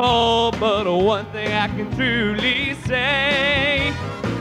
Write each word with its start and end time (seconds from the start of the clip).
But 0.00 0.90
one 0.90 1.26
thing 1.26 1.52
I 1.52 1.68
can 1.68 1.94
truly 1.94 2.72
say. 2.86 3.92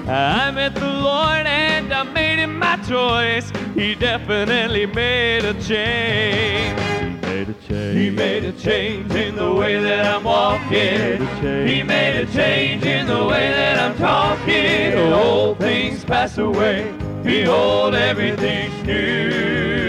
I 0.07 0.51
met 0.51 0.73
the 0.73 0.87
Lord 0.87 1.45
and 1.45 1.93
I 1.93 2.03
made 2.03 2.39
him 2.39 2.57
my 2.57 2.77
choice. 2.77 3.51
He 3.75 3.93
definitely 3.93 4.85
made 4.85 5.43
a 5.43 5.53
change. 5.61 6.79
Made 7.23 7.49
a 7.49 7.53
change. 7.67 7.97
He 7.97 8.09
made 8.09 8.45
a 8.45 8.53
change 8.53 9.13
in 9.13 9.35
the 9.35 9.53
way 9.53 9.81
that 9.81 10.05
I'm 10.05 10.23
walking. 10.23 11.27
He 11.67 11.83
made 11.83 12.21
a 12.21 12.25
change 12.31 12.85
in 12.85 13.07
the 13.07 13.25
way 13.25 13.51
that 13.51 13.79
I'm 13.79 13.97
talking. 13.97 14.97
Old 15.13 15.59
things 15.59 16.05
pass 16.05 16.37
away. 16.37 16.89
Behold, 17.21 17.95
everything's 17.95 18.81
new. 18.85 19.88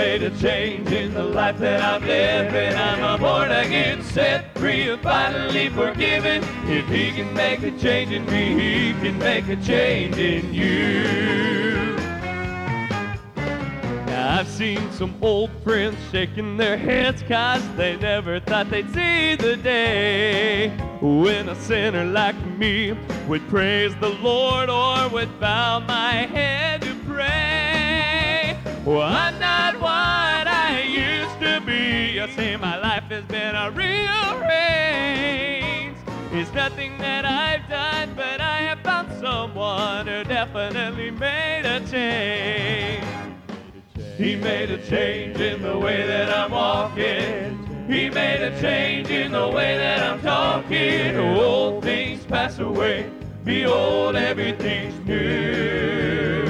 Made 0.00 0.22
a 0.22 0.30
change 0.38 0.90
in 0.92 1.12
the 1.12 1.22
life 1.22 1.58
that 1.58 1.82
I'm 1.82 2.00
living. 2.00 2.74
I'm 2.74 3.02
a 3.02 3.18
born 3.18 3.50
again, 3.50 4.02
set 4.02 4.56
free, 4.56 4.88
and 4.88 5.02
finally 5.02 5.68
forgiven. 5.68 6.42
If 6.64 6.86
he 6.88 7.12
can 7.12 7.34
make 7.34 7.62
a 7.62 7.70
change 7.72 8.10
in 8.10 8.24
me, 8.24 8.44
he 8.58 8.92
can 9.02 9.18
make 9.18 9.46
a 9.48 9.56
change 9.56 10.16
in 10.16 10.54
you. 10.54 11.96
Now, 14.06 14.38
I've 14.38 14.48
seen 14.48 14.90
some 14.92 15.14
old 15.20 15.50
friends 15.62 15.98
shaking 16.10 16.56
their 16.56 16.78
heads 16.78 17.22
cause 17.22 17.62
they 17.76 17.98
never 17.98 18.40
thought 18.40 18.70
they'd 18.70 18.90
see 18.94 19.34
the 19.34 19.56
day 19.58 20.68
when 21.02 21.50
a 21.50 21.54
sinner 21.56 22.06
like 22.06 22.40
me 22.56 22.96
would 23.28 23.46
praise 23.48 23.94
the 23.96 24.08
Lord 24.08 24.70
or 24.70 25.10
would 25.10 25.38
bow 25.38 25.80
my 25.80 26.26
head 26.36 26.80
to 26.80 26.94
pray. 27.06 28.56
Well, 28.86 29.02
I'm 29.02 29.38
not 29.38 29.79
It's 36.32 36.54
nothing 36.54 36.96
that 36.98 37.26
I've 37.26 37.68
done, 37.68 38.14
but 38.16 38.40
I 38.40 38.62
have 38.62 38.80
found 38.80 39.12
someone 39.20 40.06
who 40.06 40.24
definitely 40.24 41.10
made 41.10 41.66
a 41.66 41.80
change. 41.86 43.04
He 44.16 44.36
made 44.36 44.70
a 44.70 44.78
change 44.88 45.38
in 45.38 45.60
the 45.60 45.78
way 45.78 46.06
that 46.06 46.30
I'm 46.30 46.50
walking. 46.50 47.86
He 47.88 48.08
made 48.08 48.40
a 48.42 48.58
change 48.58 49.10
in 49.10 49.32
the 49.32 49.48
way 49.48 49.76
that 49.76 50.02
I'm 50.02 50.22
talking. 50.22 51.18
Old 51.18 51.84
things 51.84 52.24
pass 52.24 52.58
away. 52.58 53.10
Behold, 53.44 54.16
everything's 54.16 54.98
new. 55.06 56.49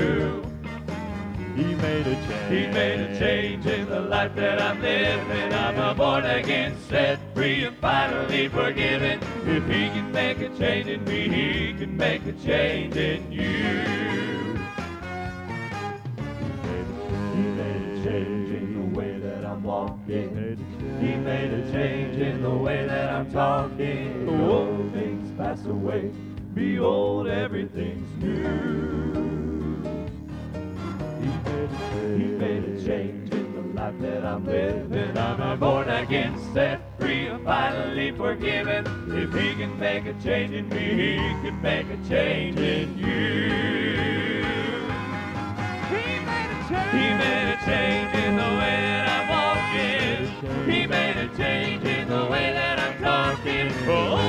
He 1.61 1.75
made 1.75 2.07
a 2.07 2.15
change. 2.15 2.49
He 2.49 2.67
made 2.69 3.01
a 3.01 3.19
change 3.19 3.67
in 3.67 3.87
the 3.91 4.01
life 4.01 4.35
that 4.37 4.63
I'm 4.63 4.81
living. 4.81 5.53
I'm 5.53 5.79
a 5.79 5.95
born 5.95 6.25
again, 6.25 6.75
set 6.89 7.19
free, 7.35 7.65
and 7.65 7.77
finally 7.77 8.49
forgiven. 8.49 9.21
If 9.45 9.67
he 9.67 9.91
can 9.91 10.11
make 10.11 10.39
a 10.41 10.49
change 10.57 10.89
in 10.89 11.05
me, 11.05 11.29
he 11.29 11.75
can 11.75 11.99
make 11.99 12.25
a 12.25 12.33
change 12.33 12.97
in 12.97 13.31
you. 13.31 13.43
He 17.35 17.43
made 17.43 17.83
a 17.83 18.05
change 18.05 18.51
in 18.57 18.93
the 18.93 18.99
way 18.99 19.19
that 19.19 19.45
I'm 19.45 19.63
walking. 19.63 20.57
He 20.99 21.15
made 21.15 21.53
a 21.53 21.71
change 21.71 22.17
in 22.17 22.43
the 22.43 22.55
way 22.55 22.87
that 22.87 23.13
I'm 23.13 23.31
talking. 23.31 24.25
The 24.25 24.51
Old 24.51 24.95
things 24.95 25.31
pass 25.37 25.67
away. 25.67 26.11
Behold, 26.55 27.29
everything's 27.29 28.09
new. 28.17 29.60
He 31.21 32.25
made 32.25 32.65
a 32.65 32.85
change 32.85 33.33
in 33.33 33.53
the 33.55 33.81
life 33.81 33.95
that 34.01 34.25
I'm 34.25 34.47
living. 34.47 35.19
I'm 35.19 35.59
born 35.59 35.89
again, 35.89 36.39
set 36.55 36.81
free, 36.99 37.29
finally 37.45 38.11
forgiven. 38.13 38.87
If 39.09 39.35
he 39.35 39.55
can 39.55 39.79
make 39.79 40.07
a 40.07 40.15
change 40.23 40.55
in 40.55 40.69
me, 40.71 40.79
he 40.79 41.17
can 41.43 41.61
make 41.61 41.87
a 41.91 41.97
change 42.09 42.59
in 42.59 42.99
you. 42.99 43.51
He 45.91 46.05
made 46.25 46.51
a 46.51 46.69
change. 46.69 46.93
He 46.93 47.07
made 47.23 47.53
a 47.53 47.59
change 47.67 48.15
in 48.15 48.37
the 48.37 48.51
way 48.61 48.77
that 48.89 49.07
I'm 49.17 49.29
walking. 49.37 50.71
He 50.73 50.87
made 50.87 51.17
a 51.17 51.29
change 51.37 51.85
in 51.85 52.09
the 52.09 52.27
way 52.27 52.53
that 52.53 52.79
I'm 52.79 52.99
talking. 53.03 53.67
Old 53.89 54.13
oh. 54.13 54.20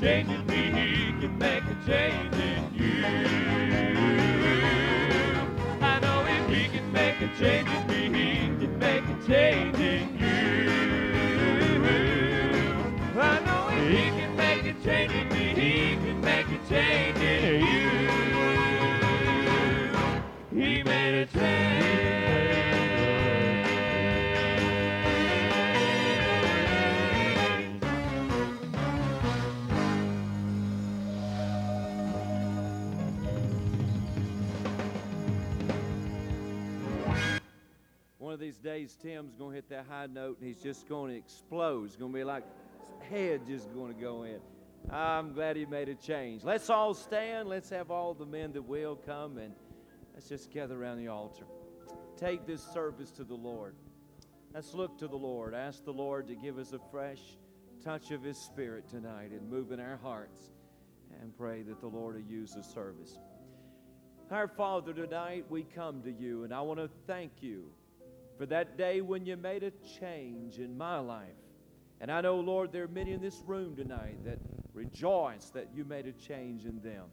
Can 0.00 0.06
make 0.06 0.26
change 0.26 0.30
in 0.30 0.46
me, 0.46 0.62
he 0.70 1.12
can 1.20 1.38
make 1.38 1.64
a 1.64 1.76
change 1.86 2.34
in 2.34 2.74
you. 2.74 3.04
I 5.82 6.00
know 6.00 6.24
if 6.26 6.48
he 6.48 6.68
can 6.68 6.92
make 6.92 7.20
a 7.20 7.28
change 7.38 7.68
in 7.68 7.86
me, 7.86 8.08
can 8.58 8.78
make 8.78 9.04
a 9.04 9.26
change 9.26 9.78
in 9.78 10.18
you. 10.18 10.28
I 13.20 13.40
know 13.44 13.68
if 13.72 13.88
he 13.90 14.10
can 14.18 14.36
make 14.36 14.64
a 14.64 14.72
change 14.84 15.12
Tim's 38.96 39.34
going 39.34 39.50
to 39.50 39.54
hit 39.56 39.68
that 39.70 39.86
high 39.88 40.06
note 40.06 40.38
and 40.38 40.48
he's 40.48 40.62
just 40.62 40.88
going 40.88 41.12
to 41.12 41.16
explode. 41.16 41.84
It's 41.84 41.96
going 41.96 42.12
to 42.12 42.18
be 42.18 42.24
like 42.24 42.44
head 43.10 43.46
just 43.46 43.72
going 43.74 43.94
to 43.94 44.00
go 44.00 44.24
in. 44.24 44.40
I'm 44.90 45.32
glad 45.32 45.56
he 45.56 45.66
made 45.66 45.88
a 45.88 45.94
change. 45.94 46.42
Let's 46.42 46.70
all 46.70 46.94
stand. 46.94 47.48
Let's 47.48 47.70
have 47.70 47.90
all 47.90 48.14
the 48.14 48.26
men 48.26 48.52
that 48.52 48.62
will 48.62 48.96
come 48.96 49.38
and 49.38 49.54
let's 50.14 50.28
just 50.28 50.50
gather 50.50 50.80
around 50.80 50.98
the 50.98 51.08
altar. 51.08 51.44
Take 52.16 52.46
this 52.46 52.62
service 52.62 53.10
to 53.12 53.24
the 53.24 53.34
Lord. 53.34 53.74
Let's 54.54 54.74
look 54.74 54.98
to 54.98 55.08
the 55.08 55.16
Lord. 55.16 55.54
Ask 55.54 55.84
the 55.84 55.92
Lord 55.92 56.26
to 56.28 56.34
give 56.34 56.58
us 56.58 56.72
a 56.72 56.80
fresh 56.90 57.20
touch 57.84 58.10
of 58.10 58.22
His 58.22 58.36
Spirit 58.36 58.88
tonight 58.88 59.30
and 59.30 59.48
move 59.48 59.72
in 59.72 59.80
our 59.80 59.96
hearts 59.96 60.50
and 61.20 61.36
pray 61.36 61.62
that 61.62 61.80
the 61.80 61.86
Lord 61.86 62.16
will 62.16 62.30
use 62.30 62.52
the 62.52 62.62
service. 62.62 63.18
Our 64.30 64.48
Father, 64.48 64.92
tonight 64.92 65.44
we 65.48 65.64
come 65.64 66.02
to 66.02 66.12
you, 66.12 66.44
and 66.44 66.54
I 66.54 66.60
want 66.60 66.78
to 66.78 66.88
thank 67.06 67.32
you 67.40 67.70
for 68.40 68.46
that 68.46 68.78
day 68.78 69.02
when 69.02 69.26
you 69.26 69.36
made 69.36 69.62
a 69.62 69.70
change 70.00 70.60
in 70.60 70.78
my 70.78 70.98
life. 70.98 71.28
And 72.00 72.10
I 72.10 72.22
know, 72.22 72.36
Lord, 72.36 72.72
there 72.72 72.84
are 72.84 72.88
many 72.88 73.12
in 73.12 73.20
this 73.20 73.42
room 73.46 73.76
tonight 73.76 74.24
that 74.24 74.38
rejoice 74.72 75.50
that 75.50 75.68
you 75.74 75.84
made 75.84 76.06
a 76.06 76.12
change 76.12 76.64
in 76.64 76.80
them. 76.80 77.04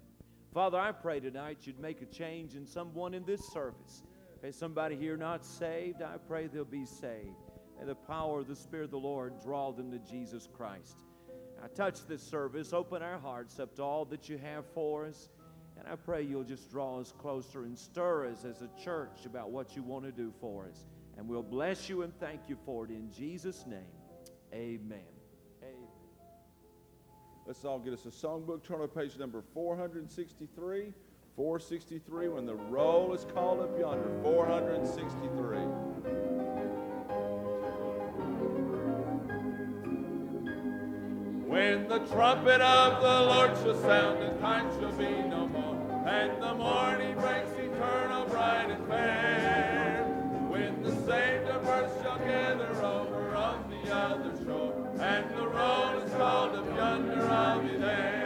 Father, 0.53 0.79
I 0.79 0.93
pray 0.93 1.19
tonight 1.19 1.57
you'd 1.63 1.81
make 1.81 2.01
a 2.01 2.05
change 2.05 2.55
in 2.55 2.65
someone 2.65 3.13
in 3.13 3.25
this 3.25 3.45
service. 3.51 4.03
If 4.41 4.55
somebody 4.55 4.95
here 4.95 5.17
not 5.17 5.45
saved, 5.45 6.01
I 6.01 6.15
pray 6.29 6.47
they'll 6.47 6.63
be 6.63 6.85
saved. 6.85 7.35
And 7.77 7.89
the 7.89 7.95
power 7.95 8.39
of 8.39 8.47
the 8.47 8.55
Spirit 8.55 8.85
of 8.85 8.91
the 8.91 8.97
Lord 8.97 9.33
draw 9.43 9.73
them 9.73 9.91
to 9.91 9.99
Jesus 9.99 10.47
Christ. 10.55 11.03
I 11.61 11.67
touch 11.67 12.07
this 12.07 12.23
service, 12.23 12.71
open 12.71 13.01
our 13.01 13.19
hearts 13.19 13.59
up 13.59 13.75
to 13.75 13.83
all 13.83 14.05
that 14.05 14.29
you 14.29 14.37
have 14.37 14.63
for 14.73 15.05
us. 15.05 15.27
And 15.77 15.89
I 15.89 15.97
pray 15.97 16.21
you'll 16.21 16.45
just 16.45 16.71
draw 16.71 17.01
us 17.01 17.13
closer 17.19 17.65
and 17.65 17.77
stir 17.77 18.27
us 18.27 18.45
as 18.45 18.61
a 18.61 18.69
church 18.81 19.25
about 19.25 19.51
what 19.51 19.75
you 19.75 19.83
want 19.83 20.05
to 20.05 20.11
do 20.13 20.31
for 20.39 20.67
us. 20.67 20.85
And 21.17 21.27
we'll 21.27 21.43
bless 21.43 21.89
you 21.89 22.03
and 22.03 22.17
thank 22.19 22.41
you 22.47 22.57
for 22.65 22.85
it 22.85 22.91
in 22.91 23.11
Jesus' 23.11 23.65
name. 23.65 23.79
Amen. 24.53 24.99
Amen. 25.63 25.87
Let's 27.45 27.65
all 27.65 27.79
get 27.79 27.93
us 27.93 28.05
a 28.05 28.09
songbook. 28.09 28.63
Turn 28.63 28.79
to 28.81 28.87
page 28.87 29.17
number 29.17 29.41
463. 29.53 30.93
463, 31.35 32.29
when 32.29 32.45
the 32.45 32.55
roll 32.55 33.13
is 33.13 33.25
called 33.33 33.61
up 33.61 33.79
yonder. 33.79 34.09
463. 34.23 35.57
When 41.47 41.87
the 41.87 41.99
trumpet 41.99 42.61
of 42.61 43.01
the 43.01 43.07
Lord 43.07 43.55
shall 43.57 43.81
sound, 43.81 44.23
and 44.23 44.39
time 44.39 44.69
shall 44.79 44.91
be 44.93 45.09
no 45.27 45.47
more, 45.47 46.05
and 46.07 46.41
the 46.41 46.53
morning 46.53 47.15
breaks 47.15 47.51
eternal, 47.51 48.25
bright 48.25 48.69
and 48.69 48.87
fair. 48.87 49.86
Saved 51.07 51.47
of 51.47 51.65
earth 51.65 52.03
shall 52.03 52.17
gather 52.17 52.67
over 52.83 53.33
on 53.33 53.63
the 53.71 53.95
other 53.95 54.33
shore, 54.43 54.91
and 54.99 55.37
the 55.37 55.47
roll 55.47 55.99
is 55.99 56.11
called 56.11 56.55
up 56.57 56.75
yonder, 56.75 57.25
I'll 57.29 57.61
be 57.61 57.77
there. 57.77 58.16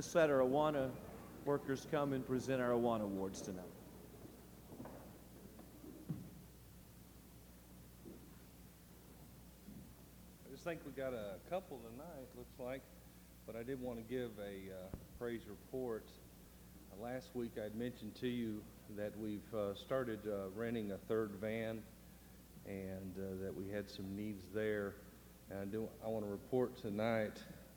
Let's 0.00 0.14
let 0.14 0.30
our 0.30 0.38
Awana 0.38 0.88
workers 1.44 1.86
come 1.90 2.14
and 2.14 2.26
present 2.26 2.62
our 2.62 2.70
Awana 2.70 3.02
awards 3.02 3.42
tonight. 3.42 3.64
I 10.46 10.50
just 10.50 10.64
think 10.64 10.80
we 10.86 10.92
got 10.92 11.12
a 11.12 11.34
couple 11.50 11.80
tonight, 11.92 12.28
looks 12.34 12.58
like, 12.58 12.80
but 13.46 13.56
I 13.56 13.62
did 13.62 13.78
want 13.78 13.98
to 13.98 14.02
give 14.10 14.30
a 14.38 14.72
uh, 14.72 14.96
praise 15.18 15.42
report. 15.46 16.06
Uh, 16.90 17.04
last 17.04 17.28
week 17.34 17.58
I'd 17.62 17.74
mentioned 17.74 18.14
to 18.20 18.26
you 18.26 18.62
that 18.96 19.12
we've 19.18 19.54
uh, 19.54 19.74
started 19.74 20.20
uh, 20.26 20.48
renting 20.56 20.92
a 20.92 20.96
third 20.96 21.32
van 21.42 21.82
and 22.64 23.14
uh, 23.18 23.44
that 23.44 23.54
we 23.54 23.70
had 23.70 23.90
some 23.90 24.16
needs 24.16 24.44
there. 24.54 24.94
And 25.50 25.60
I, 25.60 25.64
do, 25.66 25.86
I 26.02 26.08
want 26.08 26.24
to 26.24 26.30
report 26.30 26.78
tonight 26.78 27.36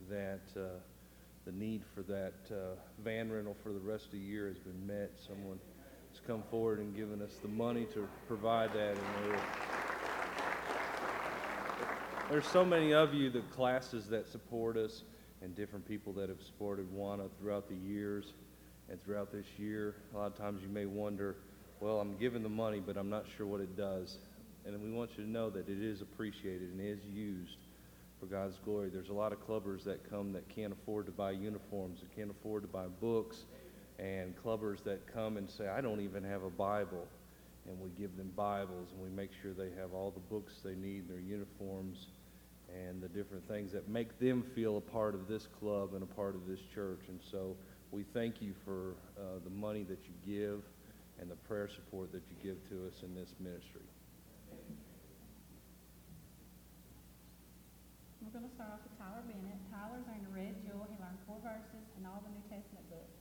that 0.10 0.40
uh, 0.56 0.80
the 1.46 1.52
need 1.52 1.84
for 1.94 2.02
that 2.04 2.34
uh, 2.52 2.76
van 3.04 3.32
rental 3.32 3.56
for 3.64 3.74
the 3.74 3.80
rest 3.80 4.06
of 4.06 4.12
the 4.12 4.18
year 4.18 4.48
has 4.48 4.58
been 4.60 4.88
met. 4.88 5.12
Someone 5.28 5.60
has 6.12 6.22
come 6.26 6.44
forward 6.50 6.80
and 6.80 6.96
given 6.96 7.22
us 7.22 7.34
the 7.42 7.50
money 7.50 7.86
to 7.94 8.08
provide 8.28 8.72
that, 8.74 8.92
and 8.92 9.40
there's 12.30 12.48
so 12.48 12.64
many 12.64 12.94
of 12.94 13.14
you, 13.14 13.30
the 13.30 13.42
classes 13.42 14.08
that 14.08 14.28
support 14.28 14.78
us, 14.78 15.04
and 15.42 15.56
different 15.56 15.86
people 15.88 16.14
that 16.14 16.30
have 16.30 16.42
supported 16.42 16.88
Awana 16.96 17.30
throughout 17.38 17.68
the 17.68 17.76
years 17.76 18.34
and 18.90 19.04
throughout 19.04 19.32
this 19.32 19.46
year. 19.58 19.96
A 20.14 20.18
lot 20.18 20.28
of 20.28 20.38
times 20.38 20.62
you 20.62 20.70
may 20.70 20.86
wonder, 20.86 21.36
well, 21.82 22.00
I'm 22.00 22.16
giving 22.18 22.42
the 22.42 22.50
money, 22.50 22.80
but 22.80 22.96
I'm 22.96 23.10
not 23.10 23.26
sure 23.38 23.46
what 23.46 23.60
it 23.60 23.76
does. 23.76 24.20
And 24.66 24.82
we 24.82 24.90
want 24.90 25.12
you 25.18 25.26
to 25.26 25.30
know 25.30 25.50
that 25.50 25.68
it 25.68 25.84
is 25.84 26.02
appreciated 26.02 26.72
and 26.72 26.80
is 26.80 27.04
used 27.04 27.58
for 28.24 28.34
God's 28.34 28.58
glory. 28.64 28.90
There's 28.90 29.10
a 29.10 29.14
lot 29.14 29.34
of 29.34 29.46
clubbers 29.46 29.84
that 29.84 30.10
come 30.10 30.32
that 30.34 30.48
can't 30.48 30.72
afford 30.72 31.08
to 31.08 31.12
buy 31.12 31.32
uniforms, 31.32 32.00
that 32.00 32.16
can't 32.16 32.32
afford 32.32 32.64
to 32.64 32.70
buy 32.70 32.86
books, 33.02 33.46
and 34.00 34.34
clubbers 34.42 34.82
that 34.86 35.06
come 35.14 35.36
and 35.36 35.50
say, 35.50 35.68
I 35.68 35.82
don't 35.82 36.00
even 36.00 36.24
have 36.24 36.44
a 36.44 36.50
Bible. 36.50 37.06
And 37.68 37.80
we 37.80 37.90
give 37.90 38.16
them 38.16 38.32
Bibles, 38.36 38.92
and 38.92 39.02
we 39.02 39.10
make 39.10 39.32
sure 39.42 39.54
they 39.54 39.72
have 39.80 39.94
all 39.94 40.12
the 40.12 40.22
books 40.22 40.54
they 40.64 40.76
need, 40.76 41.10
their 41.10 41.20
uniforms, 41.20 42.08
and 42.74 43.02
the 43.02 43.10
different 43.10 43.46
things 43.48 43.72
that 43.74 43.90
make 43.90 44.18
them 44.20 44.44
feel 44.56 44.78
a 44.78 44.82
part 44.82 45.16
of 45.16 45.28
this 45.28 45.48
club 45.60 45.94
and 45.94 46.04
a 46.04 46.14
part 46.16 46.36
of 46.36 46.48
this 46.48 46.60
church. 46.74 47.02
And 47.10 47.20
so 47.30 47.58
we 47.92 48.04
thank 48.14 48.42
you 48.42 48.54
for 48.64 48.96
uh, 49.18 49.40
the 49.44 49.50
money 49.50 49.84
that 49.84 50.00
you 50.06 50.14
give 50.26 50.64
and 51.20 51.30
the 51.30 51.36
prayer 51.36 51.68
support 51.68 52.12
that 52.14 52.24
you 52.30 52.36
give 52.42 52.70
to 52.70 52.88
us 52.88 53.04
in 53.04 53.16
this 53.16 53.36
ministry. 53.40 53.84
We're 58.34 58.42
going 58.42 58.50
to 58.50 58.58
start 58.58 58.74
off 58.74 58.82
with 58.82 58.98
Tyler 58.98 59.22
Bennett. 59.30 59.62
Tyler's 59.70 60.10
earned 60.10 60.26
a 60.26 60.34
red 60.34 60.58
jewel. 60.66 60.90
He 60.90 60.98
learned 60.98 61.22
four 61.30 61.38
verses 61.46 61.86
and 61.94 62.02
all 62.10 62.18
the 62.26 62.34
New 62.34 62.42
Testament 62.50 62.82
books. 62.90 63.14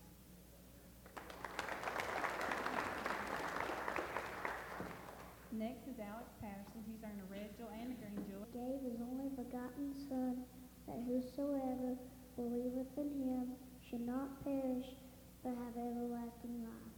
Next 5.53 5.85
is 5.85 6.01
Alex 6.01 6.33
Patterson. 6.41 6.81
He's 6.89 7.05
earned 7.05 7.21
a 7.21 7.29
red 7.29 7.53
jewel 7.61 7.69
and 7.77 7.93
a 7.93 7.97
green 8.01 8.25
jewel. 8.25 8.49
Gave 8.57 8.81
his 8.89 9.05
only 9.05 9.29
begotten 9.37 9.93
Son, 10.09 10.49
that 10.89 11.05
whosoever 11.05 12.01
believeth 12.33 12.97
in 12.97 13.13
him 13.21 13.53
should 13.85 14.09
not 14.09 14.41
perish, 14.49 14.97
but 15.45 15.53
have 15.53 15.77
everlasting 15.77 16.65
life. 16.65 16.89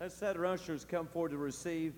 Let's 0.00 0.22
let 0.22 0.38
our 0.38 0.46
ushers 0.46 0.86
come 0.86 1.06
forward 1.06 1.32
to 1.32 1.36
receive 1.36 1.92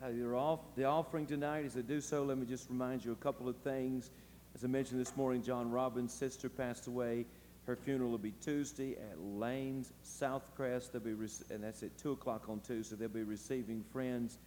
uh, 0.00 0.06
off, 0.32 0.60
the 0.76 0.84
offering 0.84 1.26
tonight. 1.26 1.64
As 1.64 1.74
they 1.74 1.82
do 1.82 2.00
so, 2.00 2.22
let 2.22 2.38
me 2.38 2.46
just 2.46 2.70
remind 2.70 3.04
you 3.04 3.10
a 3.10 3.16
couple 3.16 3.48
of 3.48 3.56
things. 3.56 4.12
As 4.54 4.62
I 4.62 4.68
mentioned 4.68 5.00
this 5.00 5.16
morning, 5.16 5.42
John 5.42 5.68
Robbins' 5.68 6.12
sister 6.12 6.48
passed 6.48 6.86
away. 6.86 7.26
Her 7.66 7.74
funeral 7.74 8.12
will 8.12 8.18
be 8.18 8.30
Tuesday 8.40 8.92
at 8.92 9.18
Lanes 9.20 9.92
Southcrest. 10.04 10.92
They'll 10.92 11.02
be 11.02 11.10
and 11.52 11.64
that's 11.64 11.82
at 11.82 11.98
2 11.98 12.12
o'clock 12.12 12.48
on 12.48 12.60
Tuesday. 12.60 12.94
They'll 12.94 13.08
be 13.08 13.24
receiving 13.24 13.82
friends 13.92 14.38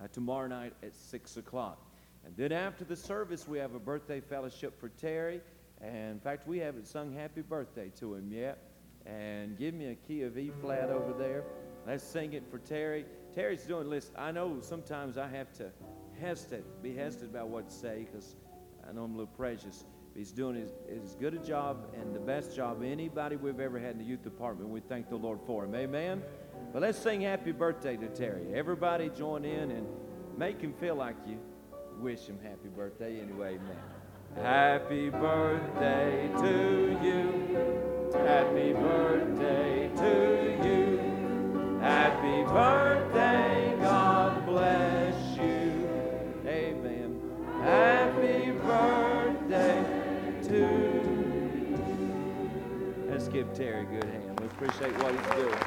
uh, 0.00 0.08
tomorrow 0.12 0.48
night 0.48 0.72
at 0.82 0.96
6 0.96 1.36
o'clock. 1.36 1.78
And 2.24 2.36
then 2.36 2.50
after 2.50 2.82
the 2.82 2.96
service, 2.96 3.46
we 3.46 3.58
have 3.58 3.76
a 3.76 3.78
birthday 3.78 4.18
fellowship 4.18 4.80
for 4.80 4.88
Terry. 4.88 5.40
And 5.80 6.14
in 6.14 6.18
fact, 6.18 6.48
we 6.48 6.58
haven't 6.58 6.88
sung 6.88 7.14
happy 7.14 7.42
birthday 7.42 7.92
to 8.00 8.16
him 8.16 8.32
yet. 8.32 8.58
And 9.06 9.56
give 9.56 9.72
me 9.72 9.86
a 9.92 9.94
key 9.94 10.22
of 10.22 10.36
E 10.36 10.50
flat 10.60 10.90
over 10.90 11.12
there. 11.16 11.44
Let's 11.86 12.02
sing 12.02 12.32
it 12.32 12.42
for 12.50 12.58
Terry. 12.58 13.04
Terry's 13.34 13.62
doing 13.62 13.88
list. 13.88 14.12
I 14.18 14.32
know 14.32 14.58
sometimes 14.60 15.16
I 15.16 15.28
have 15.28 15.52
to 15.54 15.70
hesitate, 16.20 16.64
be 16.82 16.94
hesitant 16.94 17.30
about 17.30 17.48
what 17.48 17.68
to 17.68 17.74
say 17.74 18.06
because 18.10 18.34
I 18.88 18.92
know 18.92 19.04
I'm 19.04 19.14
a 19.14 19.18
little 19.18 19.34
precious. 19.36 19.84
But 20.12 20.18
He's 20.18 20.32
doing 20.32 20.56
as, 20.56 20.72
as 21.04 21.14
good 21.14 21.34
a 21.34 21.38
job 21.38 21.94
and 21.94 22.14
the 22.14 22.18
best 22.18 22.56
job 22.56 22.82
anybody 22.82 23.36
we've 23.36 23.60
ever 23.60 23.78
had 23.78 23.92
in 23.92 23.98
the 23.98 24.04
youth 24.04 24.24
department. 24.24 24.70
We 24.70 24.80
thank 24.80 25.08
the 25.08 25.16
Lord 25.16 25.38
for 25.46 25.64
him. 25.64 25.74
Amen. 25.76 26.22
But 26.72 26.82
let's 26.82 26.98
sing 26.98 27.20
happy 27.20 27.52
birthday 27.52 27.96
to 27.96 28.08
Terry. 28.08 28.52
Everybody 28.54 29.10
join 29.10 29.44
in 29.44 29.70
and 29.70 29.86
make 30.36 30.60
him 30.60 30.72
feel 30.72 30.96
like 30.96 31.16
you 31.26 31.38
wish 32.00 32.26
him 32.26 32.38
happy 32.42 32.68
birthday 32.68 33.20
anyway. 33.20 33.58
Amen. 33.58 34.44
Happy 34.44 35.08
birthday 35.08 36.28
to 36.38 36.98
you. 37.02 38.12
Happy 38.12 38.72
birthday 38.72 39.90
to 39.96 40.68
you. 40.68 40.85
Happy 41.86 42.42
birthday. 42.42 43.76
God 43.80 44.44
bless 44.44 45.38
you. 45.38 45.88
Amen. 46.44 47.20
Happy 47.62 48.50
birthday 48.50 49.84
to. 50.48 50.66
Let's 53.08 53.28
give 53.28 53.54
Terry 53.54 53.82
a 53.82 53.84
good 53.84 54.02
hand. 54.02 54.40
We 54.40 54.46
appreciate 54.46 54.98
what 55.00 55.14
he's 55.14 55.34
doing. 55.36 55.58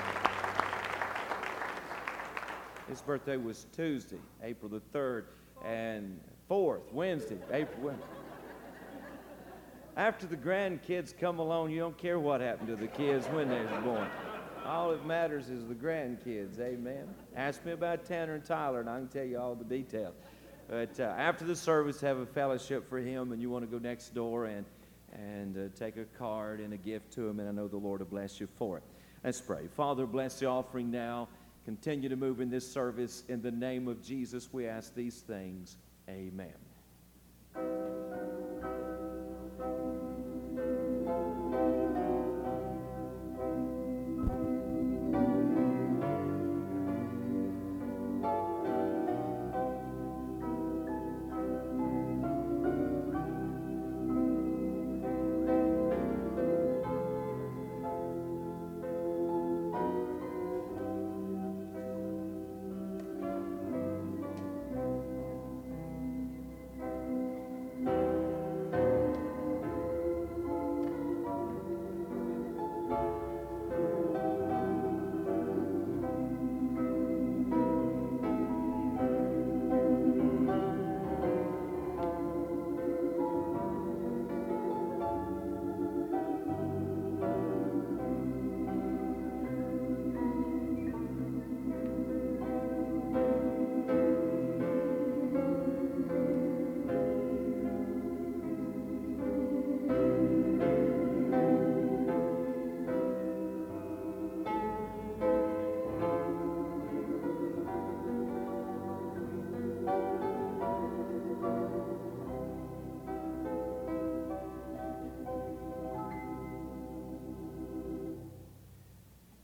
His 2.89 3.01
birthday 3.01 3.37
was 3.37 3.67
Tuesday, 3.71 4.19
April 4.43 4.69
the 4.69 4.81
3rd, 4.93 5.23
and 5.63 6.19
4th, 6.51 6.91
Wednesday, 6.91 7.37
April. 7.49 7.95
After 9.95 10.27
the 10.27 10.35
grandkids 10.35 11.17
come 11.17 11.39
along, 11.39 11.71
you 11.71 11.79
don't 11.79 11.97
care 11.97 12.19
what 12.19 12.41
happened 12.41 12.67
to 12.67 12.75
the 12.75 12.87
kids 12.87 13.25
when 13.27 13.47
they 13.47 13.61
were 13.61 13.81
born. 13.85 14.09
All 14.65 14.91
that 14.91 15.05
matters 15.05 15.49
is 15.49 15.65
the 15.67 15.73
grandkids, 15.73 16.59
amen. 16.59 17.07
Ask 17.35 17.65
me 17.65 17.71
about 17.71 18.05
Tanner 18.05 18.35
and 18.35 18.45
Tyler, 18.45 18.81
and 18.81 18.89
I 18.89 18.97
can 18.97 19.07
tell 19.07 19.25
you 19.25 19.39
all 19.39 19.55
the 19.55 19.63
details. 19.63 20.13
But 20.69 20.99
uh, 20.99 21.03
after 21.03 21.45
the 21.45 21.55
service, 21.55 21.99
have 22.01 22.17
a 22.17 22.25
fellowship 22.25 22.87
for 22.87 22.99
him, 22.99 23.31
and 23.31 23.41
you 23.41 23.49
want 23.49 23.69
to 23.69 23.71
go 23.71 23.81
next 23.81 24.13
door 24.13 24.45
and, 24.45 24.65
and 25.11 25.57
uh, 25.57 25.77
take 25.77 25.97
a 25.97 26.05
card 26.05 26.59
and 26.59 26.73
a 26.73 26.77
gift 26.77 27.11
to 27.13 27.27
him, 27.27 27.39
and 27.39 27.49
I 27.49 27.51
know 27.51 27.67
the 27.67 27.77
Lord 27.77 28.01
will 28.01 28.07
bless 28.07 28.39
you 28.39 28.47
for 28.57 28.77
it. 28.77 28.83
Let's 29.23 29.41
pray. 29.41 29.67
Father, 29.75 30.05
bless 30.05 30.39
the 30.39 30.45
offering 30.45 30.91
now. 30.91 31.27
Continue 31.65 32.09
to 32.09 32.15
move 32.15 32.39
in 32.39 32.49
this 32.49 32.71
service. 32.71 33.23
In 33.27 33.41
the 33.41 33.51
name 33.51 33.87
of 33.87 34.03
Jesus, 34.03 34.49
we 34.53 34.67
ask 34.67 34.93
these 34.93 35.21
things. 35.21 35.77
Amen. 36.07 36.53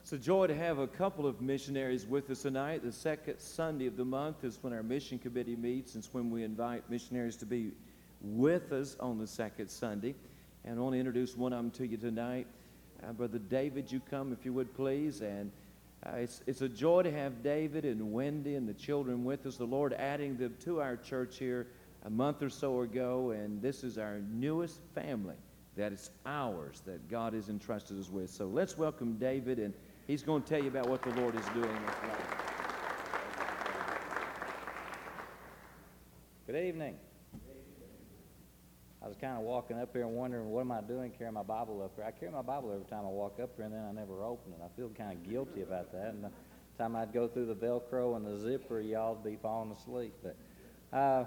It's 0.06 0.14
a 0.14 0.20
joy 0.20 0.46
to 0.46 0.56
have 0.56 0.78
a 0.78 0.86
couple 0.86 1.26
of 1.26 1.42
missionaries 1.42 2.06
with 2.06 2.30
us 2.30 2.44
tonight. 2.44 2.84
The 2.84 2.92
second 2.92 3.40
Sunday 3.40 3.88
of 3.88 3.98
the 3.98 4.06
month 4.06 4.44
is 4.44 4.60
when 4.62 4.72
our 4.72 4.84
mission 4.84 5.18
committee 5.18 5.56
meets. 5.56 5.96
and 5.96 6.04
It's 6.04 6.14
when 6.14 6.30
we 6.30 6.44
invite 6.44 6.88
missionaries 6.92 7.36
to 7.38 7.48
be 7.48 7.72
with 8.22 8.72
us 8.72 8.96
on 9.00 9.18
the 9.18 9.26
second 9.26 9.68
Sunday. 9.68 10.14
And 10.64 10.78
I 10.78 10.82
want 10.84 10.94
to 10.94 11.00
introduce 11.00 11.36
one 11.36 11.54
of 11.54 11.58
them 11.58 11.72
to 11.72 11.88
you 11.88 11.98
tonight. 11.98 12.46
Uh, 13.04 13.14
Brother 13.14 13.40
David, 13.40 13.92
you 13.92 14.00
come 14.00 14.32
if 14.32 14.46
you 14.46 14.54
would 14.54 14.76
please. 14.76 15.22
And 15.22 15.52
uh, 16.06 16.18
it's, 16.18 16.44
it's 16.46 16.62
a 16.62 16.70
joy 16.70 17.02
to 17.02 17.12
have 17.12 17.42
David 17.42 17.84
and 17.84 18.14
Wendy 18.14 18.54
and 18.54 18.70
the 18.70 18.76
children 18.76 19.26
with 19.26 19.48
us. 19.48 19.58
The 19.58 19.66
Lord 19.66 19.92
adding 19.94 20.38
them 20.38 20.54
to 20.66 20.82
our 20.82 20.98
church 20.98 21.40
here 21.40 21.66
a 22.04 22.12
month 22.12 22.44
or 22.44 22.52
so 22.52 22.82
ago. 22.82 23.32
And 23.32 23.60
this 23.60 23.84
is 23.84 23.98
our 23.98 24.20
newest 24.32 24.82
family 24.94 25.38
that 25.76 25.92
is 25.92 26.12
ours 26.28 26.84
that 26.86 27.10
God 27.10 27.34
has 27.34 27.50
entrusted 27.50 28.00
us 28.00 28.12
with. 28.12 28.30
So 28.30 28.46
let's 28.46 28.78
welcome 28.78 29.18
David 29.18 29.58
and 29.58 29.74
He's 30.08 30.22
going 30.22 30.44
to 30.44 30.48
tell 30.48 30.62
you 30.62 30.68
about 30.68 30.88
what 30.88 31.02
the 31.02 31.10
Lord 31.20 31.34
is 31.34 31.46
doing 31.48 31.70
in 31.70 31.76
his 31.76 31.88
life. 31.88 32.36
Good 36.46 36.64
evening. 36.64 36.96
I 39.04 39.08
was 39.08 39.18
kind 39.20 39.36
of 39.36 39.42
walking 39.42 39.80
up 39.80 39.90
here 39.94 40.04
and 40.04 40.16
wondering, 40.16 40.50
what 40.50 40.62
am 40.62 40.72
I 40.72 40.82
doing 40.82 41.12
carrying 41.12 41.34
my 41.34 41.42
Bible 41.42 41.82
up 41.84 41.94
here? 41.96 42.06
I 42.06 42.12
carry 42.12 42.32
my 42.32 42.44
Bible 42.44 42.72
every 42.72 42.86
time 42.86 43.04
I 43.04 43.10
walk 43.10 43.40
up 43.42 43.54
here, 43.56 43.66
and 43.66 43.74
then 43.74 43.84
I 43.84 43.92
never 43.92 44.24
open 44.24 44.54
it. 44.54 44.60
I 44.64 44.68
feel 44.76 44.90
kind 44.90 45.12
of 45.12 45.28
guilty 45.28 45.64
about 45.64 45.92
that. 45.92 46.10
And 46.10 46.24
the 46.24 46.32
time 46.78 46.96
I'd 46.96 47.12
go 47.12 47.28
through 47.28 47.48
the 47.48 47.56
Velcro 47.56 48.16
and 48.16 48.26
the 48.28 48.38
zipper, 48.38 48.82
y'all'd 48.82 49.24
be 49.24 49.38
falling 49.42 49.72
asleep. 49.72 50.14
But 50.22 50.38
uh, 50.96 51.26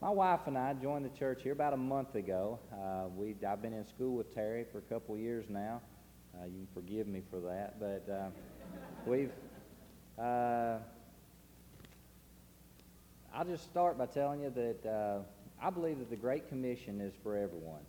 my 0.00 0.10
wife 0.10 0.46
and 0.46 0.56
I 0.56 0.74
joined 0.74 1.04
the 1.04 1.18
church 1.18 1.42
here 1.42 1.52
about 1.52 1.72
a 1.72 1.76
month 1.76 2.14
ago. 2.14 2.60
Uh, 2.72 3.08
we 3.08 3.34
I've 3.46 3.60
been 3.60 3.72
in 3.72 3.86
school 3.88 4.14
with 4.14 4.32
Terry 4.32 4.66
for 4.70 4.78
a 4.78 4.82
couple 4.82 5.16
years 5.18 5.46
now. 5.48 5.80
Uh, 6.40 6.46
you 6.46 6.52
can 6.52 6.68
forgive 6.74 7.06
me 7.06 7.22
for 7.30 7.40
that, 7.40 7.78
but 7.78 8.12
uh, 8.12 8.28
we've. 9.06 9.32
Uh, 10.18 10.78
I'll 13.32 13.44
just 13.44 13.64
start 13.64 13.98
by 13.98 14.06
telling 14.06 14.42
you 14.42 14.50
that 14.50 14.88
uh, 14.88 15.18
I 15.60 15.70
believe 15.70 15.98
that 15.98 16.10
the 16.10 16.16
Great 16.16 16.48
Commission 16.48 17.00
is 17.00 17.12
for 17.22 17.36
everyone. 17.36 17.80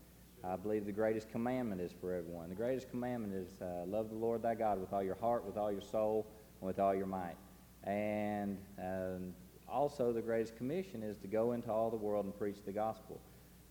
I 0.44 0.56
believe 0.56 0.86
the 0.86 0.92
greatest 0.92 1.32
commandment 1.32 1.82
is 1.82 1.92
for 2.00 2.14
everyone. 2.14 2.50
The 2.50 2.56
greatest 2.56 2.90
commandment 2.90 3.34
is 3.34 3.62
uh, 3.62 3.86
love 3.88 4.10
the 4.10 4.16
Lord 4.16 4.44
thy 4.44 4.54
God 4.54 4.80
with 4.80 4.94
all 4.94 5.04
your 5.04 5.16
heart, 5.16 5.46
with 5.46 5.58
all 5.58 5.72
your 5.72 5.82
soul, 5.82 6.28
and 6.62 6.68
with 6.68 6.80
all 6.80 6.94
your 6.94 7.08
might. 7.08 7.36
And 7.84 8.58
um, 8.80 9.34
also, 9.68 10.14
the 10.14 10.22
greatest 10.22 10.56
commission 10.56 11.02
is 11.02 11.18
to 11.18 11.28
go 11.28 11.54
into 11.54 11.72
all 11.72 11.90
the 11.90 11.98
world 11.98 12.26
and 12.26 12.38
preach 12.38 12.58
the 12.66 12.72
gospel. 12.72 13.20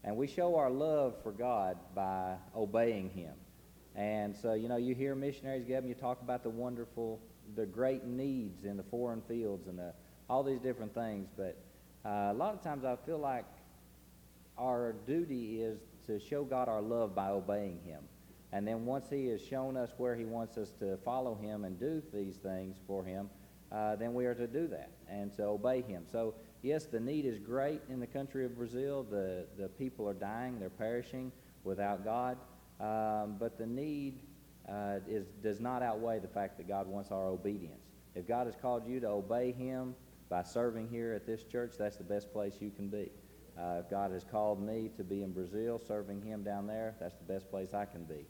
And 0.03 0.17
we 0.17 0.27
show 0.27 0.57
our 0.57 0.71
love 0.71 1.15
for 1.23 1.33
God 1.33 1.79
by 1.95 2.35
obeying 2.57 3.11
Him. 3.11 3.35
And 3.97 4.37
so, 4.37 4.55
you 4.55 4.69
know, 4.69 4.77
you 4.77 4.95
hear 4.95 5.15
missionaries 5.15 5.65
get 5.65 5.85
you 5.85 5.95
talk 5.95 6.21
about 6.21 6.43
the 6.43 6.51
wonderful, 6.51 7.21
the 7.55 7.67
great 7.67 8.05
needs 8.05 8.65
in 8.65 8.77
the 8.77 8.83
foreign 8.83 9.23
fields 9.23 9.69
and 9.69 9.79
the, 9.79 9.93
all 10.29 10.43
these 10.43 10.61
different 10.61 10.93
things. 10.95 11.29
But 11.37 11.57
uh, 12.05 12.33
a 12.33 12.35
lot 12.35 12.55
of 12.55 12.63
times 12.63 12.85
I 12.85 12.97
feel 13.07 13.19
like 13.19 13.45
our 14.59 14.95
duty 15.07 15.63
is 15.63 15.79
to 16.07 16.19
show 16.19 16.45
God 16.45 16.69
our 16.69 16.83
love 16.83 17.15
by 17.15 17.29
obeying 17.29 17.81
Him. 17.85 18.03
And 18.53 18.67
then 18.67 18.85
once 18.85 19.07
He 19.11 19.27
has 19.29 19.41
shown 19.41 19.77
us 19.77 19.91
where 19.97 20.17
He 20.17 20.25
wants 20.25 20.59
us 20.59 20.71
to 20.81 20.97
follow 21.05 21.37
Him 21.37 21.65
and 21.65 21.79
do 21.79 22.03
these 22.13 22.37
things 22.37 22.77
for 22.87 23.05
Him, 23.05 23.31
uh, 23.71 23.97
then 23.97 24.15
we 24.15 24.27
are 24.27 24.35
to 24.35 24.47
do 24.47 24.67
that 24.69 24.91
and 25.09 25.35
to 25.37 25.45
obey 25.45 25.83
Him. 25.83 26.05
So, 26.11 26.35
yes, 26.63 26.87
the 26.87 27.01
need 27.01 27.27
is 27.27 27.39
great 27.39 27.81
in 27.89 28.01
the 28.01 28.07
country 28.07 28.45
of 28.45 28.57
Brazil. 28.57 29.05
The, 29.09 29.47
the 29.57 29.69
people 29.69 30.09
are 30.09 30.15
dying, 30.15 30.59
they're 30.59 30.69
perishing 30.71 31.33
without 31.65 32.05
God. 32.05 32.37
Um, 32.81 33.37
but 33.39 33.59
the 33.59 33.67
need 33.67 34.19
uh, 34.69 34.99
is, 35.09 35.27
does 35.43 35.61
not 35.61 35.83
outweigh 35.83 36.19
the 36.19 36.29
fact 36.29 36.57
that 36.59 36.69
God 36.69 36.87
wants 36.87 37.11
our 37.11 37.27
obedience. 37.27 37.83
If 38.15 38.27
God 38.27 38.47
has 38.47 38.57
called 38.57 38.87
you 38.87 39.01
to 39.01 39.09
obey 39.09 39.53
Him 39.53 39.95
by 40.29 40.43
serving 40.43 40.89
here 40.89 41.13
at 41.13 41.27
this 41.27 41.45
church, 41.45 41.75
that's 41.79 41.97
the 41.97 42.05
best 42.05 42.33
place 42.33 42.55
you 42.61 42.71
can 42.71 42.89
be. 42.89 43.11
Uh, 43.59 43.81
if 43.81 43.91
God 43.91 44.11
has 44.11 44.25
called 44.25 44.61
me 44.61 44.91
to 44.97 45.05
be 45.05 45.23
in 45.23 45.33
Brazil 45.33 45.81
serving 45.87 46.23
Him 46.23 46.43
down 46.43 46.67
there, 46.67 46.95
that's 47.01 47.17
the 47.17 47.33
best 47.33 47.51
place 47.51 47.75
I 47.75 47.85
can 47.85 48.05
be. 48.05 48.27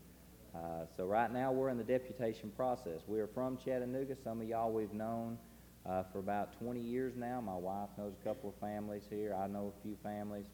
Uh, 0.54 0.86
so 0.96 1.06
right 1.06 1.32
now 1.32 1.50
we're 1.50 1.68
in 1.68 1.78
the 1.78 1.84
deputation 1.84 2.50
process. 2.54 3.00
We 3.06 3.20
are 3.20 3.26
from 3.26 3.56
Chattanooga. 3.56 4.16
Some 4.22 4.40
of 4.40 4.48
y'all 4.48 4.70
we've 4.70 4.92
known 4.92 5.38
uh, 5.86 6.04
for 6.12 6.18
about 6.18 6.58
20 6.60 6.80
years 6.80 7.14
now. 7.16 7.40
My 7.40 7.56
wife 7.56 7.88
knows 7.98 8.12
a 8.20 8.24
couple 8.24 8.50
of 8.50 8.54
families 8.56 9.02
here. 9.10 9.34
I 9.34 9.46
know 9.46 9.72
a 9.76 9.82
few 9.82 9.96
families 10.02 10.46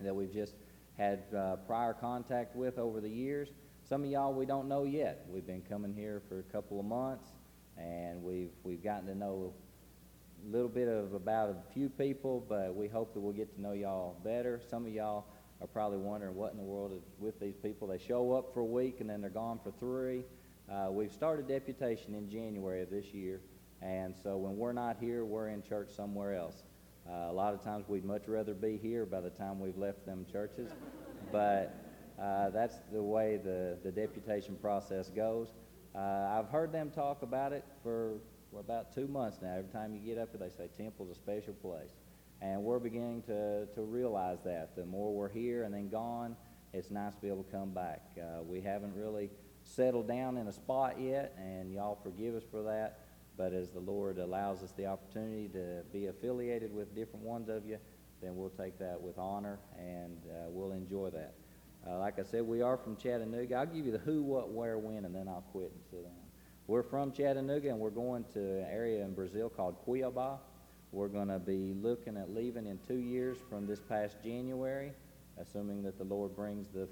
that 0.00 0.14
we've 0.14 0.32
just 0.32 0.54
had 0.98 1.22
uh, 1.34 1.56
prior 1.66 1.94
contact 1.94 2.56
with 2.56 2.78
over 2.78 3.00
the 3.00 3.08
years. 3.08 3.48
Some 3.88 4.04
of 4.04 4.10
y'all 4.10 4.34
we 4.34 4.44
don't 4.44 4.68
know 4.68 4.84
yet. 4.84 5.24
We've 5.30 5.46
been 5.46 5.62
coming 5.62 5.94
here 5.94 6.20
for 6.28 6.40
a 6.40 6.42
couple 6.42 6.78
of 6.78 6.84
months, 6.84 7.28
and 7.78 8.22
we've 8.22 8.50
we've 8.64 8.82
gotten 8.82 9.06
to 9.06 9.14
know 9.14 9.54
a 10.44 10.50
little 10.52 10.68
bit 10.68 10.88
of 10.88 11.14
about 11.14 11.50
a 11.50 11.72
few 11.72 11.88
people, 11.88 12.44
but 12.48 12.74
we 12.74 12.88
hope 12.88 13.14
that 13.14 13.20
we'll 13.20 13.32
get 13.32 13.54
to 13.54 13.60
know 13.60 13.72
y'all 13.72 14.20
better. 14.24 14.60
Some 14.68 14.84
of 14.86 14.92
y'all 14.92 15.24
are 15.60 15.66
probably 15.66 15.98
wondering 15.98 16.34
what 16.34 16.52
in 16.52 16.58
the 16.58 16.64
world 16.64 16.92
is 16.92 17.02
with 17.18 17.40
these 17.40 17.56
people. 17.56 17.88
They 17.88 17.98
show 17.98 18.32
up 18.32 18.52
for 18.52 18.60
a 18.60 18.64
week 18.64 19.00
and 19.00 19.08
then 19.08 19.20
they're 19.20 19.30
gone 19.30 19.58
for 19.62 19.72
three. 19.72 20.22
Uh, 20.70 20.90
we've 20.90 21.12
started 21.12 21.48
deputation 21.48 22.14
in 22.14 22.28
January 22.28 22.82
of 22.82 22.90
this 22.90 23.06
year, 23.06 23.40
and 23.80 24.14
so 24.22 24.36
when 24.36 24.56
we're 24.56 24.72
not 24.72 24.98
here, 25.00 25.24
we're 25.24 25.48
in 25.48 25.62
church 25.62 25.88
somewhere 25.90 26.34
else. 26.34 26.62
Uh, 27.10 27.30
a 27.30 27.32
lot 27.32 27.54
of 27.54 27.62
times 27.62 27.88
we'd 27.88 28.04
much 28.04 28.28
rather 28.28 28.52
be 28.52 28.78
here 28.82 29.06
by 29.06 29.20
the 29.20 29.30
time 29.30 29.58
we've 29.58 29.78
left 29.78 30.04
them 30.04 30.26
churches, 30.30 30.70
but 31.32 31.74
uh, 32.20 32.50
that's 32.50 32.76
the 32.92 33.02
way 33.02 33.38
the, 33.42 33.78
the 33.82 33.90
deputation 33.90 34.56
process 34.60 35.08
goes. 35.08 35.48
Uh, 35.94 36.38
I've 36.38 36.50
heard 36.50 36.70
them 36.70 36.90
talk 36.90 37.22
about 37.22 37.52
it 37.52 37.64
for 37.82 38.18
well, 38.50 38.60
about 38.60 38.94
two 38.94 39.06
months 39.06 39.38
now. 39.40 39.54
Every 39.56 39.70
time 39.70 39.94
you 39.94 40.00
get 40.00 40.18
up 40.18 40.30
here, 40.30 40.40
they 40.40 40.54
say 40.54 40.68
temple's 40.76 41.10
a 41.10 41.14
special 41.14 41.54
place. 41.54 41.90
And 42.40 42.62
we're 42.62 42.78
beginning 42.78 43.22
to, 43.22 43.66
to 43.74 43.82
realize 43.82 44.38
that. 44.44 44.76
The 44.76 44.84
more 44.84 45.12
we're 45.12 45.28
here 45.28 45.64
and 45.64 45.74
then 45.74 45.88
gone, 45.88 46.36
it's 46.72 46.90
nice 46.90 47.14
to 47.14 47.20
be 47.20 47.28
able 47.28 47.42
to 47.44 47.50
come 47.50 47.70
back. 47.70 48.02
Uh, 48.16 48.42
we 48.42 48.60
haven't 48.60 48.94
really 48.94 49.30
settled 49.64 50.08
down 50.08 50.36
in 50.36 50.46
a 50.46 50.52
spot 50.52 51.00
yet, 51.00 51.34
and 51.38 51.72
y'all 51.72 51.98
forgive 52.02 52.34
us 52.34 52.44
for 52.50 52.62
that. 52.62 53.07
But 53.38 53.52
as 53.52 53.70
the 53.70 53.80
Lord 53.80 54.18
allows 54.18 54.64
us 54.64 54.72
the 54.72 54.86
opportunity 54.86 55.48
to 55.50 55.84
be 55.92 56.06
affiliated 56.06 56.74
with 56.74 56.92
different 56.94 57.24
ones 57.24 57.48
of 57.48 57.64
you, 57.64 57.78
then 58.20 58.36
we'll 58.36 58.50
take 58.50 58.78
that 58.80 59.00
with 59.00 59.16
honor 59.16 59.60
and 59.78 60.18
uh, 60.28 60.48
we'll 60.48 60.72
enjoy 60.72 61.10
that. 61.10 61.34
Uh, 61.88 62.00
like 62.00 62.18
I 62.18 62.24
said, 62.24 62.42
we 62.42 62.62
are 62.62 62.76
from 62.76 62.96
Chattanooga. 62.96 63.54
I'll 63.54 63.66
give 63.66 63.86
you 63.86 63.92
the 63.92 63.98
who, 63.98 64.24
what, 64.24 64.50
where, 64.50 64.76
when, 64.76 65.04
and 65.04 65.14
then 65.14 65.28
I'll 65.28 65.44
quit 65.52 65.70
and 65.72 65.80
sit 65.88 66.02
down. 66.02 66.12
We're 66.66 66.82
from 66.82 67.12
Chattanooga 67.12 67.68
and 67.68 67.78
we're 67.78 67.90
going 67.90 68.24
to 68.34 68.40
an 68.40 68.66
area 68.70 69.04
in 69.04 69.14
Brazil 69.14 69.48
called 69.48 69.76
Cuiabá. 69.86 70.38
We're 70.90 71.08
going 71.08 71.28
to 71.28 71.38
be 71.38 71.74
looking 71.80 72.16
at 72.16 72.34
leaving 72.34 72.66
in 72.66 72.80
two 72.88 72.96
years 72.96 73.38
from 73.48 73.66
this 73.66 73.80
past 73.80 74.16
January, 74.24 74.92
assuming 75.40 75.82
that 75.84 75.96
the 75.96 76.04
Lord 76.04 76.34
brings 76.34 76.66
the 76.68 76.88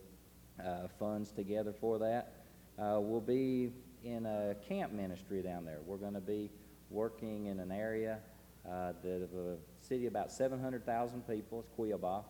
uh, 0.65 0.87
funds 0.99 1.33
together 1.33 1.75
for 1.81 1.99
that. 1.99 2.35
Uh, 2.79 3.00
we'll 3.00 3.21
be 3.21 3.73
in 4.05 4.26
a 4.26 4.55
camp 4.69 4.93
ministry 4.93 5.43
down 5.43 5.65
there. 5.65 5.79
We're 5.85 5.97
going 5.97 6.15
to 6.15 6.21
be 6.21 6.50
working 6.91 7.47
in 7.47 7.61
an 7.61 7.73
area 7.73 8.19
uh, 8.67 8.93
that 9.03 9.23
of 9.23 9.33
a 9.35 9.57
city 9.81 10.07
about 10.07 10.33
700,000 10.33 11.26
people. 11.26 11.61
It's 11.61 11.71
Cuiabá. 11.79 12.25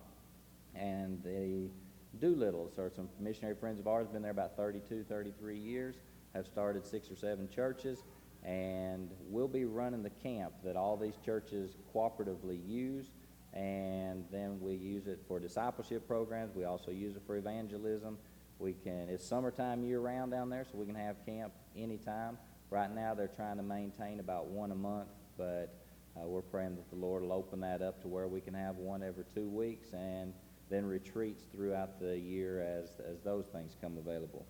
And 0.75 1.23
the 1.23 1.71
Doolittles 2.19 2.79
are 2.79 2.91
some 2.91 3.09
missionary 3.21 3.55
friends 3.55 3.81
of 3.81 3.87
ours, 3.87 4.09
been 4.09 4.23
there 4.23 4.31
about 4.31 4.57
32, 4.57 5.05
33 5.09 5.57
years, 5.57 5.97
have 6.35 6.47
started 6.47 6.85
six 6.85 7.11
or 7.11 7.17
seven 7.17 7.49
churches, 7.49 8.05
and 8.45 9.11
we'll 9.29 9.49
be 9.49 9.65
running 9.65 10.03
the 10.03 10.11
camp 10.11 10.53
that 10.65 10.77
all 10.77 10.97
these 10.97 11.17
churches 11.25 11.77
cooperatively 11.95 12.61
use. 12.67 13.11
And 13.53 14.25
then 14.31 14.61
we 14.61 14.75
use 14.75 15.07
it 15.07 15.21
for 15.27 15.41
discipleship 15.41 16.07
programs. 16.07 16.55
We 16.55 16.65
also 16.65 16.91
use 16.91 17.17
it 17.17 17.23
for 17.27 17.37
evangelism. 17.37 18.19
We 18.59 18.73
can, 18.73 19.09
it's 19.11 19.27
summertime 19.27 19.85
year 19.85 20.01
round 20.01 20.33
down 20.33 20.49
there, 20.49 20.65
so 20.65 20.79
we 20.79 20.87
can 20.87 20.95
have 20.95 21.17
camp 21.27 21.53
anytime. 21.77 22.39
Right 22.71 22.93
now, 22.93 23.15
they're 23.15 23.29
trying 23.29 23.59
to 23.59 23.63
maintain 23.63 24.19
about 24.19 24.47
one 24.47 24.73
a 24.73 24.77
month, 24.77 25.09
but 25.37 25.75
uh, 26.17 26.27
we're 26.27 26.43
praying 26.43 26.77
that 26.77 26.89
the 26.91 26.97
Lord 26.97 27.23
will 27.23 27.33
open 27.33 27.61
that 27.61 27.83
up 27.83 28.01
to 28.03 28.09
where 28.09 28.27
we 28.27 28.41
can 28.41 28.55
have 28.55 28.77
one 28.77 29.03
every 29.03 29.25
two 29.35 29.49
weeks 29.49 29.93
and 29.93 30.33
then 30.71 30.87
retreats 30.87 31.45
throughout 31.53 32.01
the 32.01 32.19
year 32.19 32.61
as, 32.61 32.99
as 33.09 33.21
those 33.23 33.47
things 33.47 33.77
come 33.81 33.99
available. 33.99 34.47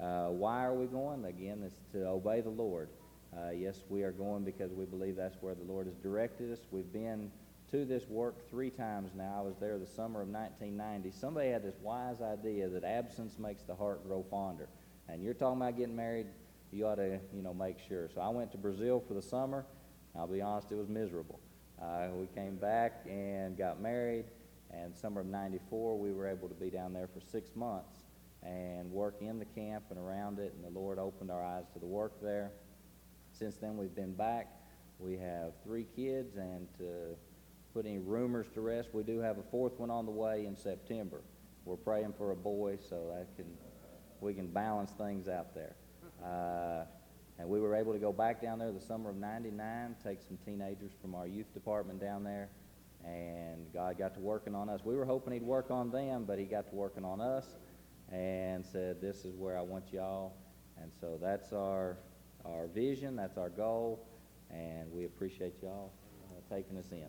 Uh, 0.00 0.28
why 0.28 0.64
are 0.64 0.74
we 0.74 0.86
going? 0.86 1.24
Again, 1.26 1.62
it's 1.64 1.76
to 1.92 2.06
obey 2.06 2.40
the 2.40 2.50
Lord. 2.50 2.88
Uh, 3.36 3.50
yes, 3.50 3.82
we 3.88 4.02
are 4.02 4.12
going 4.12 4.44
because 4.44 4.72
we 4.72 4.84
believe 4.84 5.14
that's 5.14 5.36
where 5.40 5.54
the 5.54 5.62
Lord 5.62 5.86
has 5.86 5.96
directed 5.96 6.52
us. 6.52 6.60
We've 6.70 6.92
been 6.92 7.30
to 7.72 7.86
this 7.86 8.06
work 8.06 8.50
three 8.50 8.68
times 8.68 9.12
now. 9.16 9.34
I 9.38 9.40
was 9.40 9.56
there 9.58 9.78
the 9.78 9.86
summer 9.86 10.20
of 10.20 10.28
1990. 10.28 11.10
Somebody 11.10 11.48
had 11.48 11.62
this 11.62 11.76
wise 11.80 12.20
idea 12.20 12.68
that 12.68 12.84
absence 12.84 13.38
makes 13.38 13.62
the 13.62 13.74
heart 13.74 14.06
grow 14.06 14.22
fonder. 14.30 14.68
And 15.08 15.22
you're 15.22 15.32
talking 15.32 15.56
about 15.56 15.78
getting 15.78 15.96
married, 15.96 16.26
you 16.70 16.86
ought 16.86 16.96
to, 16.96 17.18
you 17.34 17.42
know, 17.42 17.54
make 17.54 17.78
sure. 17.88 18.10
So 18.14 18.20
I 18.20 18.28
went 18.28 18.52
to 18.52 18.58
Brazil 18.58 19.02
for 19.08 19.14
the 19.14 19.22
summer. 19.22 19.64
I'll 20.14 20.26
be 20.26 20.42
honest, 20.42 20.70
it 20.70 20.74
was 20.74 20.90
miserable. 20.90 21.40
Uh, 21.80 22.08
we 22.14 22.26
came 22.26 22.56
back 22.56 23.06
and 23.08 23.56
got 23.56 23.80
married, 23.80 24.26
and 24.70 24.94
summer 24.94 25.22
of 25.22 25.26
94, 25.26 25.98
we 25.98 26.12
were 26.12 26.28
able 26.28 26.48
to 26.48 26.54
be 26.54 26.68
down 26.68 26.92
there 26.92 27.08
for 27.08 27.20
six 27.20 27.56
months. 27.56 28.04
and 28.42 28.90
work 28.90 29.14
in 29.20 29.38
the 29.38 29.44
camp 29.44 29.84
and 29.90 29.98
around 30.00 30.40
it, 30.40 30.52
and 30.56 30.64
the 30.64 30.78
Lord 30.78 30.98
opened 30.98 31.30
our 31.30 31.44
eyes 31.44 31.64
to 31.72 31.78
the 31.78 31.86
work 31.86 32.20
there. 32.20 32.50
Since 33.30 33.56
then, 33.56 33.76
we've 33.76 33.94
been 33.94 34.14
back. 34.14 34.48
We 34.98 35.16
have 35.18 35.52
three 35.64 35.86
kids, 35.96 36.36
and 36.36 36.66
to 36.78 37.16
put 37.72 37.86
any 37.86 37.98
rumors 37.98 38.46
to 38.54 38.60
rest, 38.60 38.90
we 38.92 39.02
do 39.02 39.18
have 39.20 39.38
a 39.38 39.42
fourth 39.42 39.78
one 39.78 39.90
on 39.90 40.04
the 40.04 40.12
way 40.12 40.46
in 40.46 40.56
September. 40.56 41.22
We're 41.64 41.76
praying 41.76 42.14
for 42.18 42.32
a 42.32 42.36
boy, 42.36 42.78
so 42.88 43.12
that 43.14 43.34
can 43.36 43.46
we 44.20 44.34
can 44.34 44.46
balance 44.46 44.92
things 44.92 45.28
out 45.28 45.54
there. 45.54 45.74
Uh, 46.24 46.84
and 47.38 47.48
we 47.48 47.60
were 47.60 47.74
able 47.74 47.92
to 47.92 47.98
go 47.98 48.12
back 48.12 48.40
down 48.40 48.58
there 48.58 48.72
the 48.72 48.80
summer 48.80 49.10
of 49.10 49.16
'99, 49.16 49.96
take 50.02 50.20
some 50.22 50.38
teenagers 50.44 50.92
from 51.00 51.14
our 51.14 51.26
youth 51.26 51.52
department 51.54 52.00
down 52.00 52.24
there, 52.24 52.50
and 53.04 53.72
God 53.72 53.98
got 53.98 54.14
to 54.14 54.20
working 54.20 54.54
on 54.54 54.68
us. 54.68 54.80
We 54.84 54.94
were 54.96 55.04
hoping 55.04 55.32
He'd 55.32 55.42
work 55.42 55.70
on 55.70 55.90
them, 55.90 56.24
but 56.24 56.38
He 56.38 56.44
got 56.44 56.68
to 56.68 56.74
working 56.74 57.04
on 57.04 57.20
us, 57.20 57.46
and 58.10 58.64
said, 58.64 59.00
"This 59.00 59.24
is 59.24 59.36
where 59.36 59.56
I 59.56 59.62
want 59.62 59.92
y'all." 59.92 60.34
And 60.80 60.90
so 61.00 61.18
that's 61.20 61.52
our 61.52 61.98
our 62.44 62.66
vision, 62.66 63.14
that's 63.16 63.38
our 63.38 63.48
goal, 63.48 64.04
and 64.50 64.90
we 64.90 65.04
appreciate 65.04 65.54
y'all 65.62 65.92
uh, 66.24 66.54
taking 66.54 66.76
us 66.76 66.90
in. 66.90 67.06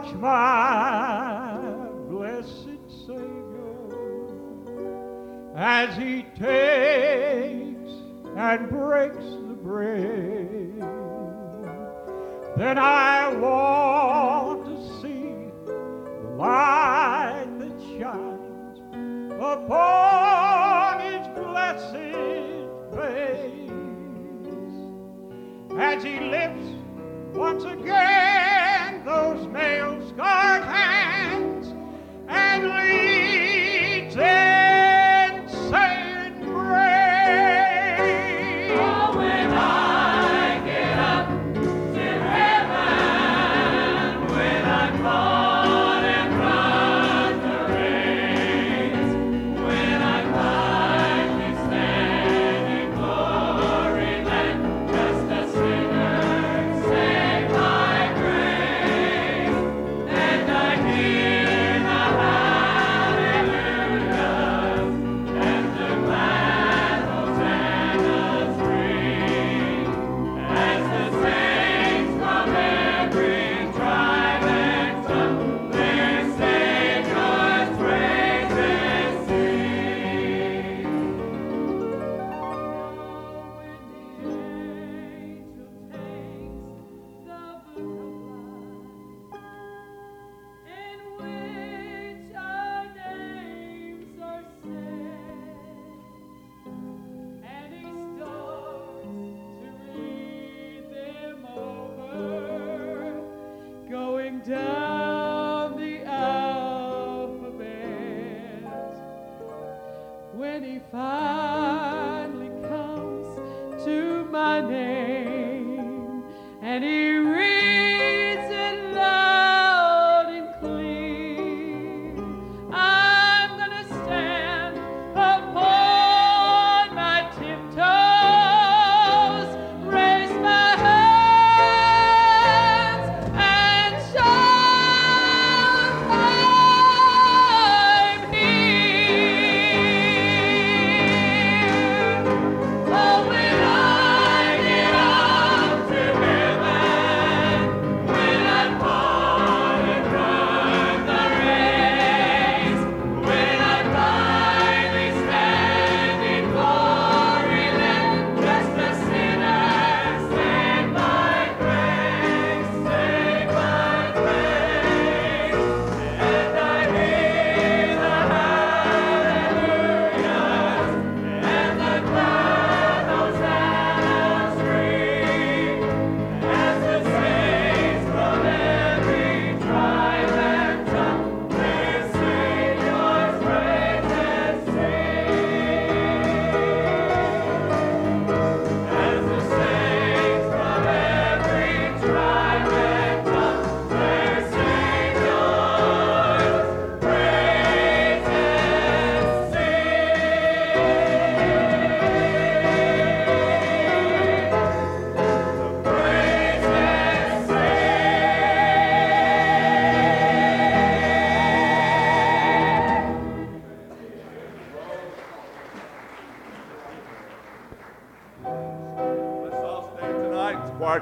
Want 0.00 0.12
to 0.12 0.18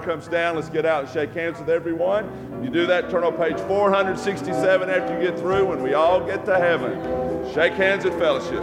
comes 0.02 0.28
down, 0.28 0.56
let's 0.56 0.68
get 0.68 0.86
out 0.86 1.04
and 1.04 1.12
shake 1.12 1.32
hands 1.32 1.58
with 1.58 1.68
everyone. 1.68 2.62
You 2.62 2.70
do 2.70 2.86
that, 2.86 3.10
turn 3.10 3.24
on 3.24 3.36
page 3.36 3.58
467 3.66 4.90
after 4.90 5.14
you 5.14 5.30
get 5.30 5.38
through 5.38 5.66
when 5.66 5.82
we 5.82 5.94
all 5.94 6.24
get 6.24 6.44
to 6.46 6.56
heaven. 6.56 6.92
Shake 7.52 7.74
hands 7.74 8.04
at 8.04 8.18
fellowship. 8.18 8.62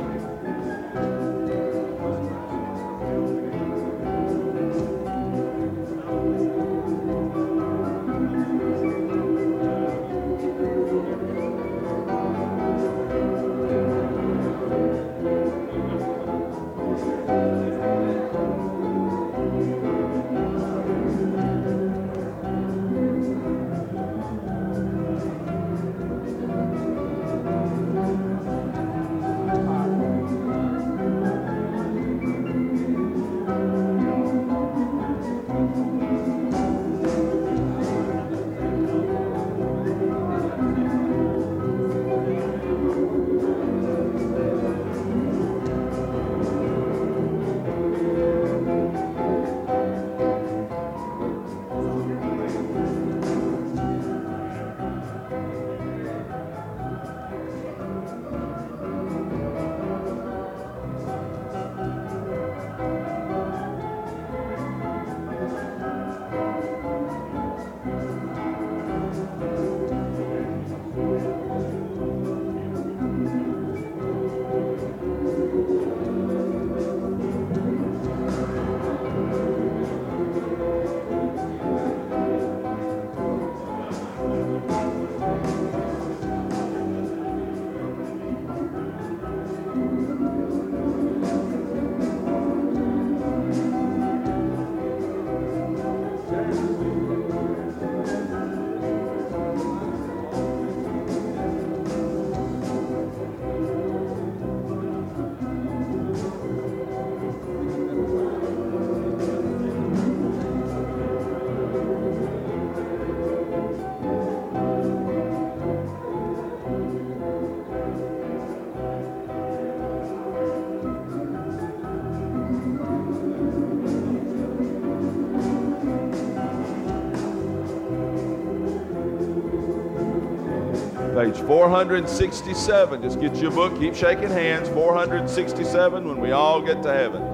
467. 131.47 133.01
Just 133.01 133.19
get 133.19 133.35
you 133.35 133.47
a 133.49 133.51
book, 133.51 133.79
keep 133.79 133.95
shaking 133.95 134.29
hands. 134.29 134.69
467 134.69 136.07
when 136.07 136.19
we 136.19 136.31
all 136.31 136.61
get 136.61 136.81
to 136.83 136.93
heaven. 136.93 137.24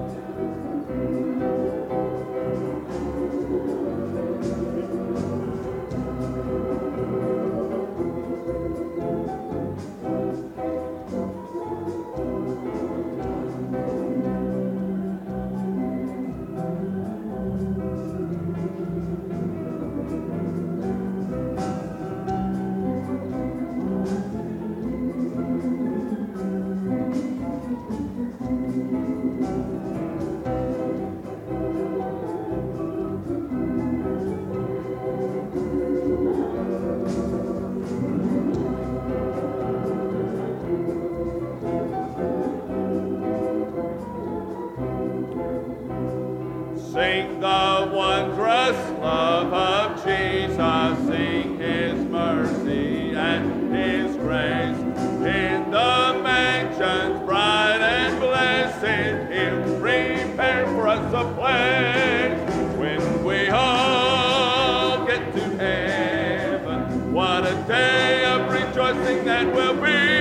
That 69.20 69.54
will 69.54 69.74
be 69.74 70.11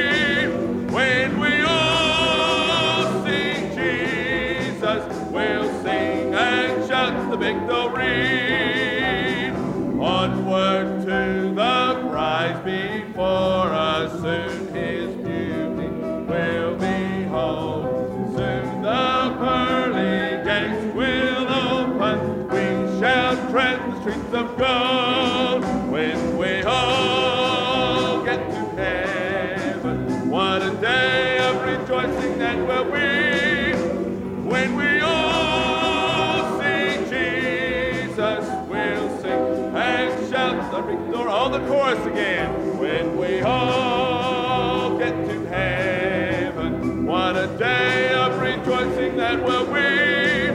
all 43.41 44.97
get 44.97 45.13
to 45.27 45.45
heaven, 45.45 47.05
what 47.05 47.35
a 47.35 47.47
day 47.57 48.13
of 48.13 48.39
rejoicing 48.39 49.17
that 49.17 49.43
will 49.43 49.65
be 49.65 50.49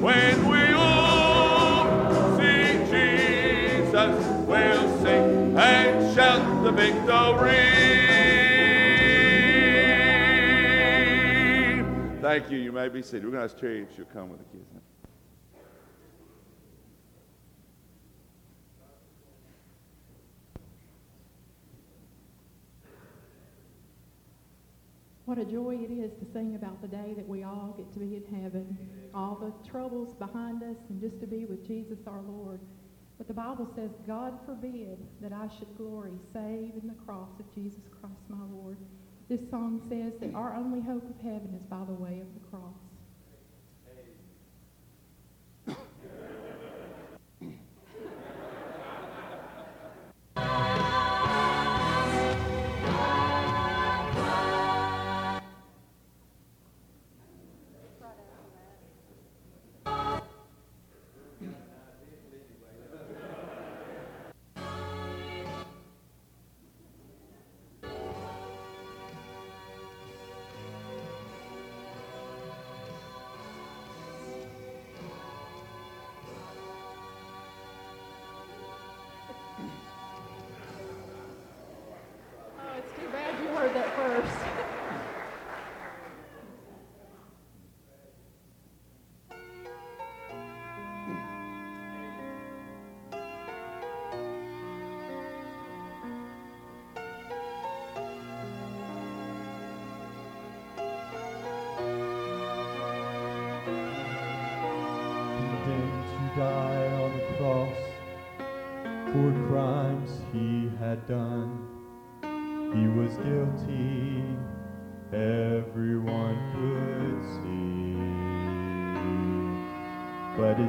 when 0.00 0.48
we 0.48 0.72
all 0.72 2.38
see 2.38 2.78
Jesus. 2.90 4.26
We'll 4.46 5.02
sing 5.02 5.58
and 5.58 6.14
shout 6.14 6.64
the 6.64 6.72
victory. 6.72 8.00
Thank 12.20 12.50
you. 12.50 12.58
You 12.58 12.72
may 12.72 12.88
be 12.88 13.02
seated. 13.02 13.24
We're 13.24 13.32
going 13.32 13.48
to 13.48 13.52
ask 13.52 13.60
Terry 13.60 13.82
if 13.82 13.96
she'll 13.96 14.04
come 14.06 14.30
with 14.30 14.38
the 14.38 14.56
kids 14.56 14.79
What 25.30 25.38
a 25.38 25.44
joy 25.44 25.78
it 25.80 25.92
is 25.92 26.10
to 26.18 26.26
sing 26.32 26.56
about 26.56 26.82
the 26.82 26.88
day 26.88 27.14
that 27.16 27.28
we 27.28 27.44
all 27.44 27.72
get 27.76 27.92
to 27.92 28.00
be 28.00 28.16
in 28.16 28.42
heaven, 28.42 28.76
all 29.14 29.36
the 29.36 29.70
troubles 29.70 30.12
behind 30.14 30.64
us, 30.64 30.74
and 30.88 31.00
just 31.00 31.20
to 31.20 31.26
be 31.28 31.44
with 31.44 31.64
Jesus 31.64 32.00
our 32.08 32.20
Lord. 32.22 32.58
But 33.16 33.28
the 33.28 33.34
Bible 33.34 33.70
says, 33.76 33.90
God 34.08 34.40
forbid 34.44 34.98
that 35.20 35.32
I 35.32 35.46
should 35.56 35.76
glory 35.76 36.18
save 36.32 36.72
in 36.82 36.88
the 36.88 37.00
cross 37.06 37.28
of 37.38 37.54
Jesus 37.54 37.84
Christ 38.00 38.24
my 38.28 38.44
Lord. 38.52 38.76
This 39.28 39.38
song 39.52 39.80
says 39.88 40.14
that 40.20 40.34
our 40.34 40.56
only 40.56 40.80
hope 40.80 41.08
of 41.08 41.16
heaven 41.22 41.56
is 41.56 41.64
by 41.64 41.84
the 41.86 41.94
way 41.94 42.20
of 42.20 42.34
the 42.34 42.40
cross. 42.50 42.74
Oh, 50.36 50.66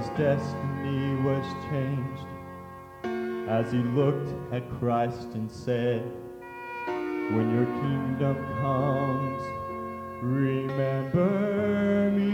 his 0.01 0.09
destiny 0.17 1.15
was 1.21 1.45
changed 1.69 2.25
as 3.47 3.71
he 3.71 3.77
looked 3.79 4.33
at 4.51 4.67
Christ 4.79 5.33
and 5.35 5.51
said, 5.51 6.01
When 6.87 7.53
your 7.53 7.65
kingdom 7.65 8.35
comes, 8.61 9.43
remember 10.23 12.09
me. 12.15 12.31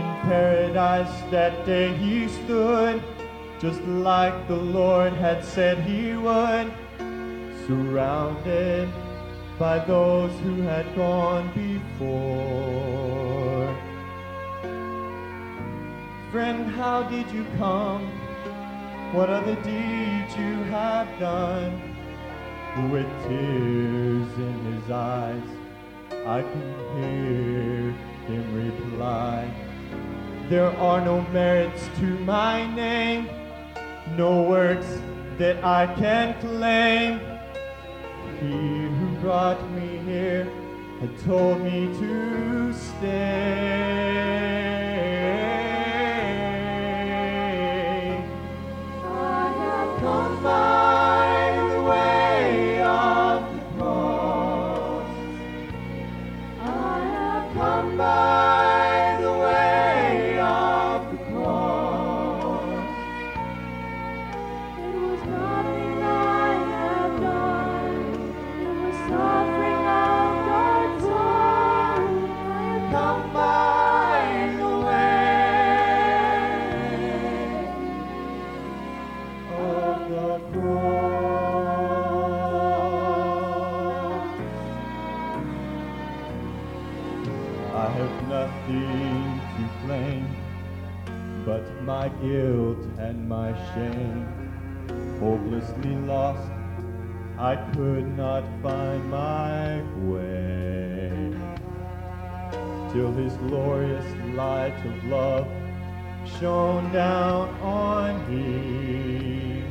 In 0.00 0.08
paradise 0.22 1.20
that 1.32 1.66
day 1.66 1.92
he 1.96 2.28
stood, 2.28 3.02
just 3.58 3.82
like 3.82 4.46
the 4.46 4.54
Lord 4.54 5.14
had 5.14 5.44
said 5.44 5.78
he 5.78 6.14
would, 6.14 6.72
surrounded 7.66 8.88
by 9.58 9.80
those 9.80 10.30
who 10.40 10.62
had 10.62 10.94
gone 10.94 11.50
before. 11.54 13.25
Friend, 16.32 16.68
how 16.72 17.04
did 17.04 17.30
you 17.30 17.46
come? 17.56 18.04
What 19.12 19.30
other 19.30 19.54
the 19.54 19.62
deeds 19.62 20.36
you 20.36 20.54
have 20.74 21.06
done? 21.20 21.80
With 22.90 23.06
tears 23.22 24.28
in 24.36 24.72
his 24.72 24.90
eyes, 24.90 25.48
I 26.10 26.42
can 26.42 26.74
hear 26.96 27.92
him 28.26 28.44
reply. 28.54 29.48
There 30.48 30.76
are 30.78 31.00
no 31.00 31.22
merits 31.30 31.88
to 32.00 32.18
my 32.24 32.74
name, 32.74 33.28
no 34.16 34.42
works 34.42 35.00
that 35.38 35.64
I 35.64 35.86
can 35.94 36.38
claim. 36.40 37.20
He 38.40 38.88
who 38.98 39.16
brought 39.20 39.62
me 39.70 39.98
here 39.98 40.44
had 41.00 41.16
told 41.20 41.62
me 41.62 41.86
to 42.00 42.72
stay. 42.74 44.25
Guilt 92.26 92.82
and 92.98 93.28
my 93.28 93.52
shame, 93.72 94.26
hopelessly 95.20 95.94
lost, 96.12 96.50
I 97.38 97.54
could 97.74 98.06
not 98.16 98.44
find 98.62 99.10
my 99.10 99.82
way. 100.10 101.34
Till 102.92 103.12
his 103.12 103.34
glorious 103.48 104.06
light 104.34 104.78
of 104.90 105.04
love 105.04 105.46
shone 106.40 106.92
down 106.92 107.48
on 107.60 108.10
me. 108.30 109.62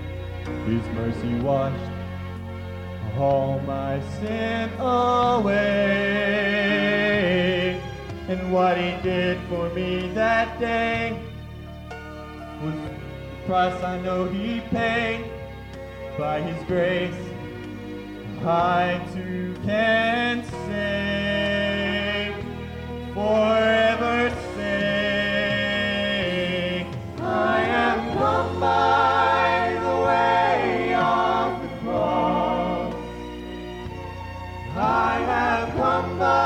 His 0.69 0.85
mercy 0.99 1.35
washed 1.39 1.91
all 3.17 3.59
my 3.61 3.99
sin 4.19 4.69
away. 4.79 5.65
And 8.29 8.53
what 8.53 8.77
he 8.77 8.91
did 9.01 9.37
for 9.49 9.69
me 9.69 10.09
that 10.13 10.59
day 10.59 11.34
price 13.45 13.83
I 13.83 13.99
know 14.01 14.25
he 14.25 14.61
paid. 14.71 15.25
By 16.17 16.41
his 16.41 16.63
grace, 16.65 17.13
I 18.43 19.01
too 19.13 19.53
can 19.65 20.43
say, 20.65 22.33
forever 23.13 24.29
say, 24.55 25.85
I 27.19 27.61
am 27.65 28.17
come 28.17 28.59
by 28.59 29.77
the 29.83 29.95
way 30.07 30.93
of 30.95 31.61
the 31.61 31.69
cross. 31.83 32.95
I 34.75 35.19
have 35.19 35.69
come 35.75 36.17
by 36.17 36.44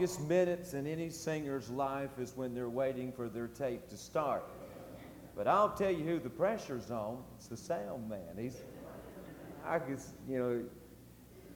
longest 0.00 0.26
minutes 0.26 0.72
in 0.72 0.86
any 0.86 1.10
singer's 1.10 1.68
life 1.68 2.08
is 2.18 2.34
when 2.34 2.54
they're 2.54 2.70
waiting 2.70 3.12
for 3.12 3.28
their 3.28 3.48
tape 3.48 3.86
to 3.86 3.98
start. 3.98 4.42
But 5.36 5.46
I'll 5.46 5.74
tell 5.74 5.90
you 5.90 6.02
who 6.04 6.18
the 6.18 6.30
pressure's 6.30 6.90
on. 6.90 7.22
It's 7.36 7.48
the 7.48 7.56
sound 7.58 8.08
man. 8.08 8.34
He's, 8.38 8.56
I 9.62 9.78
guess, 9.78 10.14
you 10.26 10.38
know, 10.38 10.62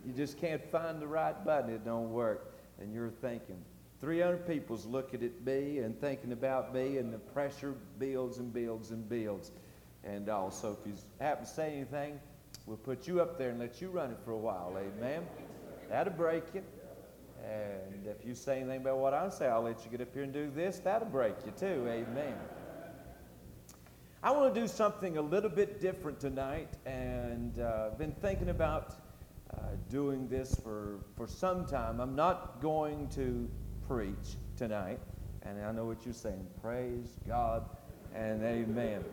you 0.07 0.12
just 0.12 0.38
can't 0.38 0.62
find 0.70 1.01
the 1.01 1.07
right 1.07 1.42
button. 1.42 1.70
It 1.70 1.86
don't 1.86 2.11
work. 2.11 2.55
And 2.78 2.92
you're 2.92 3.09
thinking, 3.09 3.57
300 4.03 4.47
people's 4.47 4.84
looking 4.84 5.24
at 5.24 5.42
me 5.42 5.78
and 5.78 5.99
thinking 5.99 6.32
about 6.32 6.74
me, 6.74 6.99
and 6.99 7.14
the 7.14 7.18
pressure 7.18 7.74
builds 7.99 8.36
and 8.36 8.53
builds 8.53 8.90
and 8.90 9.09
builds. 9.09 9.53
And 10.05 10.28
also, 10.28 10.76
if 10.78 10.86
you 10.86 10.92
happen 11.18 11.47
to 11.47 11.51
say 11.51 11.72
anything, 11.74 12.20
we'll 12.66 12.76
put 12.76 13.09
you 13.09 13.22
up 13.22 13.38
there 13.38 13.49
and 13.49 13.59
let 13.59 13.80
you 13.80 13.88
run 13.88 14.11
it 14.11 14.18
for 14.22 14.32
a 14.32 14.38
while. 14.38 14.76
Amen. 14.76 15.22
That'll 15.88 16.12
break 16.12 16.45
you. 16.53 16.62
And 17.51 18.07
if 18.07 18.26
you 18.26 18.34
say 18.34 18.61
anything 18.61 18.80
about 18.80 18.99
what 18.99 19.14
I 19.14 19.28
say, 19.28 19.47
I'll 19.49 19.62
let 19.62 19.84
you 19.84 19.90
get 19.90 20.01
up 20.01 20.12
here 20.14 20.22
and 20.22 20.32
do 20.32 20.51
this. 20.55 20.78
That'll 20.78 21.09
break 21.09 21.34
you 21.45 21.53
too. 21.59 21.86
Amen. 21.88 22.34
I 24.22 24.30
want 24.30 24.55
to 24.55 24.61
do 24.61 24.66
something 24.66 25.18
a 25.18 25.22
little 25.22 25.51
bit 25.51 25.80
different 25.80 26.18
tonight, 26.18 26.68
and 26.86 27.59
uh, 27.59 27.90
I've 27.92 27.99
been 27.99 28.12
thinking 28.22 28.49
about 28.49 28.95
uh, 29.53 29.61
doing 29.90 30.28
this 30.28 30.55
for, 30.55 31.01
for 31.16 31.26
some 31.26 31.66
time. 31.66 32.01
I'm 32.01 32.16
not 32.16 32.62
going 32.62 33.09
to 33.11 33.49
preach 33.86 34.36
tonight, 34.57 35.01
and 35.42 35.62
I 35.62 35.72
know 35.72 35.84
what 35.84 36.07
you're 36.07 36.14
saying. 36.14 36.47
Praise 36.62 37.18
God 37.28 37.68
and 38.14 38.42
amen. 38.42 39.05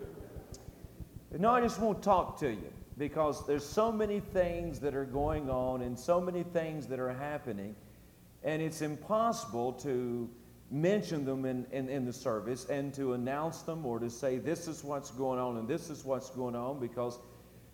No, 1.38 1.52
I 1.52 1.62
just 1.62 1.80
want 1.80 2.02
to 2.02 2.06
talk 2.06 2.40
to 2.40 2.50
you 2.50 2.72
because 2.98 3.46
there's 3.48 3.66
so 3.66 3.92
many 3.92 4.20
things 4.20 4.80
that 4.80 4.96
are 4.96 5.06
going 5.06 5.50
on 5.50 5.82
and 5.82 5.98
so 5.98 6.22
many 6.22 6.44
things 6.44 6.88
that 6.88 7.00
are 7.00 7.12
happening, 7.14 7.76
and 8.44 8.62
it's 8.62 8.82
impossible 8.82 9.74
to 9.74 10.30
mention 10.72 11.26
them 11.26 11.46
in, 11.46 11.66
in, 11.72 11.90
in 11.90 12.06
the 12.06 12.14
service 12.14 12.66
and 12.70 12.94
to 12.94 13.14
announce 13.14 13.62
them 13.62 13.86
or 13.86 14.00
to 14.00 14.10
say 14.10 14.38
this 14.38 14.68
is 14.68 14.84
what's 14.84 15.12
going 15.12 15.40
on 15.40 15.58
and 15.58 15.68
this 15.68 15.90
is 15.90 16.06
what's 16.06 16.30
going 16.30 16.56
on 16.56 16.80
because 16.80 17.20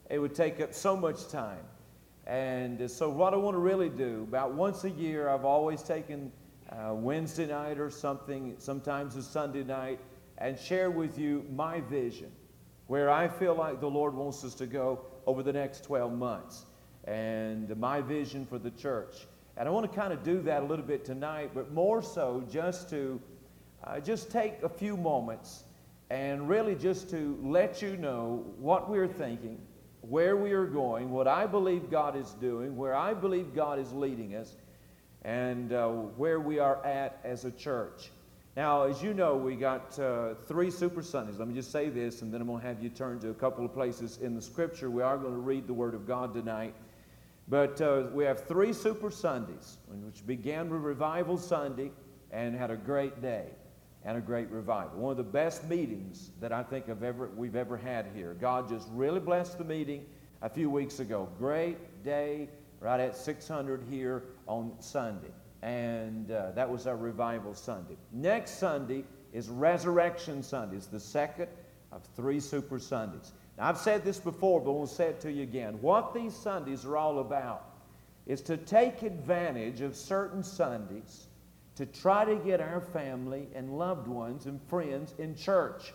it 0.10 0.20
would 0.20 0.34
take 0.34 0.60
up 0.60 0.74
so 0.74 0.98
much 0.98 1.28
time. 1.28 1.64
And 2.26 2.90
so, 2.90 3.10
what 3.10 3.34
I 3.34 3.38
want 3.38 3.56
to 3.56 3.60
really 3.60 3.90
do, 3.90 4.26
about 4.28 4.54
once 4.54 4.84
a 4.84 4.90
year, 4.90 5.30
I've 5.30 5.46
always 5.46 5.82
taken 5.82 6.32
uh, 6.70 6.94
Wednesday 6.94 7.48
night 7.48 7.80
or 7.80 7.90
something, 7.90 8.56
sometimes 8.58 9.16
a 9.16 9.24
Sunday 9.24 9.64
night, 9.64 10.00
and 10.38 10.60
share 10.60 10.92
with 10.92 11.18
you 11.18 11.46
my 11.56 11.80
vision, 11.82 12.32
where 12.88 13.10
I 13.10 13.30
feel 13.30 13.56
like 13.56 13.80
the 13.80 13.90
Lord 13.90 14.14
wants 14.14 14.44
us 14.44 14.56
to 14.56 14.66
go 14.66 15.06
over 15.26 15.42
the 15.42 15.54
next 15.54 15.86
12 15.86 16.12
months, 16.12 16.66
and 17.06 17.76
my 17.78 18.02
vision 18.02 18.46
for 18.46 18.60
the 18.60 18.72
church. 18.72 19.16
And 19.58 19.68
I 19.68 19.72
want 19.72 19.92
to 19.92 20.00
kind 20.00 20.14
of 20.14 20.24
do 20.24 20.42
that 20.44 20.62
a 20.62 20.66
little 20.66 20.86
bit 20.86 21.04
tonight, 21.04 21.52
but 21.56 21.74
more 21.74 22.04
so 22.04 22.44
just 22.52 22.90
to 22.92 23.20
uh, 23.84 24.00
just 24.00 24.30
take 24.30 24.62
a 24.62 24.70
few 24.70 24.96
moments 24.96 25.64
and 26.12 26.48
really 26.48 26.76
just 26.76 27.10
to 27.10 27.40
let 27.42 27.82
you 27.82 27.98
know 27.98 28.46
what 28.60 28.88
we're 28.88 29.08
thinking, 29.08 29.60
where 30.02 30.38
we 30.38 30.52
are 30.52 30.68
going, 30.68 31.10
what 31.10 31.28
I 31.28 31.48
believe 31.48 31.90
God 31.90 32.16
is 32.16 32.30
doing, 32.40 32.78
where 32.78 32.94
I 32.94 33.16
believe 33.16 33.56
God 33.56 33.80
is 33.80 33.92
leading 33.92 34.36
us, 34.36 34.56
and 35.24 35.74
uh, 35.74 35.88
where 35.88 36.40
we 36.40 36.60
are 36.60 36.86
at 36.86 37.20
as 37.24 37.44
a 37.44 37.52
church. 37.52 38.12
Now, 38.56 38.84
as 38.84 39.02
you 39.02 39.14
know, 39.14 39.36
we 39.36 39.56
got 39.56 39.98
uh, 40.00 40.36
three 40.48 40.72
Super 40.72 41.02
Sundays. 41.02 41.40
Let 41.40 41.48
me 41.48 41.56
just 41.56 41.72
say 41.72 41.90
this, 41.90 42.22
and 42.22 42.34
then 42.34 42.42
I'm 42.42 42.48
going 42.48 42.62
to 42.62 42.68
have 42.68 42.82
you 42.82 42.90
turn 42.90 43.20
to 43.22 43.30
a 43.30 43.34
couple 43.34 43.66
of 43.66 43.74
places 43.74 44.20
in 44.22 44.36
the 44.36 44.42
Scripture. 44.42 44.90
We 44.90 45.02
are 45.02 45.18
going 45.18 45.34
to 45.34 45.40
read 45.40 45.68
the 45.68 45.74
Word 45.74 45.94
of 45.94 46.08
God 46.08 46.34
tonight. 46.34 46.74
But 47.48 47.80
uh, 47.80 48.04
we 48.12 48.26
have 48.26 48.46
three 48.46 48.74
Super 48.74 49.10
Sundays, 49.10 49.78
which 49.88 50.26
began 50.28 50.70
with 50.70 50.82
Revival 50.82 51.38
Sunday 51.38 51.92
and 52.32 52.56
had 52.56 52.72
a 52.72 52.76
great 52.76 53.22
day. 53.22 53.46
and 54.04 54.18
a 54.18 54.22
great 54.22 54.50
revival. 54.50 55.00
One 55.00 55.12
of 55.12 55.18
the 55.18 55.24
best 55.24 55.68
meetings 55.68 56.32
that 56.40 56.52
I 56.54 56.64
think 56.64 56.88
of 56.88 57.04
ever, 57.04 57.30
we've 57.36 57.56
ever 57.56 57.76
had 57.78 58.08
here. 58.16 58.36
God 58.40 58.70
just 58.70 58.88
really 58.92 59.20
blessed 59.20 59.58
the 59.58 59.66
meeting 59.66 60.06
a 60.42 60.50
few 60.50 60.70
weeks 60.70 61.00
ago. 61.00 61.28
Great 61.38 62.04
day, 62.04 62.48
right 62.80 63.00
at 63.00 63.16
600 63.18 63.84
here 63.90 64.24
on 64.46 64.72
Sunday. 64.80 65.32
And 65.62 66.32
uh, 66.32 66.52
that 66.52 66.70
was 66.70 66.86
our 66.88 66.96
revival 66.96 67.54
Sunday. 67.54 67.98
Next 68.14 68.60
Sunday 68.60 69.04
is 69.34 69.50
Resurrection 69.50 70.44
Sunday. 70.44 70.78
It's 70.78 70.88
the 70.88 71.00
second 71.00 71.48
of 71.92 72.04
three 72.16 72.40
Super 72.40 72.80
Sundays. 72.80 73.34
Now, 73.58 73.70
I've 73.70 73.78
said 73.78 74.04
this 74.04 74.20
before, 74.20 74.62
but 74.62 74.74
we'll 74.74 74.88
say 74.88 75.08
it 75.08 75.22
to 75.22 75.32
you 75.32 75.44
again. 75.44 75.78
What 75.82 76.14
these 76.14 76.36
Sundays 76.36 76.86
are 76.86 76.98
all 76.98 77.20
about 77.20 77.64
is 78.26 78.42
to 78.42 78.58
take 78.58 79.04
advantage 79.04 79.82
of 79.82 79.96
certain 79.96 80.44
Sundays 80.44 81.28
to 81.78 81.86
try 81.86 82.26
to 82.26 82.36
get 82.36 82.60
our 82.60 82.82
family 82.82 83.48
and 83.54 83.78
loved 83.78 84.08
ones 84.08 84.48
and 84.48 84.60
friends 84.64 85.14
in 85.20 85.36
church. 85.36 85.94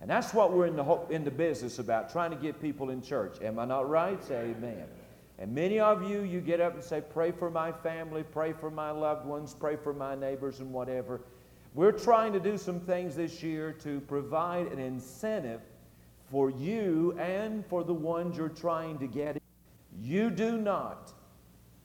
And 0.00 0.08
that's 0.08 0.32
what 0.32 0.52
we're 0.52 0.66
in 0.66 0.76
the, 0.76 1.00
in 1.10 1.22
the 1.22 1.30
business 1.30 1.78
about, 1.78 2.10
trying 2.10 2.30
to 2.30 2.36
get 2.36 2.62
people 2.62 2.88
in 2.88 3.02
church. 3.02 3.36
Am 3.42 3.58
I 3.58 3.66
not 3.66 3.88
right? 3.90 4.22
Say 4.24 4.54
amen. 4.56 4.84
And 5.38 5.54
many 5.54 5.80
of 5.80 6.08
you, 6.08 6.22
you 6.22 6.40
get 6.40 6.60
up 6.60 6.74
and 6.74 6.82
say, 6.82 7.02
Pray 7.12 7.30
for 7.30 7.50
my 7.50 7.72
family, 7.72 8.22
pray 8.22 8.54
for 8.54 8.70
my 8.70 8.90
loved 8.90 9.26
ones, 9.26 9.54
pray 9.54 9.76
for 9.76 9.92
my 9.92 10.14
neighbors, 10.14 10.60
and 10.60 10.72
whatever. 10.72 11.20
We're 11.74 11.92
trying 11.92 12.32
to 12.32 12.40
do 12.40 12.56
some 12.56 12.80
things 12.80 13.14
this 13.14 13.42
year 13.42 13.72
to 13.84 14.00
provide 14.00 14.68
an 14.68 14.78
incentive 14.78 15.60
for 16.30 16.50
you 16.50 17.16
and 17.18 17.64
for 17.66 17.84
the 17.84 17.94
ones 17.94 18.36
you're 18.36 18.48
trying 18.48 18.98
to 18.98 19.06
get. 19.06 19.40
You 20.00 20.30
do 20.30 20.56
not 20.58 21.12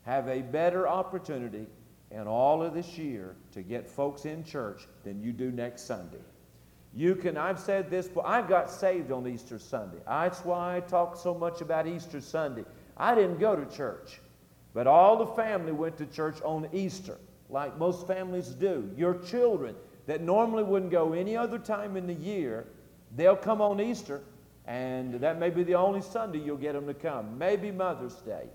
have 0.03 0.27
a 0.27 0.41
better 0.41 0.87
opportunity 0.87 1.65
in 2.11 2.27
all 2.27 2.61
of 2.61 2.73
this 2.73 2.97
year 2.97 3.35
to 3.51 3.61
get 3.61 3.89
folks 3.89 4.25
in 4.25 4.43
church 4.43 4.87
than 5.03 5.21
you 5.21 5.31
do 5.31 5.51
next 5.51 5.83
Sunday. 5.83 6.21
You 6.95 7.15
can, 7.15 7.37
I've 7.37 7.59
said 7.59 7.89
this, 7.89 8.07
but 8.07 8.25
I 8.25 8.41
got 8.43 8.69
saved 8.69 9.11
on 9.11 9.27
Easter 9.27 9.57
Sunday. 9.57 9.97
That's 10.05 10.45
why 10.45 10.77
I 10.77 10.79
talk 10.81 11.17
so 11.17 11.33
much 11.33 11.61
about 11.61 11.87
Easter 11.87 12.21
Sunday. 12.21 12.65
I 12.95 13.15
didn't 13.15 13.39
go 13.39 13.55
to 13.55 13.65
church, 13.75 14.21
but 14.75 14.85
all 14.85 15.17
the 15.17 15.25
family 15.25 15.71
went 15.71 15.97
to 15.97 16.05
church 16.05 16.39
on 16.43 16.69
Easter, 16.71 17.17
like 17.49 17.77
most 17.79 18.05
families 18.05 18.49
do. 18.49 18.91
Your 18.95 19.15
children 19.15 19.75
that 20.05 20.21
normally 20.21 20.63
wouldn't 20.63 20.91
go 20.91 21.13
any 21.13 21.35
other 21.35 21.57
time 21.57 21.97
in 21.97 22.05
the 22.05 22.13
year, 22.13 22.67
they'll 23.15 23.35
come 23.35 23.59
on 23.59 23.81
Easter, 23.81 24.21
and 24.65 25.13
that 25.15 25.39
may 25.39 25.49
be 25.49 25.63
the 25.63 25.75
only 25.75 26.01
Sunday 26.01 26.39
you'll 26.39 26.57
get 26.57 26.73
them 26.73 26.87
to 26.87 26.93
come. 26.93 27.37
Maybe 27.37 27.71
Mother's 27.71 28.15
Day. 28.15 28.47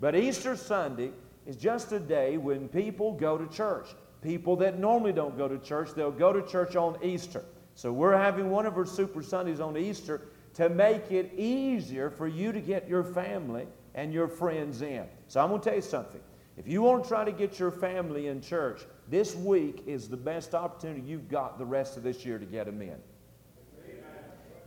But 0.00 0.16
Easter 0.16 0.56
Sunday 0.56 1.10
is 1.46 1.56
just 1.56 1.92
a 1.92 2.00
day 2.00 2.36
when 2.36 2.68
people 2.68 3.12
go 3.12 3.38
to 3.38 3.46
church. 3.54 3.88
People 4.22 4.56
that 4.56 4.78
normally 4.78 5.12
don't 5.12 5.36
go 5.38 5.46
to 5.46 5.58
church, 5.58 5.90
they'll 5.94 6.10
go 6.10 6.32
to 6.32 6.42
church 6.42 6.74
on 6.74 6.98
Easter. 7.02 7.44
So 7.74 7.92
we're 7.92 8.16
having 8.16 8.50
one 8.50 8.66
of 8.66 8.76
our 8.76 8.86
Super 8.86 9.22
Sundays 9.22 9.60
on 9.60 9.76
Easter 9.76 10.22
to 10.54 10.68
make 10.68 11.12
it 11.12 11.32
easier 11.36 12.10
for 12.10 12.26
you 12.26 12.50
to 12.50 12.60
get 12.60 12.88
your 12.88 13.04
family 13.04 13.66
and 13.94 14.12
your 14.12 14.26
friends 14.26 14.82
in. 14.82 15.04
So 15.28 15.40
I'm 15.40 15.50
going 15.50 15.60
to 15.60 15.68
tell 15.68 15.76
you 15.76 15.82
something. 15.82 16.20
If 16.56 16.66
you 16.66 16.82
want 16.82 17.04
to 17.04 17.08
try 17.08 17.24
to 17.24 17.32
get 17.32 17.58
your 17.58 17.70
family 17.70 18.28
in 18.28 18.40
church, 18.40 18.82
this 19.08 19.36
week 19.36 19.82
is 19.86 20.08
the 20.08 20.16
best 20.16 20.54
opportunity 20.54 21.02
you've 21.02 21.28
got 21.28 21.58
the 21.58 21.66
rest 21.66 21.98
of 21.98 22.02
this 22.02 22.24
year 22.24 22.38
to 22.38 22.46
get 22.46 22.64
them 22.66 22.80
in. 22.80 22.96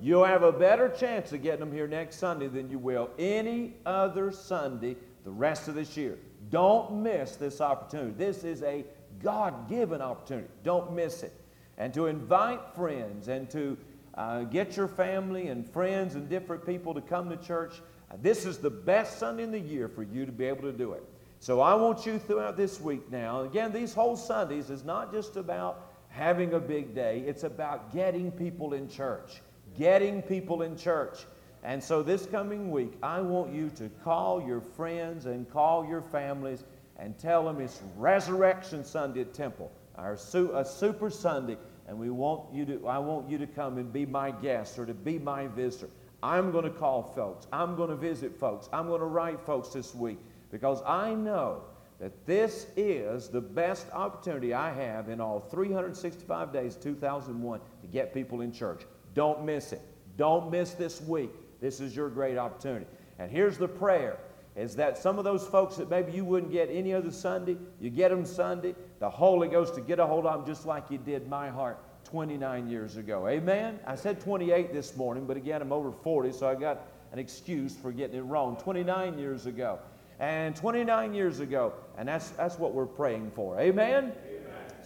You'll 0.01 0.25
have 0.25 0.43
a 0.43 0.51
better 0.51 0.89
chance 0.89 1.33
of 1.33 1.43
getting 1.43 1.59
them 1.59 1.73
here 1.73 1.87
next 1.87 2.17
Sunday 2.17 2.47
than 2.47 2.69
you 2.69 2.79
will 2.79 3.09
any 3.19 3.75
other 3.85 4.31
Sunday 4.31 4.95
the 5.25 5.31
rest 5.31 5.67
of 5.67 5.75
this 5.75 5.97
year. 5.97 6.17
Don't 6.49 7.03
miss 7.03 7.35
this 7.35 7.59
opportunity. 7.59 8.13
This 8.17 8.43
is 8.43 8.63
a 8.63 8.85
God 9.21 9.67
given 9.69 10.01
opportunity. 10.01 10.47
Don't 10.63 10.93
miss 10.93 11.23
it. 11.23 11.33
And 11.77 11.93
to 11.93 12.07
invite 12.07 12.61
friends 12.75 13.27
and 13.27 13.49
to 13.49 13.77
uh, 14.15 14.43
get 14.43 14.77
your 14.77 14.87
family 14.87 15.47
and 15.47 15.69
friends 15.69 16.15
and 16.15 16.29
different 16.29 16.65
people 16.65 16.93
to 16.93 17.01
come 17.01 17.29
to 17.29 17.37
church, 17.37 17.81
uh, 18.11 18.15
this 18.21 18.45
is 18.45 18.57
the 18.57 18.69
best 18.69 19.19
Sunday 19.19 19.43
in 19.43 19.51
the 19.51 19.59
year 19.59 19.87
for 19.87 20.03
you 20.03 20.25
to 20.25 20.31
be 20.31 20.45
able 20.45 20.63
to 20.63 20.71
do 20.71 20.93
it. 20.93 21.03
So 21.41 21.61
I 21.61 21.73
want 21.75 22.05
you 22.05 22.19
throughout 22.19 22.57
this 22.57 22.81
week 22.81 23.09
now, 23.11 23.41
again, 23.41 23.71
these 23.71 23.93
whole 23.93 24.17
Sundays 24.17 24.69
is 24.69 24.83
not 24.83 25.13
just 25.13 25.37
about 25.37 25.91
having 26.09 26.53
a 26.53 26.59
big 26.59 26.95
day, 26.95 27.23
it's 27.25 27.43
about 27.43 27.93
getting 27.93 28.31
people 28.31 28.73
in 28.73 28.89
church. 28.89 29.41
Getting 29.77 30.21
people 30.21 30.61
in 30.61 30.77
church. 30.77 31.19
And 31.63 31.83
so 31.83 32.01
this 32.01 32.25
coming 32.25 32.71
week, 32.71 32.93
I 33.03 33.21
want 33.21 33.53
you 33.53 33.69
to 33.77 33.89
call 34.03 34.41
your 34.41 34.61
friends 34.61 35.25
and 35.25 35.49
call 35.49 35.85
your 35.85 36.01
families 36.01 36.63
and 36.97 37.17
tell 37.17 37.43
them 37.45 37.59
it's 37.59 37.81
Resurrection 37.97 38.83
Sunday 38.83 39.21
at 39.21 39.33
Temple, 39.33 39.71
our 39.95 40.17
su- 40.17 40.51
a 40.53 40.63
Super 40.63 41.09
Sunday, 41.09 41.57
and 41.87 41.97
we 41.97 42.09
want 42.09 42.53
you 42.53 42.65
to, 42.65 42.87
I 42.87 42.99
want 42.99 43.29
you 43.29 43.37
to 43.37 43.47
come 43.47 43.77
and 43.77 43.91
be 43.91 44.05
my 44.05 44.31
guest 44.31 44.77
or 44.79 44.85
to 44.85 44.93
be 44.93 45.17
my 45.17 45.47
visitor. 45.47 45.89
I'm 46.21 46.51
going 46.51 46.65
to 46.65 46.69
call 46.69 47.03
folks. 47.15 47.47
I'm 47.51 47.75
going 47.75 47.89
to 47.89 47.95
visit 47.95 48.37
folks. 48.37 48.69
I'm 48.73 48.87
going 48.87 48.99
to 48.99 49.05
write 49.05 49.39
folks 49.41 49.69
this 49.69 49.95
week 49.95 50.19
because 50.51 50.81
I 50.85 51.13
know 51.13 51.63
that 51.99 52.25
this 52.25 52.67
is 52.77 53.27
the 53.29 53.41
best 53.41 53.87
opportunity 53.91 54.53
I 54.53 54.71
have 54.71 55.09
in 55.09 55.19
all 55.19 55.39
365 55.39 56.53
days, 56.53 56.75
2001, 56.75 57.59
to 57.81 57.87
get 57.87 58.13
people 58.13 58.41
in 58.41 58.51
church. 58.51 58.83
Don't 59.19 59.43
miss 59.43 59.73
it. 59.73 59.81
Don't 60.15 60.49
miss 60.49 60.71
this 60.75 61.01
week. 61.01 61.31
This 61.59 61.81
is 61.81 61.93
your 61.93 62.07
great 62.07 62.37
opportunity. 62.37 62.85
And 63.17 63.29
here's 63.29 63.57
the 63.57 63.67
prayer 63.67 64.17
is 64.55 64.77
that 64.77 64.97
some 64.97 65.17
of 65.17 65.25
those 65.25 65.45
folks 65.45 65.75
that 65.75 65.89
maybe 65.89 66.13
you 66.13 66.23
wouldn't 66.23 66.53
get 66.53 66.69
any 66.71 66.93
other 66.93 67.11
Sunday, 67.11 67.57
you 67.81 67.89
get 67.89 68.11
them 68.11 68.25
Sunday, 68.25 68.75
the 68.99 69.09
Holy 69.09 69.49
Ghost 69.49 69.75
to 69.75 69.81
get 69.81 69.99
a 69.99 70.07
hold 70.07 70.25
of 70.25 70.37
them 70.37 70.47
just 70.47 70.65
like 70.65 70.89
you 70.89 70.97
did 70.97 71.27
my 71.27 71.49
heart 71.49 71.83
29 72.05 72.69
years 72.69 72.95
ago. 72.95 73.27
Amen? 73.27 73.77
I 73.85 73.95
said 73.95 74.21
28 74.21 74.71
this 74.71 74.95
morning, 74.95 75.25
but 75.25 75.35
again, 75.35 75.61
I'm 75.61 75.73
over 75.73 75.91
40, 75.91 76.31
so 76.31 76.47
I 76.47 76.55
got 76.55 76.87
an 77.11 77.19
excuse 77.19 77.75
for 77.75 77.91
getting 77.91 78.15
it 78.15 78.21
wrong. 78.21 78.55
29 78.55 79.19
years 79.19 79.47
ago. 79.47 79.79
And 80.21 80.55
29 80.55 81.13
years 81.13 81.41
ago. 81.41 81.73
And 81.97 82.07
that's, 82.07 82.29
that's 82.29 82.57
what 82.57 82.73
we're 82.73 82.85
praying 82.85 83.31
for. 83.35 83.59
Amen? 83.59 84.13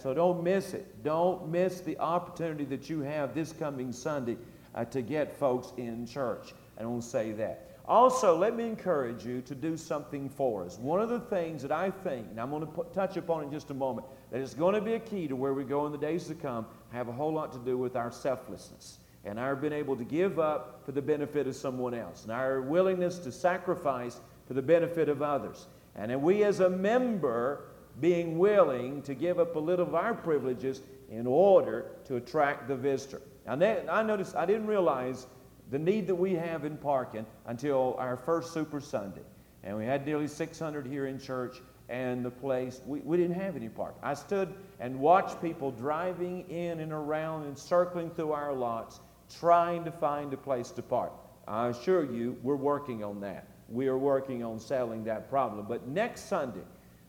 So 0.04 0.12
don't 0.12 0.44
miss 0.44 0.74
it. 0.74 1.02
Don't 1.02 1.48
miss 1.48 1.80
the 1.80 1.98
opportunity 1.98 2.66
that 2.66 2.90
you 2.90 3.00
have 3.00 3.34
this 3.34 3.54
coming 3.54 3.90
Sunday 3.90 4.36
uh, 4.74 4.84
to 4.84 5.00
get 5.00 5.34
folks 5.34 5.72
in 5.78 6.06
church. 6.06 6.52
I 6.78 6.82
don't 6.82 7.00
say 7.00 7.32
that. 7.32 7.78
Also, 7.86 8.36
let 8.36 8.54
me 8.54 8.66
encourage 8.66 9.24
you 9.24 9.40
to 9.40 9.54
do 9.54 9.78
something 9.78 10.28
for 10.28 10.62
us. 10.66 10.78
One 10.78 11.00
of 11.00 11.08
the 11.08 11.20
things 11.20 11.62
that 11.62 11.72
I 11.72 11.90
think, 11.90 12.26
and 12.28 12.38
I'm 12.38 12.50
going 12.50 12.60
to 12.60 12.66
put, 12.66 12.92
touch 12.92 13.16
upon 13.16 13.44
in 13.44 13.50
just 13.50 13.70
a 13.70 13.74
moment, 13.74 14.06
that 14.30 14.42
is 14.42 14.52
going 14.52 14.74
to 14.74 14.82
be 14.82 14.92
a 14.92 15.00
key 15.00 15.26
to 15.26 15.36
where 15.36 15.54
we 15.54 15.64
go 15.64 15.86
in 15.86 15.92
the 15.92 15.96
days 15.96 16.26
to 16.26 16.34
come, 16.34 16.66
have 16.92 17.08
a 17.08 17.12
whole 17.12 17.32
lot 17.32 17.50
to 17.52 17.58
do 17.60 17.78
with 17.78 17.96
our 17.96 18.12
selflessness 18.12 18.98
and 19.24 19.38
our 19.38 19.56
being 19.56 19.72
able 19.72 19.96
to 19.96 20.04
give 20.04 20.38
up 20.38 20.82
for 20.84 20.92
the 20.92 21.00
benefit 21.00 21.46
of 21.46 21.56
someone 21.56 21.94
else, 21.94 22.24
and 22.24 22.32
our 22.32 22.60
willingness 22.60 23.18
to 23.20 23.32
sacrifice 23.32 24.20
for 24.46 24.52
the 24.52 24.60
benefit 24.60 25.08
of 25.08 25.22
others. 25.22 25.66
And 25.96 26.20
we 26.20 26.44
as 26.44 26.60
a 26.60 26.68
member 26.68 27.68
being 28.00 28.38
willing 28.38 29.02
to 29.02 29.14
give 29.14 29.38
up 29.38 29.56
a 29.56 29.58
little 29.58 29.86
of 29.86 29.94
our 29.94 30.14
privileges 30.14 30.82
in 31.10 31.26
order 31.26 31.86
to 32.06 32.16
attract 32.16 32.68
the 32.68 32.76
visitor. 32.76 33.22
Now, 33.46 33.54
I 33.90 34.02
noticed, 34.02 34.34
I 34.34 34.46
didn't 34.46 34.66
realize 34.66 35.26
the 35.70 35.78
need 35.78 36.06
that 36.06 36.14
we 36.14 36.34
have 36.34 36.64
in 36.64 36.76
parking 36.76 37.26
until 37.46 37.94
our 37.98 38.16
first 38.16 38.52
Super 38.52 38.80
Sunday. 38.80 39.22
And 39.62 39.76
we 39.76 39.84
had 39.84 40.04
nearly 40.04 40.28
600 40.28 40.86
here 40.86 41.06
in 41.06 41.18
church, 41.18 41.56
and 41.88 42.24
the 42.24 42.30
place, 42.30 42.80
we, 42.86 43.00
we 43.00 43.16
didn't 43.16 43.40
have 43.40 43.56
any 43.56 43.68
parking. 43.68 44.00
I 44.02 44.14
stood 44.14 44.54
and 44.80 44.98
watched 44.98 45.40
people 45.40 45.70
driving 45.70 46.48
in 46.50 46.80
and 46.80 46.92
around 46.92 47.44
and 47.44 47.56
circling 47.56 48.10
through 48.10 48.32
our 48.32 48.52
lots, 48.52 49.00
trying 49.38 49.84
to 49.84 49.90
find 49.90 50.32
a 50.32 50.36
place 50.36 50.70
to 50.72 50.82
park. 50.82 51.12
I 51.46 51.68
assure 51.68 52.04
you, 52.04 52.38
we're 52.42 52.56
working 52.56 53.04
on 53.04 53.20
that. 53.20 53.46
We 53.68 53.88
are 53.88 53.98
working 53.98 54.42
on 54.42 54.58
settling 54.58 55.04
that 55.04 55.28
problem. 55.30 55.66
But 55.68 55.86
next 55.88 56.28
Sunday 56.28 56.62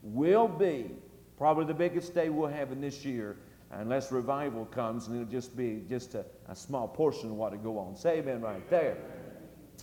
will 0.06 0.48
be 0.48 0.92
probably 1.38 1.66
the 1.66 1.74
biggest 1.74 2.14
day 2.14 2.30
we'll 2.30 2.48
have 2.48 2.72
in 2.72 2.80
this 2.80 3.04
year 3.04 3.38
unless 3.72 4.12
revival 4.12 4.66
comes 4.66 5.08
and 5.08 5.16
it'll 5.16 5.32
just 5.32 5.58
be 5.58 5.84
just 5.90 6.16
a, 6.16 6.24
a 6.48 6.56
small 6.56 6.88
portion 6.88 7.32
of 7.32 7.36
what 7.36 7.52
will 7.52 7.58
go 7.58 7.80
on. 7.80 7.96
Say 7.96 8.20
amen 8.20 8.42
right 8.42 8.70
there. 8.70 8.98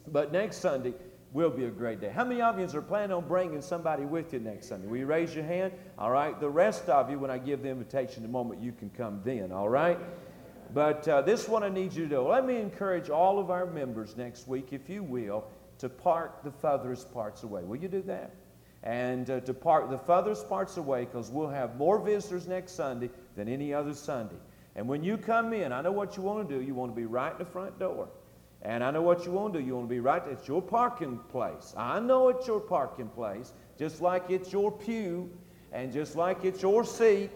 But 0.09 0.33
next 0.33 0.59
Sunday 0.59 0.95
will 1.33 1.51
be 1.51 1.65
a 1.65 1.71
great 1.71 2.01
day. 2.01 2.11
How 2.11 2.25
many 2.25 2.41
of 2.41 2.59
you 2.59 2.79
are 2.79 2.83
planning 2.83 3.13
on 3.13 3.27
bringing 3.27 3.61
somebody 3.61 4.05
with 4.05 4.33
you 4.33 4.39
next 4.39 4.69
Sunday? 4.69 4.87
Will 4.87 4.99
you 4.99 5.07
raise 5.07 5.35
your 5.35 5.45
hand? 5.45 5.73
All 5.99 6.11
right. 6.11 6.39
The 6.39 6.49
rest 6.49 6.89
of 6.89 7.11
you, 7.11 7.19
when 7.19 7.31
I 7.31 7.39
give 7.39 7.63
the 7.63 7.71
invitation, 7.71 8.23
the 8.23 8.29
moment 8.29 8.63
you 8.63 8.73
can 8.73 8.91
come 8.91 9.21
then. 9.25 9.51
All 9.53 9.69
right. 9.69 9.99
But 10.75 11.07
uh, 11.07 11.23
this 11.23 11.49
one 11.49 11.63
I 11.63 11.69
need 11.69 11.93
you 11.93 12.05
to 12.05 12.09
do. 12.09 12.21
Let 12.23 12.47
me 12.47 12.57
encourage 12.57 13.11
all 13.11 13.39
of 13.39 13.51
our 13.51 13.67
members 13.67 14.17
next 14.17 14.49
week, 14.49 14.73
if 14.73 14.89
you 14.89 15.03
will, 15.03 15.45
to 15.79 15.89
park 15.89 16.45
the 16.45 16.51
furthest 16.51 17.13
parts 17.13 17.43
away. 17.43 17.63
Will 17.63 17.77
you 17.77 17.89
do 17.89 18.03
that? 18.03 18.35
And 18.83 19.31
uh, 19.31 19.41
to 19.41 19.55
park 19.55 19.91
the 19.91 19.99
furthest 19.99 20.49
parts 20.49 20.77
away 20.77 21.05
because 21.05 21.31
we'll 21.31 21.49
have 21.49 21.77
more 21.77 22.01
visitors 22.01 22.49
next 22.49 22.73
Sunday 22.73 23.11
than 23.37 23.49
any 23.49 23.73
other 23.73 23.95
Sunday. 23.95 24.37
And 24.75 24.89
when 24.89 25.05
you 25.05 25.17
come 25.17 25.53
in, 25.53 25.73
I 25.73 25.83
know 25.83 25.93
what 25.93 26.17
you 26.17 26.23
want 26.23 26.49
to 26.49 26.59
do. 26.59 26.65
You 26.65 26.75
want 26.75 26.93
to 26.93 26.97
be 26.97 27.07
right 27.07 27.33
in 27.33 27.39
the 27.39 27.45
front 27.45 27.79
door. 27.79 28.09
And 28.63 28.85
I 28.85 28.91
know 28.91 29.03
what 29.03 29.27
you 29.27 29.33
want 29.33 29.53
to 29.55 29.61
do. 29.61 29.65
You 29.67 29.75
want 29.75 29.89
to 29.89 29.95
be 29.95 30.01
right, 30.01 30.23
it's 30.31 30.47
your 30.47 30.63
parking 30.63 31.19
place. 31.31 31.75
I 31.77 31.99
know 31.99 32.29
it's 32.29 32.47
your 32.47 32.61
parking 32.61 33.09
place, 33.09 33.53
just 33.79 34.01
like 34.01 34.31
it's 34.31 34.53
your 34.53 34.71
pew 34.71 35.31
and 35.73 35.93
just 35.93 36.15
like 36.15 36.45
it's 36.45 36.63
your 36.63 36.85
seat. 36.85 37.31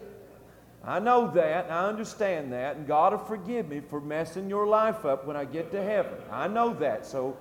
I 0.85 0.99
know 0.99 1.29
that, 1.31 1.69
I 1.69 1.87
understand 1.87 2.53
that, 2.53 2.77
and 2.77 2.87
God 2.87 3.11
will 3.11 3.19
forgive 3.19 3.67
me 3.67 3.81
for 3.81 3.99
messing 3.99 4.49
your 4.49 4.65
life 4.67 5.03
up 5.03 5.25
when 5.25 5.35
I 5.35 5.43
get 5.43 5.71
to 5.71 5.83
heaven. 5.83 6.13
I 6.31 6.47
know 6.47 6.73
that, 6.75 7.05
so 7.05 7.35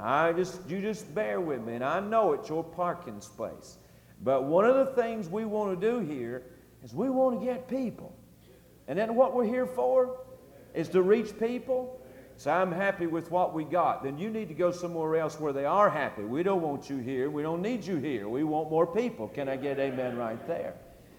I 0.00 0.32
just 0.32 0.60
you 0.68 0.80
just 0.80 1.12
bear 1.14 1.40
with 1.40 1.62
me, 1.62 1.74
and 1.74 1.84
I 1.84 2.00
know 2.00 2.32
it's 2.32 2.48
your 2.48 2.62
parking 2.62 3.20
space. 3.20 3.78
But 4.22 4.44
one 4.44 4.64
of 4.64 4.74
the 4.74 5.00
things 5.00 5.28
we 5.28 5.44
want 5.44 5.80
to 5.80 5.90
do 5.90 6.00
here 6.00 6.42
is 6.84 6.94
we 6.94 7.10
want 7.10 7.40
to 7.40 7.44
get 7.44 7.68
people. 7.68 8.14
And 8.86 8.98
then 8.98 9.14
what 9.14 9.34
we're 9.34 9.44
here 9.44 9.66
for 9.66 10.20
is 10.74 10.88
to 10.90 11.02
reach 11.02 11.38
people. 11.38 12.00
So 12.36 12.52
I'm 12.52 12.70
happy 12.70 13.06
with 13.06 13.30
what 13.32 13.52
we 13.52 13.64
got. 13.64 14.04
Then 14.04 14.16
you 14.16 14.30
need 14.30 14.48
to 14.48 14.54
go 14.54 14.70
somewhere 14.70 15.16
else 15.16 15.40
where 15.40 15.52
they 15.52 15.64
are 15.64 15.90
happy. 15.90 16.22
We 16.22 16.44
don't 16.44 16.62
want 16.62 16.88
you 16.88 16.98
here. 16.98 17.30
We 17.30 17.42
don't 17.42 17.60
need 17.60 17.84
you 17.84 17.96
here. 17.96 18.28
We 18.28 18.44
want 18.44 18.70
more 18.70 18.86
people. 18.86 19.26
Can 19.26 19.48
I 19.48 19.56
get 19.56 19.78
amen 19.80 20.16
right 20.16 20.44
there? 20.46 20.74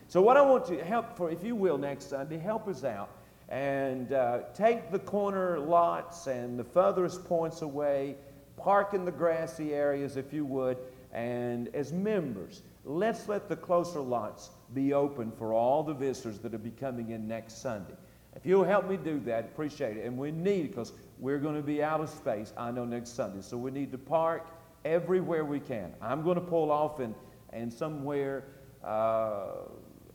So 0.07 0.21
what 0.21 0.37
I 0.37 0.41
want 0.41 0.65
to 0.67 0.83
help 0.83 1.17
for, 1.17 1.29
if 1.29 1.43
you 1.43 1.55
will, 1.55 1.77
next 1.77 2.09
Sunday, 2.09 2.37
help 2.37 2.67
us 2.69 2.85
out 2.85 3.09
and 3.49 4.13
uh, 4.13 4.39
take 4.53 4.91
the 4.91 4.99
corner 4.99 5.59
lots 5.59 6.27
and 6.27 6.57
the 6.57 6.63
furthest 6.63 7.25
points 7.25 7.63
away, 7.63 8.15
park 8.59 8.93
in 8.93 9.05
the 9.05 9.11
grassy 9.11 9.73
areas 9.73 10.17
if 10.17 10.33
you 10.33 10.45
would, 10.45 10.77
and 11.11 11.69
as 11.73 11.91
members, 11.91 12.61
let's 12.85 13.27
let 13.27 13.49
the 13.49 13.55
closer 13.55 13.99
lots 13.99 14.51
be 14.73 14.93
open 14.93 15.31
for 15.31 15.53
all 15.53 15.83
the 15.83 15.93
visitors 15.93 16.39
that 16.39 16.51
will 16.51 16.59
be 16.59 16.71
coming 16.71 17.11
in 17.11 17.27
next 17.27 17.61
Sunday. 17.61 17.95
If 18.35 18.45
you'll 18.45 18.63
help 18.63 18.87
me 18.87 18.95
do 18.97 19.19
that, 19.21 19.45
appreciate 19.45 19.97
it. 19.97 20.05
And 20.05 20.17
we 20.17 20.31
need 20.31 20.65
it 20.65 20.67
because 20.69 20.93
we're 21.17 21.39
going 21.39 21.55
to 21.55 21.63
be 21.63 21.81
out 21.83 21.99
of 21.99 22.09
space, 22.09 22.53
I 22.57 22.71
know, 22.71 22.85
next 22.85 23.15
Sunday. 23.15 23.41
So 23.41 23.57
we 23.57 23.71
need 23.71 23.91
to 23.91 23.97
park 23.97 24.47
everywhere 24.85 25.43
we 25.43 25.59
can. 25.59 25.93
I'm 26.01 26.23
going 26.23 26.35
to 26.35 26.41
pull 26.41 26.71
off 26.71 26.99
and, 26.99 27.15
and 27.51 27.73
somewhere, 27.73 28.45
uh, 28.83 29.47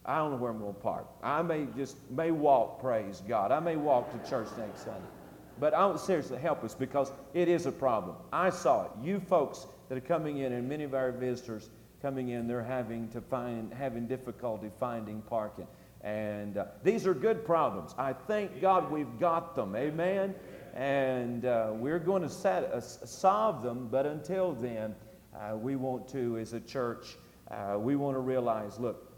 I 0.05 0.19
don't 0.19 0.31
know 0.31 0.37
where 0.37 0.53
I'm 0.53 0.61
going 0.61 0.75
to 0.75 0.81
park. 0.81 1.07
I 1.23 1.43
may 1.43 1.67
just, 1.77 1.97
may 2.11 2.31
walk, 2.31 2.81
praise 2.81 3.23
God. 3.27 3.51
I 3.51 3.61
may 3.61 3.77
walk 3.77 4.11
to 4.13 4.31
church 4.31 4.49
next 4.57 4.85
Sunday. 4.85 5.01
But 5.61 5.75
I 5.75 5.87
want 5.87 6.01
seriously 6.01 6.39
help 6.39 6.65
us 6.65 6.75
because 6.75 7.13
it 7.33 7.49
is 7.49 7.67
a 7.67 7.73
problem. 7.73 8.17
I 8.33 8.51
saw 8.51 8.85
it. 8.85 8.91
You 9.03 9.21
folks 9.21 9.67
that 9.89 9.97
are 9.97 10.01
coming 10.01 10.39
in, 10.39 10.53
and 10.53 10.69
many 10.69 10.85
of 10.85 10.95
our 10.95 11.13
visitors 11.13 11.71
coming 12.03 12.31
in, 12.31 12.47
they're 12.47 12.63
having 12.63 13.09
to 13.11 13.21
find, 13.21 13.73
having 13.73 14.07
difficulty 14.07 14.71
finding 14.79 15.23
parking. 15.23 15.67
And 16.03 16.59
uh, 16.59 16.67
these 16.83 17.07
are 17.07 17.15
good 17.15 17.47
problems. 17.47 17.95
I 17.97 18.13
thank 18.13 18.61
God 18.61 18.91
we've 18.91 19.19
got 19.19 19.55
them. 19.55 19.75
Amen. 19.75 20.35
And 20.75 21.47
uh, 21.47 21.71
we're 21.73 21.99
going 21.99 22.23
to 22.23 22.29
set, 22.29 22.65
uh, 22.65 22.81
solve 22.81 23.63
them, 23.63 23.89
but 23.91 24.05
until 24.05 24.53
then, 24.53 24.95
uh, 25.35 25.57
we 25.57 25.77
want 25.77 26.09
to, 26.09 26.37
as 26.39 26.53
a 26.53 26.61
church, 26.61 27.17
uh, 27.51 27.79
we 27.79 27.97
want 27.97 28.17
to 28.17 28.21
realize 28.21 28.79
look, 28.79 29.11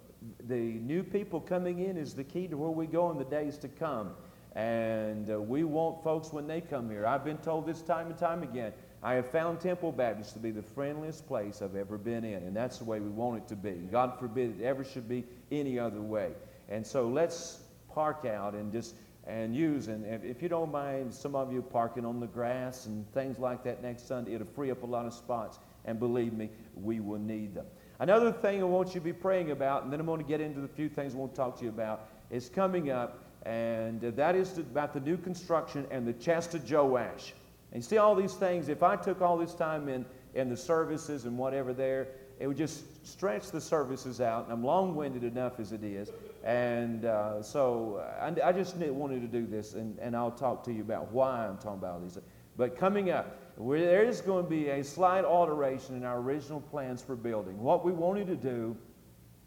the 0.49 0.55
new 0.55 1.03
people 1.03 1.41
coming 1.41 1.81
in 1.81 1.97
is 1.97 2.15
the 2.15 2.25
key 2.25 2.47
to 2.49 2.57
where 2.57 2.71
we 2.71 2.87
go 2.87 3.11
in 3.11 3.19
the 3.19 3.25
days 3.25 3.59
to 3.59 3.69
come. 3.69 4.11
And 4.57 5.31
uh, 5.31 5.39
we 5.39 5.65
want 5.65 6.03
folks 6.03 6.33
when 6.33 6.47
they 6.47 6.63
come 6.63 6.91
here. 6.91 7.07
I've 7.07 7.25
been 7.25 7.37
told 7.39 7.67
this 7.67 7.83
time 7.83 8.07
and 8.07 8.19
time 8.19 8.43
again. 8.43 8.73
I 9.03 9.13
have 9.15 9.31
found 9.31 9.61
Temple 9.61 9.93
Baptist 9.93 10.33
to 10.33 10.39
be 10.39 10.51
the 10.51 10.63
friendliest 10.63 11.29
place 11.29 11.61
I've 11.61 11.77
ever 11.77 11.99
been 11.99 12.25
in, 12.25 12.43
and 12.43 12.57
that's 12.57 12.79
the 12.79 12.85
way 12.85 12.99
we 12.99 13.11
want 13.11 13.37
it 13.37 13.49
to 13.49 13.55
be. 13.55 13.73
God 13.93 14.19
forbid 14.19 14.59
it 14.59 14.65
ever 14.65 14.83
should 14.83 15.09
be 15.09 15.25
any 15.53 15.79
other 15.79 16.01
way. 16.01 16.33
And 16.71 16.85
so 16.85 17.07
let's 17.07 17.61
park 17.95 18.25
out 18.25 18.55
and 18.55 18.73
just 18.73 18.97
and 19.27 19.55
use. 19.55 19.89
And 19.89 20.07
if 20.25 20.41
you 20.41 20.49
don't 20.49 20.73
mind, 20.73 21.13
some 21.13 21.35
of 21.35 21.53
you 21.53 21.61
parking 21.61 22.05
on 22.05 22.21
the 22.21 22.27
grass 22.27 22.87
and 22.87 23.05
things 23.13 23.39
like 23.39 23.63
that 23.65 23.83
next 23.83 24.09
Sunday, 24.09 24.35
it'll 24.35 24.47
free 24.47 24.71
up 24.71 24.83
a 24.83 24.87
lot 24.87 25.05
of 25.05 25.13
spots. 25.13 25.59
And 25.85 25.99
believe 25.99 26.33
me, 26.33 26.49
we 26.75 27.01
will 27.01 27.19
need 27.19 27.55
them. 27.55 27.67
Another 27.99 28.33
thing 28.33 28.61
I 28.61 28.65
want 28.65 28.89
you 28.89 28.95
to 28.95 29.05
be 29.05 29.13
praying 29.13 29.51
about, 29.51 29.85
and 29.85 29.93
then 29.93 30.01
I'm 30.01 30.07
going 30.07 30.21
to 30.21 30.27
get 30.27 30.41
into 30.41 30.61
the 30.61 30.69
few 30.69 30.89
things 30.89 31.15
I 31.15 31.19
want 31.19 31.33
to 31.33 31.37
talk 31.37 31.59
to 31.59 31.65
you 31.65 31.71
about, 31.71 32.09
is 32.31 32.49
coming 32.49 32.91
up, 32.91 33.23
and 33.47 34.01
that 34.01 34.35
is 34.35 34.59
about 34.59 34.93
the 34.93 35.01
new 35.01 35.17
construction 35.17 35.87
and 35.91 36.07
the 36.07 36.13
chest 36.15 36.55
of 36.55 36.69
Joash. 36.69 37.33
And 37.73 37.83
you 37.83 37.89
see 37.89 37.99
all 37.99 38.15
these 38.15 38.35
things, 38.35 38.69
if 38.69 38.83
I 38.83 38.97
took 38.97 39.23
all 39.23 39.39
this 39.39 39.55
time 39.55 39.89
in, 39.89 40.05
in 40.35 40.49
the 40.49 40.57
services 40.57 41.27
and 41.27 41.39
whatever 41.39 41.73
there, 41.73 42.09
it 42.41 42.49
would 42.49 42.57
just 42.57 43.07
stretch 43.07 43.51
the 43.51 43.61
services 43.61 44.21
out, 44.21 44.45
and 44.45 44.53
I'm 44.53 44.65
long 44.65 44.95
winded 44.95 45.25
enough 45.25 45.59
as 45.59 45.73
it 45.73 45.83
is. 45.83 46.11
And 46.45 47.05
uh, 47.05 47.41
so 47.43 48.05
I, 48.21 48.49
I, 48.49 48.53
just 48.53 48.77
wanted 48.77 49.21
to 49.23 49.27
do 49.27 49.47
this, 49.47 49.75
and, 49.75 49.99
and 50.01 50.15
I'll 50.15 50.31
talk 50.31 50.63
to 50.65 50.73
you 50.73 50.83
about 50.83 51.13
why 51.13 51.47
I'm 51.47 51.57
talking 51.57 51.79
about 51.79 51.95
all 51.95 52.01
these. 52.01 52.19
But 52.57 52.77
coming 52.77 53.11
up, 53.11 53.39
there 53.59 54.05
is 54.05 54.21
going 54.21 54.45
to 54.45 54.51
be 54.51 54.69
a 54.69 54.85
slight 54.85 55.25
alteration 55.25 55.97
in 55.97 56.05
our 56.05 56.19
original 56.19 56.61
plans 56.61 57.01
for 57.01 57.17
building. 57.17 57.59
What 57.59 57.85
we 57.85 57.93
wanted 57.93 58.27
to 58.27 58.37
do, 58.37 58.77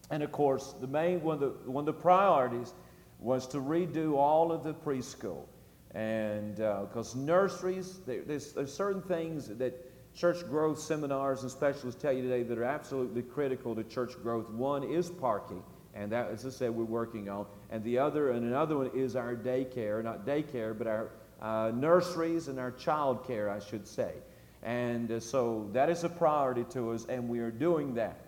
and 0.10 0.24
of 0.24 0.32
course, 0.32 0.74
the 0.82 0.88
main 0.88 1.22
one 1.22 1.36
of 1.36 1.40
the, 1.42 1.72
one 1.72 1.84
of 1.84 1.86
the 1.86 2.02
priorities 2.02 2.74
was 3.20 3.48
to 3.48 3.58
redo 3.58 4.16
all 4.16 4.52
of 4.52 4.64
the 4.64 4.74
preschool. 4.74 5.46
And 5.94 6.56
because 6.56 7.16
uh, 7.16 7.20
nurseries, 7.20 8.00
there, 8.06 8.22
there's, 8.24 8.54
there's 8.54 8.74
certain 8.74 9.02
things 9.02 9.48
that 9.48 10.16
church 10.16 10.48
growth 10.48 10.80
seminars 10.80 11.42
and 11.44 11.52
specialists 11.52 12.02
tell 12.02 12.14
you 12.14 12.22
today 12.22 12.44
that 12.44 12.58
are 12.58 12.64
absolutely 12.64 13.22
critical 13.22 13.76
to 13.76 13.84
church 13.84 14.14
growth. 14.22 14.50
One 14.50 14.84
is 14.84 15.10
parking, 15.10 15.64
and 15.96 16.12
that, 16.12 16.30
as 16.30 16.46
I 16.46 16.50
said, 16.50 16.72
we're 16.72 16.84
working 16.84 17.30
on. 17.30 17.46
And 17.72 17.84
the 17.84 17.98
other, 17.98 18.32
and 18.32 18.46
another 18.46 18.78
one 18.78 18.92
is 18.94 19.16
our 19.16 19.36
daycare, 19.36 20.04
not 20.04 20.26
daycare, 20.26 20.78
but 20.78 20.88
our 20.88 21.10
uh, 21.42 21.72
nurseries 21.74 22.48
and 22.48 22.60
our 22.60 22.72
child 22.72 23.26
care, 23.26 23.50
I 23.50 23.60
should 23.60 23.88
say. 23.88 24.14
And 24.62 25.12
uh, 25.12 25.20
so 25.20 25.70
that 25.74 25.90
is 25.90 26.04
a 26.04 26.10
priority 26.10 26.66
to 26.72 26.92
us, 26.92 27.06
and 27.06 27.30
we 27.30 27.40
are 27.40 27.52
doing 27.52 27.94
that. 27.96 28.20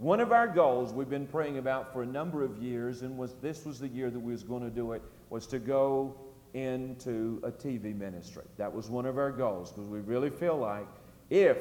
One 0.00 0.20
of 0.20 0.32
our 0.32 0.48
goals 0.48 0.94
we've 0.94 1.10
been 1.10 1.26
praying 1.26 1.58
about 1.58 1.92
for 1.92 2.02
a 2.02 2.06
number 2.06 2.42
of 2.42 2.56
years, 2.56 3.02
and 3.02 3.18
was 3.18 3.34
this 3.42 3.66
was 3.66 3.78
the 3.78 3.88
year 3.88 4.08
that 4.08 4.18
we 4.18 4.32
was 4.32 4.42
going 4.42 4.62
to 4.62 4.70
do 4.70 4.92
it, 4.92 5.02
was 5.28 5.46
to 5.48 5.58
go 5.58 6.14
into 6.54 7.38
a 7.42 7.50
TV 7.50 7.94
ministry. 7.94 8.44
That 8.56 8.74
was 8.74 8.88
one 8.88 9.04
of 9.04 9.18
our 9.18 9.30
goals 9.30 9.70
because 9.70 9.90
we 9.90 9.98
really 9.98 10.30
feel 10.30 10.56
like 10.56 10.86
if 11.28 11.58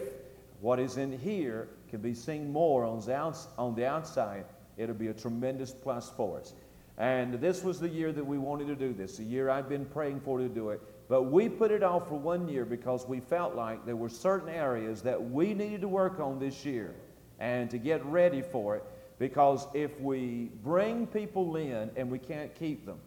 what 0.62 0.80
is 0.80 0.96
in 0.96 1.20
here 1.20 1.68
can 1.90 2.00
be 2.00 2.14
seen 2.14 2.50
more 2.50 2.86
on 2.86 3.02
the, 3.02 3.14
outs- 3.14 3.50
on 3.58 3.76
the 3.76 3.86
outside, 3.86 4.46
it'll 4.78 4.96
be 4.96 5.08
a 5.08 5.14
tremendous 5.14 5.72
plus 5.72 6.10
for 6.10 6.40
us. 6.40 6.54
And 6.98 7.34
this 7.42 7.62
was 7.62 7.78
the 7.78 7.90
year 7.90 8.14
that 8.14 8.26
we 8.26 8.38
wanted 8.38 8.68
to 8.68 8.76
do 8.76 8.94
this, 8.94 9.18
the 9.18 9.24
year 9.26 9.50
I've 9.50 9.68
been 9.68 9.84
praying 9.84 10.22
for 10.22 10.40
to 10.40 10.48
do 10.48 10.70
it. 10.70 10.80
But 11.10 11.24
we 11.24 11.50
put 11.50 11.72
it 11.72 11.84
off 11.84 12.08
for 12.08 12.18
one 12.18 12.48
year 12.48 12.64
because 12.64 13.06
we 13.06 13.20
felt 13.20 13.56
like 13.56 13.86
there 13.86 13.98
were 13.98 14.08
certain 14.08 14.48
areas 14.48 15.02
that 15.02 15.22
we 15.30 15.54
needed 15.54 15.82
to 15.82 15.90
work 15.90 16.22
on 16.22 16.40
this 16.40 16.64
year 16.64 16.96
and 17.40 17.70
to 17.72 17.78
get 17.78 18.06
ready 18.06 18.42
for 18.42 18.76
it. 18.76 18.84
Because 19.18 19.68
if 19.74 20.00
we 20.00 20.52
bring 20.64 21.08
people 21.08 21.56
in 21.56 21.90
and 21.96 22.10
we 22.10 22.20
can't 22.20 22.54
keep 22.56 22.86
them, 22.86 23.00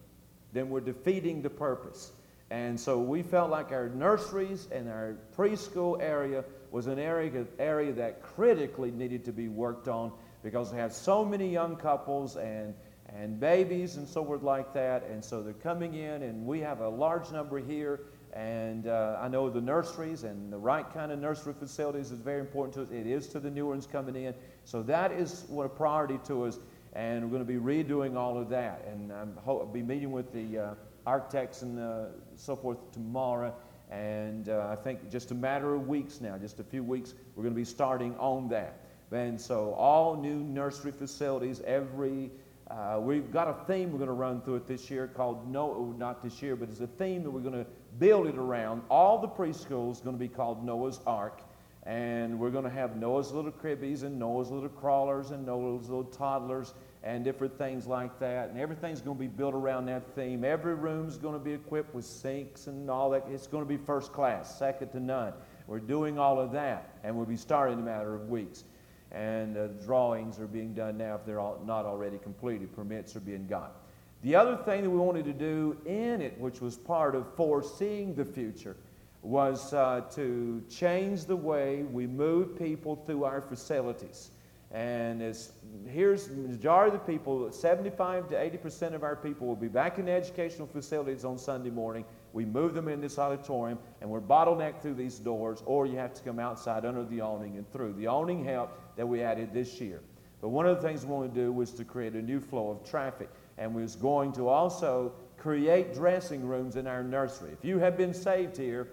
then 0.51 0.69
we're 0.69 0.81
defeating 0.81 1.41
the 1.41 1.49
purpose. 1.49 2.11
And 2.51 2.79
so 2.79 2.99
we 2.99 3.23
felt 3.23 3.49
like 3.49 3.71
our 3.71 3.89
nurseries 3.89 4.67
and 4.71 4.87
our 4.87 5.15
preschool 5.35 5.99
area 5.99 6.43
was 6.71 6.85
an 6.87 6.99
area, 6.99 7.45
area 7.57 7.91
that 7.93 8.21
critically 8.21 8.91
needed 8.91 9.25
to 9.25 9.31
be 9.31 9.47
worked 9.47 9.87
on 9.87 10.11
because 10.43 10.71
they 10.71 10.77
have 10.77 10.93
so 10.93 11.25
many 11.25 11.51
young 11.51 11.75
couples 11.75 12.35
and, 12.35 12.75
and 13.07 13.39
babies 13.39 13.95
and 13.95 14.07
so 14.07 14.23
forth 14.23 14.43
like 14.43 14.73
that. 14.73 15.03
And 15.05 15.23
so 15.23 15.41
they're 15.41 15.53
coming 15.53 15.95
in, 15.95 16.21
and 16.23 16.45
we 16.45 16.59
have 16.59 16.81
a 16.81 16.89
large 16.89 17.31
number 17.31 17.59
here. 17.59 18.01
And 18.33 18.87
uh, 18.87 19.19
I 19.21 19.27
know 19.27 19.49
the 19.49 19.61
nurseries 19.61 20.23
and 20.23 20.51
the 20.51 20.57
right 20.57 20.91
kind 20.91 21.11
of 21.11 21.19
nursery 21.19 21.53
facilities 21.53 22.11
is 22.11 22.19
very 22.19 22.39
important 22.39 22.73
to 22.75 22.81
us. 22.81 22.87
It 22.91 23.05
is 23.05 23.27
to 23.27 23.39
the 23.39 23.49
new 23.49 23.67
ones 23.67 23.85
coming 23.85 24.15
in. 24.15 24.33
So 24.65 24.81
that 24.83 25.11
is 25.11 25.45
what 25.49 25.67
a 25.67 25.69
priority 25.69 26.19
to 26.25 26.45
us. 26.45 26.59
And 26.93 27.23
we're 27.23 27.37
going 27.37 27.47
to 27.47 27.59
be 27.59 27.59
redoing 27.59 28.15
all 28.15 28.37
of 28.37 28.49
that. 28.49 28.85
And 28.87 29.11
I'll 29.45 29.65
be 29.67 29.83
meeting 29.83 30.11
with 30.11 30.33
the 30.33 30.57
uh, 30.57 30.73
architects 31.05 31.61
and 31.61 31.79
uh, 31.79 32.05
so 32.35 32.55
forth 32.55 32.91
tomorrow. 32.91 33.53
And 33.91 34.49
uh, 34.49 34.67
I 34.71 34.75
think 34.75 35.11
just 35.11 35.29
a 35.29 35.35
matter 35.35 35.75
of 35.75 35.87
weeks 35.87 36.19
now, 36.19 36.35
just 36.39 36.59
a 36.59 36.63
few 36.63 36.83
weeks, 36.83 37.13
we're 37.35 37.43
going 37.43 37.53
to 37.53 37.59
be 37.59 37.65
starting 37.65 38.15
on 38.17 38.49
that. 38.49 38.79
And 39.11 39.39
so 39.39 39.75
all 39.75 40.15
new 40.15 40.37
nursery 40.37 40.91
facilities, 40.91 41.61
every 41.67 42.31
uh, 42.71 42.97
we've 42.99 43.31
got 43.31 43.47
a 43.47 43.65
theme 43.65 43.91
we're 43.91 43.99
going 43.99 44.07
to 44.07 44.13
run 44.13 44.41
through 44.41 44.55
it 44.55 44.65
this 44.65 44.89
year 44.89 45.07
called 45.07 45.47
no, 45.51 45.93
not 45.97 46.23
this 46.23 46.41
year, 46.41 46.55
but 46.55 46.69
it's 46.69 46.79
a 46.79 46.87
theme 46.87 47.21
that 47.21 47.29
we're 47.29 47.41
going 47.41 47.53
to 47.53 47.65
build 47.99 48.27
it 48.27 48.37
around. 48.37 48.81
All 48.89 49.17
the 49.19 49.27
preschools 49.27 50.03
going 50.03 50.15
to 50.15 50.19
be 50.19 50.27
called 50.27 50.63
Noah's 50.65 50.99
Ark, 51.05 51.41
and 51.83 52.39
we're 52.39 52.49
going 52.49 52.63
to 52.63 52.69
have 52.69 52.95
Noah's 52.95 53.31
little 53.31 53.51
cribbies 53.51 54.03
and 54.03 54.17
Noah's 54.17 54.49
little 54.49 54.69
crawlers 54.69 55.31
and 55.31 55.45
Noah's 55.45 55.89
little 55.89 56.05
toddlers 56.05 56.73
and 57.03 57.25
different 57.25 57.57
things 57.57 57.85
like 57.85 58.17
that. 58.19 58.49
And 58.49 58.57
everything's 58.57 59.01
going 59.01 59.17
to 59.17 59.21
be 59.21 59.27
built 59.27 59.53
around 59.53 59.87
that 59.87 60.15
theme. 60.15 60.45
Every 60.45 60.75
room's 60.75 61.17
going 61.17 61.33
to 61.33 61.43
be 61.43 61.51
equipped 61.51 61.93
with 61.93 62.05
sinks 62.05 62.67
and 62.67 62.89
all 62.89 63.09
that. 63.09 63.25
It's 63.29 63.47
going 63.47 63.63
to 63.63 63.67
be 63.67 63.77
first 63.77 64.13
class, 64.13 64.57
second 64.57 64.89
to 64.89 64.99
none. 64.99 65.33
We're 65.67 65.79
doing 65.79 66.17
all 66.17 66.39
of 66.39 66.53
that, 66.53 66.97
and 67.03 67.15
we'll 67.15 67.25
be 67.25 67.37
starting 67.37 67.77
in 67.77 67.83
a 67.83 67.85
matter 67.85 68.15
of 68.15 68.29
weeks. 68.29 68.63
And 69.11 69.57
uh, 69.57 69.67
drawings 69.85 70.39
are 70.39 70.47
being 70.47 70.73
done 70.73 70.97
now 70.97 71.15
if 71.15 71.25
they're 71.25 71.39
all, 71.39 71.61
not 71.65 71.85
already 71.85 72.17
completed. 72.17 72.73
Permits 72.75 73.15
are 73.15 73.21
being 73.21 73.45
got. 73.47 73.82
The 74.23 74.35
other 74.35 74.55
thing 74.55 74.83
that 74.83 74.89
we 74.89 74.97
wanted 74.97 75.25
to 75.25 75.33
do 75.33 75.77
in 75.85 76.21
it, 76.21 76.39
which 76.39 76.61
was 76.61 76.77
part 76.77 77.13
of 77.13 77.27
foreseeing 77.35 78.15
the 78.15 78.23
future, 78.23 78.77
was 79.21 79.73
uh, 79.73 80.01
to 80.11 80.63
change 80.69 81.25
the 81.25 81.35
way 81.35 81.83
we 81.83 82.07
move 82.07 82.57
people 82.57 82.95
through 82.95 83.25
our 83.25 83.41
facilities. 83.41 84.31
And 84.71 85.21
it's, 85.21 85.51
here's 85.87 86.27
the 86.27 86.35
majority 86.35 86.95
of 86.95 87.05
the 87.05 87.11
people, 87.11 87.51
75 87.51 88.29
to 88.29 88.35
80% 88.35 88.93
of 88.93 89.03
our 89.03 89.15
people 89.15 89.45
will 89.45 89.55
be 89.57 89.67
back 89.67 89.99
in 89.99 90.05
the 90.05 90.11
educational 90.11 90.67
facilities 90.67 91.25
on 91.25 91.37
Sunday 91.37 91.69
morning. 91.69 92.05
We 92.31 92.45
move 92.45 92.73
them 92.73 92.87
in 92.87 93.01
this 93.01 93.19
auditorium, 93.19 93.77
and 94.01 94.09
we're 94.09 94.21
bottlenecked 94.21 94.81
through 94.81 94.95
these 94.95 95.19
doors, 95.19 95.61
or 95.65 95.85
you 95.85 95.97
have 95.97 96.13
to 96.13 96.23
come 96.23 96.39
outside 96.39 96.85
under 96.85 97.03
the 97.03 97.21
awning 97.21 97.57
and 97.57 97.71
through. 97.71 97.93
The 97.93 98.07
awning 98.07 98.43
help 98.43 98.71
that 98.95 99.05
we 99.05 99.21
added 99.21 99.53
this 99.53 99.79
year. 99.79 100.01
But 100.41 100.49
one 100.49 100.65
of 100.65 100.81
the 100.81 100.87
things 100.87 101.05
we 101.05 101.13
want 101.13 101.33
to 101.33 101.39
do 101.39 101.51
was 101.51 101.71
to 101.73 101.85
create 101.85 102.13
a 102.13 102.21
new 102.21 102.39
flow 102.39 102.71
of 102.71 102.89
traffic, 102.89 103.29
and 103.57 103.73
was 103.73 103.95
going 103.95 104.31
to 104.33 104.47
also 104.47 105.13
create 105.37 105.93
dressing 105.93 106.47
rooms 106.47 106.75
in 106.75 106.87
our 106.87 107.03
nursery. 107.03 107.51
If 107.51 107.65
you 107.65 107.79
have 107.79 107.97
been 107.97 108.13
saved 108.13 108.57
here 108.57 108.87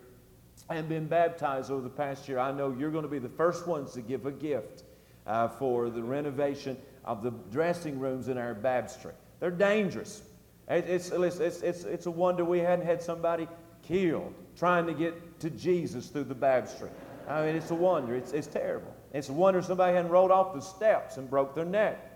and 0.69 0.89
been 0.89 1.07
baptized 1.07 1.71
over 1.71 1.83
the 1.83 1.89
past 1.89 2.29
year, 2.29 2.39
I 2.39 2.53
know 2.53 2.75
you're 2.77 2.91
going 2.91 3.05
to 3.05 3.11
be 3.11 3.19
the 3.19 3.29
first 3.29 3.67
ones 3.67 3.93
to 3.93 4.01
give 4.01 4.27
a 4.27 4.33
gift 4.33 4.85
uh, 5.27 5.49
for 5.49 5.91
the 5.91 6.03
renovation 6.03 6.77
of 7.05 7.23
the 7.23 7.31
dressing 7.53 7.99
rooms 7.99 8.29
in 8.29 8.37
our 8.37 8.55
baptistry. 8.55 9.13
They're 9.39 9.51
dangerous. 9.51 10.23
It's, 10.69 11.11
it's, 11.11 11.41
it's, 11.41 11.85
it's, 11.85 12.07
a 12.07 12.11
wonder 12.11 12.45
we 12.45 12.61
hadn't 12.61 12.87
had 12.87 13.03
somebody 13.03 13.49
killed 13.83 14.35
trying 14.57 14.87
to 14.87 14.93
get 14.93 15.41
to 15.41 15.51
Jesus 15.51 16.09
through 16.09 16.25
the 16.25 16.35
baptistry. 16.35 16.91
I 17.29 17.45
mean, 17.47 17.57
it's 17.57 17.71
a 17.71 17.75
wonder. 17.75 18.15
It's, 18.15 18.33
it's 18.33 18.47
terrible. 18.47 18.95
It's 19.13 19.29
a 19.29 19.33
wonder 19.33 19.63
somebody 19.63 19.97
hadn't 19.97 20.11
rolled 20.11 20.31
off 20.31 20.55
the 20.55 20.61
steps 20.61 21.17
and 21.17 21.29
broke 21.29 21.55
their 21.55 21.65
neck. 21.65 22.10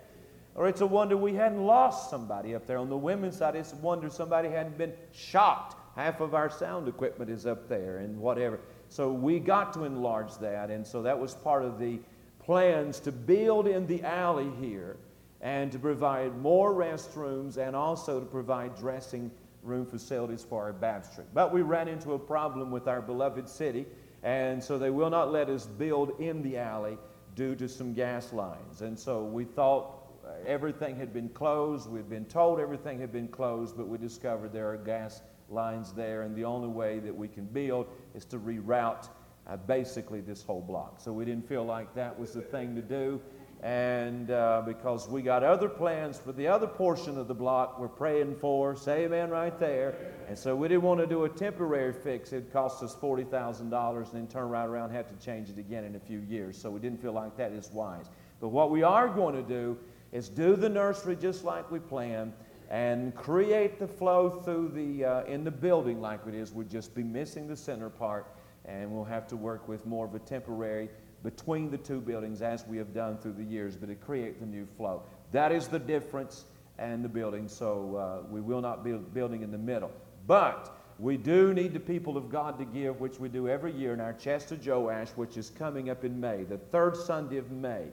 Or 0.55 0.69
it's 0.69 0.81
a 0.81 0.87
wonder 0.87 1.17
we 1.17 1.35
hadn't 1.35 1.65
lost 1.65 2.11
somebody 2.11 2.55
up 2.55 2.67
there. 2.67 2.79
On 2.79 2.89
the 2.89 2.97
women's 2.97 3.37
side, 3.37 3.57
it's 3.57 3.73
a 3.73 3.77
wonder 3.77 4.09
somebody 4.09 4.49
hadn't 4.49 4.79
been 4.79 4.93
shot. 5.13 5.81
Half 5.97 6.21
of 6.21 6.35
our 6.35 6.51
sound 6.51 6.89
equipment 6.89 7.31
is 7.31 7.47
up 7.47 7.69
there 7.69 7.99
and 7.99 8.19
whatever. 8.19 8.61
So 8.89 9.13
we 9.13 9.41
got 9.41 9.73
to 9.75 9.85
enlarge 9.85 10.39
that. 10.39 10.71
And 10.71 10.87
so 10.87 11.03
that 11.03 11.19
was 11.19 11.35
part 11.35 11.65
of 11.65 11.79
the 11.79 11.99
plans 12.39 13.01
to 13.01 13.13
build 13.13 13.67
in 13.67 13.87
the 13.87 14.03
alley 14.03 14.51
here 14.61 14.97
and 15.41 15.73
to 15.73 15.79
provide 15.79 16.37
more 16.39 16.73
restrooms 16.73 17.57
and 17.57 17.75
also 17.75 18.21
to 18.21 18.27
provide 18.27 18.77
dressing 18.77 19.31
room 19.63 19.87
facilities 19.87 20.45
for 20.45 20.63
our 20.63 20.73
baptistry. 20.73 21.25
But 21.33 21.53
we 21.53 21.63
ran 21.63 21.89
into 21.89 22.13
a 22.13 22.19
problem 22.19 22.71
with 22.71 22.87
our 22.87 23.01
beloved 23.01 23.49
city, 23.49 23.87
and 24.23 24.63
so 24.63 24.79
they 24.79 24.91
will 24.91 25.11
not 25.11 25.33
let 25.33 25.49
us 25.49 25.67
build 25.67 26.21
in 26.21 26.43
the 26.43 26.59
alley 26.59 26.99
due 27.35 27.55
to 27.57 27.69
some 27.69 27.95
gas 27.95 28.33
lines. 28.33 28.83
And 28.83 28.99
so 28.99 29.25
we 29.25 29.45
thought 29.45 30.04
everything 30.47 30.97
had 30.97 31.13
been 31.13 31.29
closed. 31.29 31.91
We'd 31.91 32.09
been 32.09 32.25
told 32.25 32.61
everything 32.61 33.01
had 33.01 33.13
been 33.13 33.29
closed, 33.29 33.77
but 33.77 33.89
we 33.89 33.99
discovered 33.99 34.53
there 34.53 34.71
are 34.71 34.77
gas 34.77 35.23
lines 35.51 35.93
there, 35.93 36.23
and 36.23 36.35
the 36.35 36.45
only 36.45 36.69
way 36.69 36.99
that 37.01 37.15
we 37.15 37.29
can 37.29 37.45
build 37.45 37.87
is 38.15 38.25
to 38.27 38.39
reroute 38.39 39.09
uh, 39.47 39.57
basically 39.57 40.21
this 40.21 40.43
whole 40.43 40.61
block. 40.61 41.01
So 41.01 41.13
we 41.13 41.25
didn't 41.25 41.49
feel 41.49 41.65
like 41.65 41.95
that 41.95 42.19
was 42.19 42.33
the 42.33 42.41
thing 42.41 42.75
to 42.77 42.83
do. 42.83 43.21
And 43.63 44.31
uh, 44.31 44.63
because 44.67 45.09
we 45.09 45.23
got 45.23 45.43
other 45.43 45.71
plans 45.71 46.19
for 46.19 46.33
the 46.33 46.47
other 46.47 46.67
portion 46.67 47.17
of 47.17 47.29
the 47.29 47.35
block 47.35 47.79
we're 47.79 47.89
praying 47.89 48.37
for, 48.37 48.77
say 48.77 49.05
amen 49.05 49.31
right 49.31 49.59
there. 49.59 49.95
And 50.29 50.39
so 50.39 50.55
we 50.55 50.69
didn't 50.69 50.83
want 50.83 51.01
to 51.01 51.07
do 51.07 51.25
a 51.25 51.31
temporary 51.31 51.95
fix. 51.95 52.31
It'd 52.33 52.53
cost 52.53 52.83
us 52.83 52.95
$40,000 52.95 53.61
and 53.61 54.07
then 54.13 54.27
turn 54.27 54.51
right 54.51 54.67
around 54.67 54.87
and 54.87 54.97
have 54.97 55.09
to 55.09 55.25
change 55.25 55.49
it 55.49 55.57
again 55.57 55.85
in 55.85 55.97
a 55.97 56.01
few 56.01 56.19
years. 56.19 56.61
So 56.61 56.71
we 56.71 56.79
didn't 56.79 57.01
feel 57.01 57.13
like 57.13 57.39
that 57.39 57.53
is 57.53 57.71
wise. 57.73 58.11
But 58.39 58.49
what 58.49 58.71
we 58.71 58.83
are 58.83 59.09
going 59.09 59.35
to 59.35 59.43
do 59.43 59.79
is 60.15 60.29
do 60.29 60.55
the 60.55 60.69
nursery 60.69 61.17
just 61.17 61.45
like 61.45 61.71
we 61.71 61.81
planned 61.81 62.33
and 62.71 63.15
create 63.15 63.79
the 63.79 63.87
flow 63.87 64.31
through 64.31 64.71
the, 64.73 65.05
uh, 65.05 65.25
in 65.25 65.45
the 65.45 65.51
building 65.51 66.01
like 66.01 66.21
it 66.27 66.35
is. 66.35 66.53
We'd 66.53 66.71
just 66.71 66.95
be 66.95 67.03
missing 67.03 67.49
the 67.49 67.57
center 67.57 67.91
part 67.91 68.29
and 68.65 68.91
we'll 68.91 69.05
have 69.05 69.27
to 69.29 69.37
work 69.37 69.69
with 69.69 69.85
more 69.85 70.07
of 70.07 70.15
a 70.15 70.21
temporary 70.21 70.89
between 71.25 71.69
the 71.71 71.79
two 71.79 72.01
buildings 72.01 72.43
as 72.43 72.65
we 72.67 72.77
have 72.79 72.95
done 72.95 73.19
through 73.19 73.33
the 73.33 73.43
years, 73.43 73.77
but 73.77 73.89
to 73.89 73.97
create 73.97 74.39
the 74.39 74.47
new 74.47 74.67
flow. 74.77 75.03
That 75.33 75.51
is 75.51 75.67
the 75.67 75.79
difference 75.81 76.45
and 76.79 77.05
the 77.05 77.09
building, 77.09 77.49
so 77.49 77.97
uh, 77.97 78.31
we 78.31 78.41
will 78.41 78.61
not 78.61 78.85
be 78.85 78.93
building 78.93 79.43
in 79.43 79.51
the 79.51 79.59
middle. 79.59 79.91
But 80.27 80.77
we 80.99 81.17
do 81.17 81.53
need 81.53 81.73
the 81.73 81.81
people 81.81 82.17
of 82.17 82.31
God 82.31 82.59
to 82.59 82.65
give, 82.65 83.01
which 83.01 83.19
we 83.19 83.29
do 83.29 83.49
every 83.49 83.73
year 83.73 83.93
in 83.93 84.01
our 84.01 84.13
Chest 84.13 84.53
of 84.53 84.65
Joash, 84.65 85.09
which 85.17 85.37
is 85.37 85.51
coming 85.51 85.91
up 85.91 86.05
in 86.05 86.21
May, 86.21 86.45
the 86.45 86.59
third 86.59 86.97
Sunday 86.97 87.39
of 87.39 87.51
May. 87.51 87.87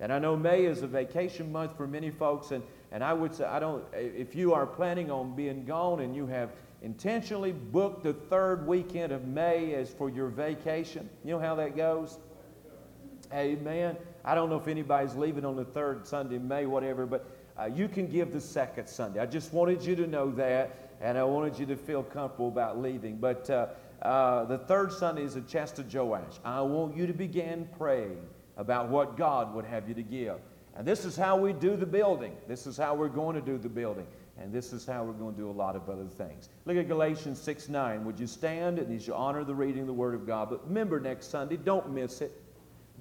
And 0.00 0.12
I 0.12 0.18
know 0.18 0.36
May 0.36 0.64
is 0.64 0.82
a 0.82 0.86
vacation 0.86 1.50
month 1.50 1.76
for 1.76 1.86
many 1.86 2.10
folks, 2.10 2.52
and, 2.52 2.62
and 2.92 3.02
I 3.02 3.12
would 3.12 3.34
say, 3.34 3.44
I 3.44 3.58
don't, 3.58 3.84
if 3.92 4.34
you 4.34 4.54
are 4.54 4.66
planning 4.66 5.10
on 5.10 5.34
being 5.34 5.64
gone 5.64 6.00
and 6.00 6.14
you 6.14 6.26
have 6.26 6.50
intentionally 6.82 7.50
booked 7.50 8.04
the 8.04 8.12
third 8.12 8.66
weekend 8.66 9.12
of 9.12 9.26
May 9.26 9.74
as 9.74 9.90
for 9.90 10.08
your 10.08 10.28
vacation, 10.28 11.10
you 11.24 11.32
know 11.32 11.40
how 11.40 11.56
that 11.56 11.76
goes? 11.76 12.18
Amen. 13.32 13.96
I 14.24 14.34
don't 14.34 14.48
know 14.48 14.56
if 14.56 14.68
anybody's 14.68 15.16
leaving 15.16 15.44
on 15.44 15.56
the 15.56 15.64
third 15.64 16.06
Sunday 16.06 16.38
May, 16.38 16.66
whatever, 16.66 17.04
but 17.04 17.28
uh, 17.58 17.66
you 17.66 17.88
can 17.88 18.06
give 18.06 18.32
the 18.32 18.40
second 18.40 18.86
Sunday. 18.86 19.18
I 19.18 19.26
just 19.26 19.52
wanted 19.52 19.82
you 19.82 19.96
to 19.96 20.06
know 20.06 20.30
that, 20.32 20.94
and 21.00 21.18
I 21.18 21.24
wanted 21.24 21.58
you 21.58 21.66
to 21.66 21.76
feel 21.76 22.04
comfortable 22.04 22.48
about 22.48 22.80
leaving. 22.80 23.16
But 23.16 23.50
uh, 23.50 23.66
uh, 24.02 24.44
the 24.44 24.58
third 24.58 24.92
Sunday 24.92 25.24
is 25.24 25.34
a 25.34 25.40
chest 25.40 25.80
of 25.80 25.92
Joash. 25.92 26.38
I 26.44 26.60
want 26.60 26.96
you 26.96 27.08
to 27.08 27.12
begin 27.12 27.68
praying 27.76 28.24
about 28.58 28.88
what 28.88 29.16
God 29.16 29.54
would 29.54 29.64
have 29.64 29.88
you 29.88 29.94
to 29.94 30.02
give. 30.02 30.38
And 30.76 30.86
this 30.86 31.04
is 31.04 31.16
how 31.16 31.36
we 31.36 31.52
do 31.52 31.76
the 31.76 31.86
building. 31.86 32.36
This 32.46 32.66
is 32.66 32.76
how 32.76 32.94
we're 32.94 33.08
going 33.08 33.34
to 33.34 33.40
do 33.40 33.56
the 33.56 33.68
building. 33.68 34.06
And 34.40 34.52
this 34.52 34.72
is 34.72 34.86
how 34.86 35.02
we're 35.02 35.12
going 35.12 35.34
to 35.34 35.40
do 35.40 35.50
a 35.50 35.52
lot 35.52 35.74
of 35.74 35.88
other 35.88 36.06
things. 36.06 36.48
Look 36.64 36.76
at 36.76 36.86
Galatians 36.86 37.40
6 37.40 37.68
9. 37.68 38.04
Would 38.04 38.20
you 38.20 38.26
stand 38.26 38.78
and 38.78 39.00
you 39.00 39.14
honor 39.14 39.42
the 39.42 39.54
reading 39.54 39.82
of 39.82 39.86
the 39.88 39.92
Word 39.92 40.14
of 40.14 40.26
God? 40.26 40.50
But 40.50 40.66
remember 40.68 41.00
next 41.00 41.30
Sunday, 41.30 41.56
don't 41.56 41.90
miss 41.90 42.20
it. 42.20 42.30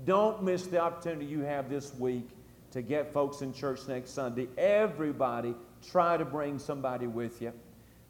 Don't 0.05 0.41
miss 0.43 0.67
the 0.67 0.79
opportunity 0.79 1.25
you 1.25 1.41
have 1.41 1.69
this 1.69 1.93
week 1.95 2.29
to 2.71 2.81
get 2.81 3.13
folks 3.13 3.41
in 3.41 3.53
church 3.53 3.81
next 3.87 4.11
Sunday. 4.11 4.47
Everybody, 4.57 5.55
try 5.87 6.17
to 6.17 6.25
bring 6.25 6.59
somebody 6.59 7.07
with 7.07 7.41
you. 7.41 7.53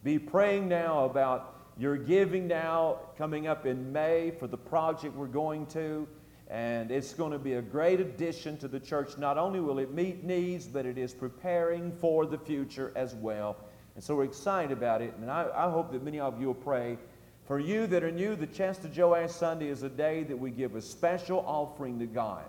Be 0.04 0.20
praying 0.20 0.68
now 0.70 1.06
about 1.06 1.56
your 1.78 1.98
giving 1.98 2.48
now 2.48 3.00
coming 3.18 3.48
up 3.48 3.66
in 3.66 3.92
May 3.92 4.32
for 4.32 4.48
the 4.48 4.58
project 4.58 5.16
we're 5.16 5.28
going 5.28 5.66
to. 5.68 6.08
And 6.50 6.92
it's 6.92 7.14
going 7.14 7.34
to 7.34 7.40
be 7.40 7.54
a 7.54 7.62
great 7.62 8.00
addition 8.00 8.58
to 8.60 8.68
the 8.68 8.80
church. 8.80 9.18
Not 9.18 9.38
only 9.38 9.60
will 9.60 9.80
it 9.80 9.94
meet 9.94 10.24
needs, 10.24 10.66
but 10.66 10.86
it 10.86 10.98
is 10.98 11.14
preparing 11.14 11.92
for 11.92 12.26
the 12.26 12.38
future 12.38 12.94
as 12.96 13.16
well. 13.16 13.58
And 13.96 14.04
so 14.04 14.16
we're 14.16 14.24
excited 14.24 14.72
about 14.72 15.02
it. 15.02 15.14
And 15.20 15.30
I, 15.30 15.50
I 15.54 15.70
hope 15.70 15.92
that 15.92 16.04
many 16.04 16.20
of 16.20 16.40
you 16.40 16.48
will 16.48 16.54
pray. 16.54 16.98
For 17.46 17.60
you 17.60 17.88
that 17.88 18.04
are 18.04 18.12
new, 18.12 18.36
the 18.36 18.48
Chest 18.48 18.86
of 18.86 18.98
Joash 18.98 19.32
Sunday 19.32 19.68
is 19.68 19.84
a 19.84 19.90
day 19.90 20.24
that 20.24 20.38
we 20.38 20.52
give 20.52 20.76
a 20.76 20.82
special 20.82 21.44
offering 21.46 22.00
to 22.00 22.06
God. 22.06 22.46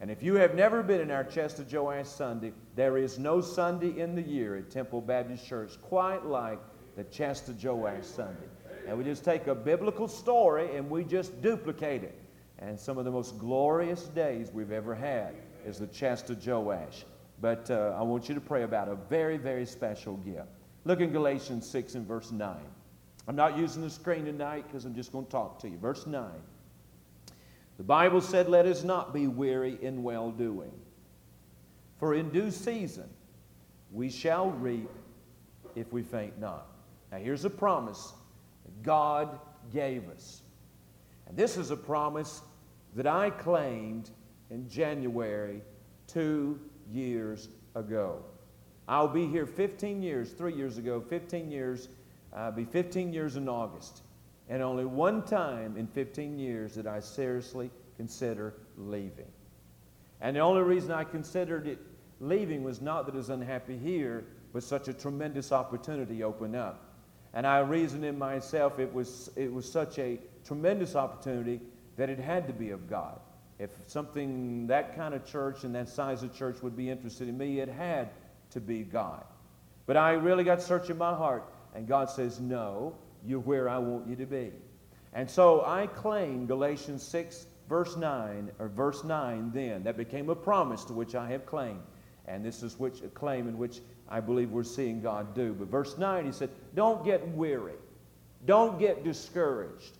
And 0.00 0.10
if 0.10 0.22
you 0.22 0.34
have 0.34 0.54
never 0.54 0.82
been 0.82 1.00
in 1.00 1.10
our 1.10 1.24
Chest 1.24 1.58
of 1.58 1.72
Joash 1.72 2.06
Sunday, 2.06 2.52
there 2.76 2.98
is 2.98 3.18
no 3.18 3.40
Sunday 3.40 3.98
in 4.00 4.14
the 4.14 4.22
year 4.22 4.56
at 4.56 4.70
Temple 4.70 5.00
Baptist 5.00 5.46
Church 5.46 5.80
quite 5.82 6.24
like 6.24 6.58
the 6.96 7.04
Chest 7.04 7.48
of 7.48 7.62
Joash 7.62 8.04
Sunday. 8.04 8.46
And 8.86 8.96
we 8.96 9.04
just 9.04 9.24
take 9.24 9.48
a 9.48 9.54
biblical 9.54 10.08
story 10.08 10.76
and 10.76 10.88
we 10.88 11.04
just 11.04 11.42
duplicate 11.42 12.04
it. 12.04 12.18
And 12.60 12.78
some 12.78 12.98
of 12.98 13.04
the 13.04 13.10
most 13.10 13.38
glorious 13.38 14.04
days 14.04 14.50
we've 14.52 14.72
ever 14.72 14.94
had 14.94 15.34
is 15.64 15.78
the 15.78 15.86
chest 15.86 16.30
of 16.30 16.44
Joash. 16.44 17.04
But 17.40 17.70
uh, 17.70 17.96
I 17.96 18.02
want 18.02 18.28
you 18.28 18.34
to 18.34 18.40
pray 18.40 18.64
about 18.64 18.88
a 18.88 18.96
very, 18.96 19.36
very 19.36 19.64
special 19.64 20.16
gift. 20.18 20.48
Look 20.84 21.00
in 21.00 21.12
Galatians 21.12 21.68
6 21.68 21.94
and 21.94 22.06
verse 22.06 22.32
9. 22.32 22.56
I'm 23.28 23.36
not 23.36 23.58
using 23.58 23.82
the 23.82 23.90
screen 23.90 24.24
tonight 24.24 24.64
because 24.66 24.84
I'm 24.86 24.94
just 24.94 25.12
going 25.12 25.26
to 25.26 25.30
talk 25.30 25.60
to 25.60 25.68
you. 25.68 25.76
Verse 25.78 26.06
9. 26.06 26.30
The 27.76 27.84
Bible 27.84 28.20
said, 28.20 28.48
Let 28.48 28.66
us 28.66 28.82
not 28.82 29.14
be 29.14 29.28
weary 29.28 29.78
in 29.82 30.02
well 30.02 30.30
doing, 30.30 30.72
for 31.98 32.14
in 32.14 32.30
due 32.30 32.50
season 32.50 33.08
we 33.92 34.10
shall 34.10 34.50
reap 34.50 34.90
if 35.76 35.92
we 35.92 36.02
faint 36.02 36.38
not. 36.40 36.66
Now, 37.12 37.18
here's 37.18 37.44
a 37.44 37.50
promise 37.50 38.12
that 38.64 38.82
God 38.82 39.38
gave 39.72 40.08
us. 40.10 40.42
And 41.26 41.36
this 41.36 41.56
is 41.56 41.70
a 41.70 41.76
promise 41.76 42.42
that 42.98 43.06
I 43.06 43.30
claimed 43.30 44.10
in 44.50 44.68
January 44.68 45.62
two 46.08 46.58
years 46.90 47.48
ago. 47.76 48.24
I'll 48.88 49.06
be 49.06 49.24
here 49.24 49.46
15 49.46 50.02
years, 50.02 50.32
three 50.32 50.52
years 50.52 50.78
ago, 50.78 51.00
15 51.00 51.48
years, 51.48 51.90
I'll 52.34 52.50
be 52.50 52.64
15 52.64 53.12
years 53.12 53.36
in 53.36 53.48
August. 53.48 54.02
And 54.48 54.64
only 54.64 54.84
one 54.84 55.22
time 55.22 55.76
in 55.76 55.86
15 55.86 56.40
years 56.40 56.74
did 56.74 56.88
I 56.88 56.98
seriously 56.98 57.70
consider 57.96 58.54
leaving. 58.76 59.30
And 60.20 60.34
the 60.34 60.40
only 60.40 60.62
reason 60.62 60.90
I 60.90 61.04
considered 61.04 61.68
it 61.68 61.78
leaving 62.18 62.64
was 62.64 62.80
not 62.80 63.06
that 63.06 63.14
I 63.14 63.18
was 63.18 63.30
unhappy 63.30 63.78
here, 63.78 64.24
but 64.52 64.64
such 64.64 64.88
a 64.88 64.92
tremendous 64.92 65.52
opportunity 65.52 66.24
opened 66.24 66.56
up. 66.56 66.96
And 67.32 67.46
I 67.46 67.60
reasoned 67.60 68.04
in 68.04 68.18
myself 68.18 68.80
it 68.80 68.92
was, 68.92 69.30
it 69.36 69.52
was 69.52 69.70
such 69.70 70.00
a 70.00 70.18
tremendous 70.44 70.96
opportunity 70.96 71.60
that 71.98 72.08
it 72.08 72.18
had 72.18 72.46
to 72.46 72.54
be 72.54 72.70
of 72.70 72.88
God. 72.88 73.20
If 73.58 73.70
something, 73.86 74.66
that 74.68 74.96
kind 74.96 75.12
of 75.14 75.26
church 75.26 75.64
and 75.64 75.74
that 75.74 75.88
size 75.90 76.22
of 76.22 76.34
church 76.34 76.62
would 76.62 76.76
be 76.76 76.88
interested 76.88 77.28
in 77.28 77.36
me, 77.36 77.60
it 77.60 77.68
had 77.68 78.08
to 78.52 78.60
be 78.60 78.84
God. 78.84 79.24
But 79.84 79.98
I 79.98 80.12
really 80.12 80.44
got 80.44 80.62
searching 80.62 80.96
my 80.96 81.14
heart, 81.14 81.44
and 81.74 81.86
God 81.86 82.08
says, 82.08 82.40
No, 82.40 82.94
you're 83.26 83.40
where 83.40 83.68
I 83.68 83.78
want 83.78 84.08
you 84.08 84.16
to 84.16 84.26
be. 84.26 84.52
And 85.12 85.28
so 85.28 85.64
I 85.66 85.86
claim 85.88 86.46
Galatians 86.46 87.02
6 87.02 87.46
verse 87.68 87.96
9, 87.96 88.50
or 88.58 88.68
verse 88.68 89.04
9 89.04 89.50
then, 89.52 89.82
that 89.84 89.96
became 89.96 90.30
a 90.30 90.34
promise 90.34 90.84
to 90.84 90.92
which 90.92 91.14
I 91.14 91.28
have 91.30 91.46
claimed. 91.46 91.82
And 92.26 92.44
this 92.44 92.62
is 92.62 92.78
which 92.78 93.02
a 93.02 93.08
claim 93.08 93.48
in 93.48 93.58
which 93.58 93.80
I 94.08 94.20
believe 94.20 94.50
we're 94.50 94.64
seeing 94.64 95.00
God 95.00 95.34
do. 95.34 95.52
But 95.52 95.68
verse 95.68 95.98
9, 95.98 96.26
he 96.26 96.32
said, 96.32 96.50
Don't 96.74 97.04
get 97.04 97.26
weary. 97.28 97.74
Don't 98.46 98.78
get 98.78 99.04
discouraged. 99.04 99.98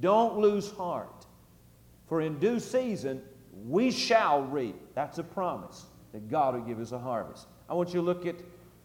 Don't 0.00 0.38
lose 0.38 0.70
heart. 0.72 1.19
For 2.10 2.20
in 2.20 2.40
due 2.40 2.58
season 2.58 3.22
we 3.68 3.92
shall 3.92 4.42
reap. 4.42 4.74
That's 4.96 5.18
a 5.18 5.22
promise 5.22 5.86
that 6.12 6.28
God 6.28 6.54
will 6.54 6.62
give 6.62 6.80
us 6.80 6.90
a 6.90 6.98
harvest. 6.98 7.46
I 7.68 7.74
want 7.74 7.90
you 7.90 8.00
to 8.00 8.02
look 8.02 8.26
at 8.26 8.34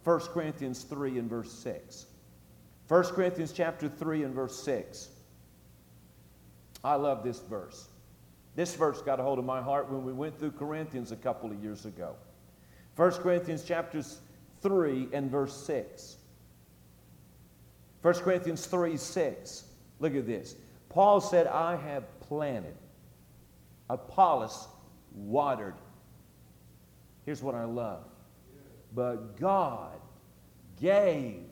1 0.04 0.20
Corinthians 0.32 0.84
3 0.84 1.18
and 1.18 1.28
verse 1.28 1.52
6. 1.52 2.06
1 2.86 3.02
Corinthians 3.06 3.52
chapter 3.52 3.88
3 3.88 4.22
and 4.22 4.32
verse 4.32 4.62
6. 4.62 5.08
I 6.84 6.94
love 6.94 7.24
this 7.24 7.40
verse. 7.40 7.88
This 8.54 8.76
verse 8.76 9.02
got 9.02 9.18
a 9.18 9.24
hold 9.24 9.40
of 9.40 9.44
my 9.44 9.60
heart 9.60 9.90
when 9.90 10.04
we 10.04 10.12
went 10.12 10.38
through 10.38 10.52
Corinthians 10.52 11.10
a 11.10 11.16
couple 11.16 11.50
of 11.50 11.60
years 11.60 11.84
ago. 11.84 12.14
1 12.94 13.10
Corinthians 13.14 13.64
chapter 13.66 14.02
3 14.62 15.08
and 15.12 15.28
verse 15.32 15.56
6. 15.66 16.18
1 18.02 18.14
Corinthians 18.14 18.66
3 18.66 18.96
6. 18.96 19.64
Look 19.98 20.14
at 20.14 20.28
this. 20.28 20.54
Paul 20.90 21.20
said, 21.20 21.48
I 21.48 21.74
have 21.74 22.04
planted, 22.20 22.76
Apollos 23.88 24.68
watered. 25.14 25.74
Here's 27.24 27.42
what 27.42 27.54
I 27.54 27.64
love. 27.64 28.04
But 28.94 29.38
God 29.38 29.98
gave 30.80 31.44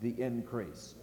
the 0.00 0.20
increase. 0.20 0.94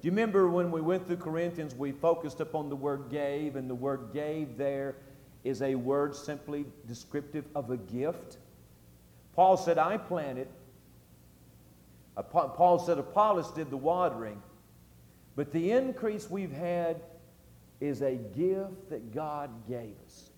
Do 0.00 0.06
you 0.06 0.12
remember 0.12 0.48
when 0.48 0.70
we 0.70 0.80
went 0.80 1.06
through 1.06 1.18
Corinthians, 1.18 1.74
we 1.74 1.92
focused 1.92 2.40
upon 2.40 2.70
the 2.70 2.76
word 2.76 3.10
gave, 3.10 3.56
and 3.56 3.68
the 3.68 3.74
word 3.74 4.10
gave 4.14 4.56
there 4.56 4.96
is 5.44 5.60
a 5.62 5.74
word 5.74 6.14
simply 6.14 6.64
descriptive 6.86 7.44
of 7.54 7.70
a 7.70 7.76
gift? 7.76 8.38
Paul 9.34 9.56
said, 9.56 9.78
I 9.78 9.98
planted. 9.98 10.48
Paul 12.30 12.78
said, 12.78 12.98
Apollos 12.98 13.50
did 13.52 13.70
the 13.70 13.76
watering. 13.76 14.42
But 15.36 15.52
the 15.52 15.70
increase 15.70 16.30
we've 16.30 16.52
had 16.52 17.00
is 17.80 18.02
a 18.02 18.16
gift 18.16 18.90
that 18.90 19.12
God 19.12 19.50
gave 19.68 19.94
us. 20.06 20.30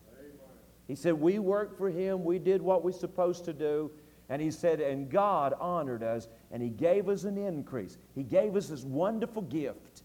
He 0.87 0.95
said, 0.95 1.15
We 1.15 1.39
worked 1.39 1.77
for 1.77 1.91
Him, 1.91 2.25
we 2.25 2.39
did 2.39 2.63
what 2.63 2.85
we're 2.85 2.93
supposed 2.93 3.45
to 3.47 3.53
do. 3.53 3.91
And 4.29 4.41
He 4.41 4.51
said, 4.51 4.81
And 4.81 5.11
God 5.11 5.55
honored 5.61 6.03
us, 6.03 6.29
and 6.51 6.63
He 6.63 6.69
gave 6.69 7.09
us 7.09 7.25
an 7.25 7.37
increase. 7.37 7.99
He 8.15 8.23
gave 8.23 8.57
us 8.57 8.69
this 8.69 8.83
wonderful 8.83 9.43
gift. 9.43 10.03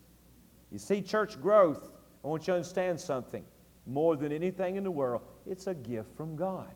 You 0.71 0.79
see, 0.79 1.01
church 1.01 1.41
growth, 1.41 1.91
I 2.23 2.27
want 2.27 2.43
you 2.43 2.47
to 2.47 2.55
understand 2.55 2.99
something. 2.99 3.43
More 3.85 4.17
than 4.17 4.33
anything 4.33 4.75
in 4.75 4.83
the 4.83 4.91
world, 4.91 5.21
it's 5.45 5.67
a 5.67 5.73
gift 5.73 6.15
from 6.17 6.35
God. 6.35 6.73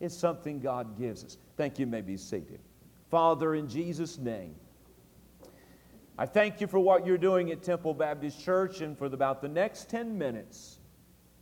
It's 0.00 0.16
something 0.16 0.60
God 0.60 0.98
gives 0.98 1.24
us. 1.24 1.36
Thank 1.56 1.78
you. 1.78 1.86
may 1.86 2.00
be 2.00 2.16
seated. 2.16 2.58
Father, 3.10 3.54
in 3.54 3.68
Jesus' 3.68 4.18
name, 4.18 4.54
I 6.18 6.26
thank 6.26 6.60
you 6.60 6.66
for 6.66 6.78
what 6.78 7.06
you're 7.06 7.18
doing 7.18 7.50
at 7.50 7.62
Temple 7.62 7.94
Baptist 7.94 8.44
Church 8.44 8.82
and 8.82 8.96
for 8.96 9.06
about 9.06 9.40
the 9.40 9.48
next 9.48 9.88
10 9.88 10.18
minutes. 10.18 10.78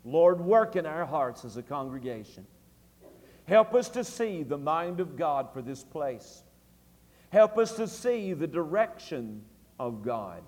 Lord, 0.04 0.40
work 0.40 0.76
in 0.76 0.86
our 0.86 1.04
hearts 1.04 1.44
as 1.44 1.56
a 1.56 1.62
congregation. 1.62 2.46
Help 3.46 3.74
us 3.74 3.88
to 3.90 4.04
see 4.04 4.44
the 4.44 4.56
mind 4.56 5.00
of 5.00 5.16
God 5.16 5.52
for 5.52 5.60
this 5.60 5.82
place. 5.82 6.44
Help 7.30 7.58
us 7.58 7.72
to 7.74 7.88
see 7.88 8.32
the 8.32 8.46
direction 8.46 9.42
of 9.78 10.02
God 10.02 10.42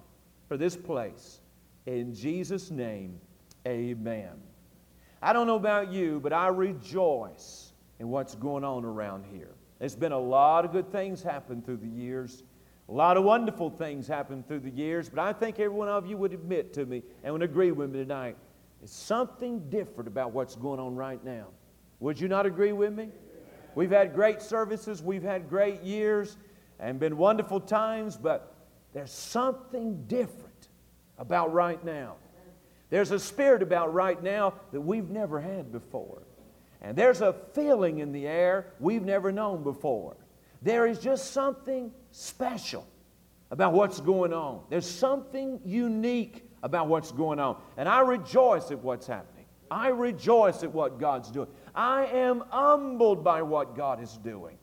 for 0.49 0.57
this 0.57 0.77
place. 0.77 1.41
In 1.87 2.15
Jesus' 2.15 2.71
name, 2.71 3.21
amen. 3.67 4.41
I 5.21 5.33
don't 5.33 5.49
know 5.49 5.57
about 5.57 5.93
you, 5.93 6.21
but 6.21 6.33
I 6.33 6.47
rejoice 6.49 7.73
in 7.99 8.09
what's 8.09 8.37
going 8.37 8.63
on 8.63 8.85
around 8.85 9.25
here. 9.33 9.55
There's 9.79 9.97
been 9.97 10.13
a 10.13 10.19
lot 10.19 10.65
of 10.65 10.73
good 10.73 10.91
things 10.93 11.23
happen 11.23 11.61
through 11.61 11.79
the 11.79 11.89
years. 11.89 12.45
A 12.89 12.93
lot 12.93 13.17
of 13.17 13.25
wonderful 13.25 13.71
things 13.71 14.07
happened 14.07 14.47
through 14.47 14.61
the 14.61 14.71
years, 14.71 15.09
but 15.09 15.19
I 15.21 15.33
think 15.33 15.59
every 15.59 15.77
one 15.77 15.89
of 15.89 16.07
you 16.07 16.17
would 16.17 16.33
admit 16.33 16.73
to 16.75 16.85
me 16.85 17.03
and 17.23 17.33
would 17.33 17.43
agree 17.43 17.73
with 17.73 17.91
me 17.91 18.01
tonight. 18.01 18.37
There's 18.81 18.91
something 18.91 19.71
different 19.71 20.09
about 20.09 20.33
what's 20.33 20.57
going 20.57 20.81
on 20.81 20.97
right 20.97 21.25
now. 21.25 21.47
Would 22.01 22.21
you 22.21 22.29
not 22.29 22.47
agree 22.47 22.73
with 22.73 22.93
me? 22.93 23.09
We've 23.75 23.91
had 23.91 24.15
great 24.15 24.43
services, 24.43 25.03
we've 25.03 25.23
had 25.23 25.49
great 25.49 25.83
years, 25.83 26.37
and 26.81 26.99
been 26.99 27.17
wonderful 27.17 27.61
times, 27.61 28.17
but 28.17 28.55
there's 28.93 29.13
something 29.13 30.05
different 30.07 30.69
about 31.17 31.53
right 31.53 31.83
now. 31.85 32.17
There's 32.91 33.13
a 33.13 33.19
spirit 33.19 33.63
about 33.63 33.95
right 33.95 34.23
now 34.23 34.55
that 34.73 34.81
we've 34.81 35.09
never 35.09 35.41
had 35.41 35.73
before. 35.73 36.23
And 36.83 36.97
there's 36.97 37.21
a 37.21 37.33
feeling 37.55 38.01
in 38.01 38.13
the 38.13 38.27
air 38.27 38.67
we've 38.81 39.05
never 39.05 39.33
known 39.33 39.63
before. 39.63 40.17
There 40.63 40.87
is 40.87 40.99
just 40.99 41.33
something 41.33 41.93
special 42.11 42.87
about 43.51 43.73
what's 43.73 44.01
going 44.01 44.33
on. 44.33 44.63
There's 44.71 44.89
something 44.89 45.61
unique 45.65 46.49
about 46.63 46.89
what's 46.89 47.13
going 47.13 47.41
on. 47.41 47.61
And 47.77 47.89
I 47.89 48.01
rejoice 48.01 48.71
at 48.71 48.79
what's 48.79 49.07
happening. 49.07 49.45
I 49.71 49.89
rejoice 49.89 50.63
at 50.63 50.73
what 50.73 51.01
God's 51.01 51.31
doing. 51.31 51.49
I 51.75 52.07
am 52.07 52.45
humbled 52.51 53.25
by 53.25 53.43
what 53.43 53.75
God 53.75 54.03
is 54.03 54.19
doing. 54.19 54.57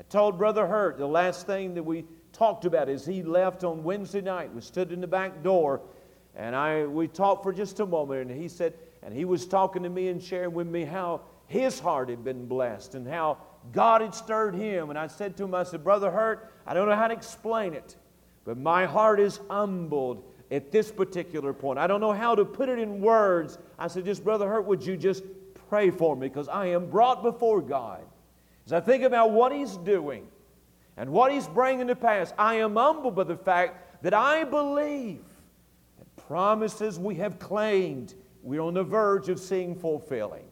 I 0.00 0.04
told 0.04 0.38
Brother 0.38 0.66
Hurt 0.66 0.98
the 0.98 1.06
last 1.06 1.46
thing 1.46 1.74
that 1.74 1.82
we 1.82 2.04
talked 2.32 2.64
about 2.64 2.88
is 2.88 3.04
he 3.04 3.22
left 3.22 3.64
on 3.64 3.82
Wednesday 3.82 4.20
night. 4.20 4.54
We 4.54 4.60
stood 4.60 4.92
in 4.92 5.00
the 5.00 5.06
back 5.06 5.42
door 5.42 5.82
and 6.34 6.56
I 6.56 6.86
we 6.86 7.08
talked 7.08 7.42
for 7.42 7.52
just 7.52 7.80
a 7.80 7.86
moment 7.86 8.30
and 8.30 8.40
he 8.40 8.48
said 8.48 8.74
and 9.02 9.12
he 9.12 9.24
was 9.24 9.46
talking 9.46 9.82
to 9.82 9.90
me 9.90 10.08
and 10.08 10.22
sharing 10.22 10.54
with 10.54 10.66
me 10.66 10.84
how 10.84 11.22
his 11.46 11.78
heart 11.78 12.08
had 12.08 12.24
been 12.24 12.46
blessed 12.46 12.94
and 12.94 13.06
how 13.06 13.38
God 13.70 14.00
had 14.00 14.14
stirred 14.14 14.54
him. 14.54 14.90
And 14.90 14.98
I 14.98 15.06
said 15.06 15.36
to 15.36 15.44
him, 15.44 15.54
I 15.54 15.62
said, 15.62 15.84
Brother 15.84 16.10
Hurt, 16.10 16.52
I 16.66 16.74
don't 16.74 16.88
know 16.88 16.96
how 16.96 17.08
to 17.08 17.14
explain 17.14 17.74
it, 17.74 17.96
but 18.44 18.58
my 18.58 18.86
heart 18.86 19.20
is 19.20 19.38
humbled 19.48 20.24
at 20.50 20.72
this 20.72 20.90
particular 20.90 21.52
point. 21.52 21.78
I 21.78 21.86
don't 21.86 22.00
know 22.00 22.12
how 22.12 22.34
to 22.34 22.44
put 22.44 22.68
it 22.68 22.78
in 22.78 23.00
words. 23.00 23.58
I 23.78 23.88
said, 23.88 24.04
just 24.04 24.24
Brother 24.24 24.48
Hurt, 24.48 24.66
would 24.66 24.84
you 24.84 24.96
just 24.96 25.24
pray 25.68 25.90
for 25.90 26.16
me? 26.16 26.28
Because 26.28 26.48
I 26.48 26.66
am 26.66 26.90
brought 26.90 27.22
before 27.22 27.62
God. 27.62 28.02
As 28.66 28.72
I 28.72 28.80
think 28.80 29.02
about 29.02 29.30
what 29.30 29.52
He's 29.52 29.76
doing 29.78 30.26
and 30.96 31.10
what 31.10 31.32
He's 31.32 31.48
bringing 31.48 31.86
to 31.86 31.96
pass, 31.96 32.32
I 32.38 32.56
am 32.56 32.76
humbled 32.76 33.16
by 33.16 33.24
the 33.24 33.36
fact 33.36 34.02
that 34.02 34.14
I 34.14 34.44
believe 34.44 35.24
that 35.98 36.26
promises 36.26 36.98
we 36.98 37.14
have 37.16 37.38
claimed, 37.38 38.14
we're 38.42 38.60
on 38.60 38.74
the 38.74 38.84
verge 38.84 39.28
of 39.28 39.40
seeing 39.40 39.74
fulfilling 39.74 40.44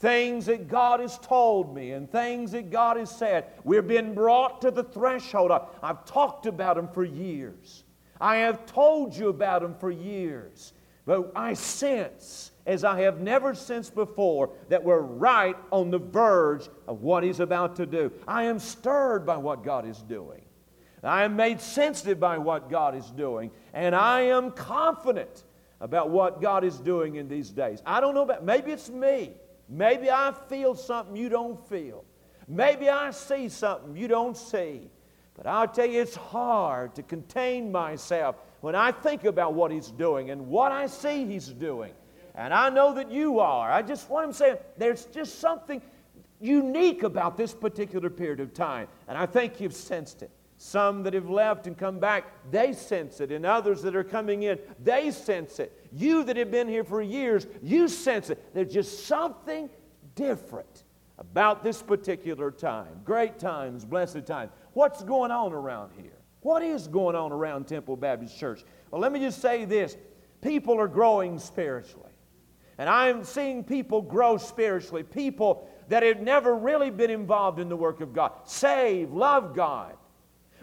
things 0.00 0.46
that 0.46 0.66
God 0.66 1.00
has 1.00 1.18
told 1.18 1.74
me 1.74 1.92
and 1.92 2.10
things 2.10 2.52
that 2.52 2.70
God 2.70 2.96
has 2.96 3.10
said. 3.10 3.46
We're 3.64 3.82
being 3.82 4.14
brought 4.14 4.62
to 4.62 4.70
the 4.70 4.82
threshold. 4.82 5.52
I've 5.82 6.04
talked 6.06 6.46
about 6.46 6.76
them 6.76 6.88
for 6.88 7.04
years. 7.04 7.84
I 8.20 8.36
have 8.36 8.66
told 8.66 9.14
you 9.14 9.28
about 9.28 9.62
them 9.62 9.74
for 9.78 9.90
years. 9.90 10.72
But 11.06 11.32
I 11.34 11.54
sense, 11.54 12.52
as 12.66 12.84
I 12.84 13.00
have 13.00 13.20
never 13.20 13.54
sensed 13.54 13.94
before, 13.94 14.50
that 14.68 14.82
we're 14.82 15.00
right 15.00 15.56
on 15.70 15.90
the 15.90 15.98
verge 15.98 16.68
of 16.86 17.02
what 17.02 17.22
He's 17.22 17.40
about 17.40 17.76
to 17.76 17.86
do. 17.86 18.12
I 18.26 18.44
am 18.44 18.58
stirred 18.58 19.26
by 19.26 19.36
what 19.36 19.64
God 19.64 19.86
is 19.86 19.98
doing. 20.02 20.42
I 21.02 21.24
am 21.24 21.36
made 21.36 21.60
sensitive 21.60 22.20
by 22.20 22.38
what 22.38 22.70
God 22.70 22.94
is 22.94 23.10
doing. 23.10 23.50
And 23.72 23.94
I 23.94 24.22
am 24.22 24.50
confident 24.50 25.44
about 25.80 26.10
what 26.10 26.42
God 26.42 26.62
is 26.62 26.78
doing 26.78 27.16
in 27.16 27.28
these 27.28 27.50
days. 27.50 27.82
I 27.86 28.00
don't 28.00 28.14
know 28.14 28.22
about, 28.22 28.44
maybe 28.44 28.70
it's 28.70 28.90
me. 28.90 29.32
Maybe 29.70 30.10
I 30.10 30.34
feel 30.48 30.74
something 30.74 31.14
you 31.14 31.28
don't 31.28 31.64
feel. 31.68 32.04
Maybe 32.48 32.88
I 32.88 33.12
see 33.12 33.48
something 33.48 33.96
you 33.96 34.08
don't 34.08 34.36
see. 34.36 34.90
But 35.34 35.46
I'll 35.46 35.68
tell 35.68 35.86
you, 35.86 36.02
it's 36.02 36.16
hard 36.16 36.96
to 36.96 37.02
contain 37.04 37.70
myself 37.70 38.36
when 38.60 38.74
I 38.74 38.90
think 38.90 39.24
about 39.24 39.54
what 39.54 39.70
He's 39.70 39.92
doing 39.92 40.30
and 40.30 40.48
what 40.48 40.72
I 40.72 40.88
see 40.88 41.24
He's 41.24 41.48
doing. 41.48 41.92
And 42.34 42.52
I 42.52 42.68
know 42.68 42.92
that 42.94 43.10
you 43.10 43.38
are. 43.38 43.70
I 43.70 43.82
just 43.82 44.10
want 44.10 44.30
to 44.30 44.36
say 44.36 44.58
there's 44.76 45.06
just 45.06 45.38
something 45.38 45.80
unique 46.40 47.04
about 47.04 47.36
this 47.36 47.54
particular 47.54 48.10
period 48.10 48.40
of 48.40 48.52
time. 48.52 48.88
And 49.06 49.16
I 49.16 49.26
think 49.26 49.60
you've 49.60 49.74
sensed 49.74 50.22
it. 50.22 50.30
Some 50.62 51.04
that 51.04 51.14
have 51.14 51.30
left 51.30 51.66
and 51.66 51.76
come 51.76 51.98
back, 51.98 52.26
they 52.50 52.74
sense 52.74 53.22
it. 53.22 53.32
And 53.32 53.46
others 53.46 53.80
that 53.80 53.96
are 53.96 54.04
coming 54.04 54.42
in, 54.42 54.58
they 54.78 55.10
sense 55.10 55.58
it. 55.58 55.88
You 55.90 56.22
that 56.24 56.36
have 56.36 56.50
been 56.50 56.68
here 56.68 56.84
for 56.84 57.00
years, 57.00 57.46
you 57.62 57.88
sense 57.88 58.28
it. 58.28 58.52
There's 58.52 58.70
just 58.70 59.06
something 59.06 59.70
different 60.14 60.84
about 61.16 61.64
this 61.64 61.80
particular 61.80 62.50
time. 62.50 63.00
Great 63.06 63.38
times, 63.38 63.86
blessed 63.86 64.26
times. 64.26 64.52
What's 64.74 65.02
going 65.02 65.30
on 65.30 65.54
around 65.54 65.92
here? 65.96 66.18
What 66.42 66.62
is 66.62 66.88
going 66.88 67.16
on 67.16 67.32
around 67.32 67.66
Temple 67.66 67.96
Baptist 67.96 68.38
Church? 68.38 68.62
Well, 68.90 69.00
let 69.00 69.12
me 69.12 69.18
just 69.18 69.40
say 69.40 69.64
this 69.64 69.96
people 70.42 70.78
are 70.78 70.88
growing 70.88 71.38
spiritually. 71.38 72.12
And 72.76 72.86
I'm 72.86 73.24
seeing 73.24 73.64
people 73.64 74.02
grow 74.02 74.36
spiritually, 74.36 75.04
people 75.04 75.70
that 75.88 76.02
have 76.02 76.20
never 76.20 76.54
really 76.54 76.90
been 76.90 77.10
involved 77.10 77.60
in 77.60 77.70
the 77.70 77.76
work 77.76 78.02
of 78.02 78.12
God, 78.12 78.32
save, 78.44 79.10
love 79.10 79.54
God, 79.54 79.96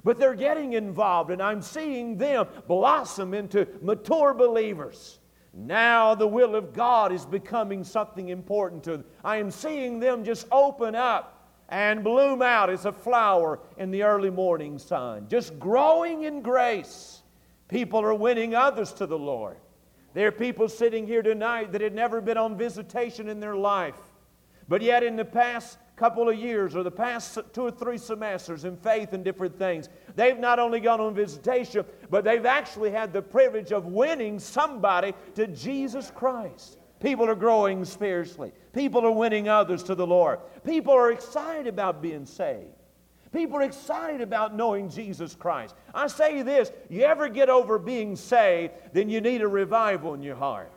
but 0.03 0.19
they're 0.19 0.35
getting 0.35 0.73
involved, 0.73 1.31
and 1.31 1.41
I'm 1.41 1.61
seeing 1.61 2.17
them 2.17 2.47
blossom 2.67 3.33
into 3.33 3.67
mature 3.81 4.33
believers. 4.33 5.19
Now 5.53 6.13
the 6.13 6.27
will 6.27 6.55
of 6.55 6.73
God 6.73 7.11
is 7.11 7.25
becoming 7.25 7.83
something 7.83 8.29
important 8.29 8.83
to 8.83 8.91
them. 8.91 9.05
I 9.23 9.37
am 9.37 9.49
seeing 9.49 9.99
them 9.99 10.23
just 10.23 10.47
open 10.51 10.93
up 10.93 11.33
and 11.69 12.03
bloom 12.03 12.41
out 12.41 12.69
as 12.69 12.85
a 12.85 12.91
flower 12.91 13.59
in 13.77 13.91
the 13.91 14.03
early 14.03 14.29
morning 14.29 14.77
sun, 14.77 15.27
just 15.29 15.57
growing 15.59 16.23
in 16.23 16.41
grace. 16.41 17.23
People 17.67 18.01
are 18.01 18.13
winning 18.13 18.55
others 18.55 18.93
to 18.93 19.07
the 19.07 19.17
Lord. 19.17 19.57
There 20.13 20.27
are 20.27 20.31
people 20.31 20.69
sitting 20.69 21.05
here 21.05 21.21
tonight 21.21 21.71
that 21.73 21.81
had 21.81 21.93
never 21.93 22.21
been 22.21 22.37
on 22.37 22.57
visitation 22.57 23.27
in 23.27 23.39
their 23.39 23.55
life, 23.55 23.99
but 24.67 24.81
yet 24.81 25.03
in 25.03 25.15
the 25.15 25.25
past 25.25 25.77
couple 25.97 26.29
of 26.29 26.37
years 26.37 26.75
or 26.75 26.83
the 26.83 26.91
past 26.91 27.39
two 27.53 27.63
or 27.63 27.71
three 27.71 27.97
semesters 27.97 28.65
in 28.65 28.77
faith 28.77 29.13
and 29.13 29.23
different 29.23 29.57
things, 29.57 29.89
they've 30.15 30.37
not 30.37 30.59
only 30.59 30.79
gone 30.79 31.01
on 31.01 31.13
visitation, 31.13 31.83
but 32.09 32.23
they've 32.23 32.45
actually 32.45 32.91
had 32.91 33.11
the 33.11 33.21
privilege 33.21 33.71
of 33.71 33.87
winning 33.87 34.39
somebody 34.39 35.13
to 35.33 35.47
Jesus 35.47 36.11
Christ. 36.13 36.77
People 36.99 37.27
are 37.27 37.35
growing 37.35 37.83
spiritually. 37.83 38.53
People 38.73 39.05
are 39.05 39.11
winning 39.11 39.49
others 39.49 39.83
to 39.83 39.95
the 39.95 40.05
Lord. 40.05 40.39
People 40.63 40.93
are 40.93 41.11
excited 41.11 41.67
about 41.67 42.01
being 42.01 42.25
saved. 42.25 42.69
People 43.31 43.57
are 43.57 43.63
excited 43.63 44.21
about 44.21 44.55
knowing 44.55 44.89
Jesus 44.89 45.35
Christ. 45.35 45.75
I 45.93 46.07
say 46.07 46.43
this 46.43 46.71
you 46.89 47.01
ever 47.01 47.27
get 47.27 47.49
over 47.49 47.77
being 47.79 48.15
saved, 48.15 48.73
then 48.93 49.09
you 49.09 49.19
need 49.19 49.41
a 49.41 49.47
revival 49.47 50.13
in 50.13 50.21
your 50.21 50.35
heart. 50.35 50.71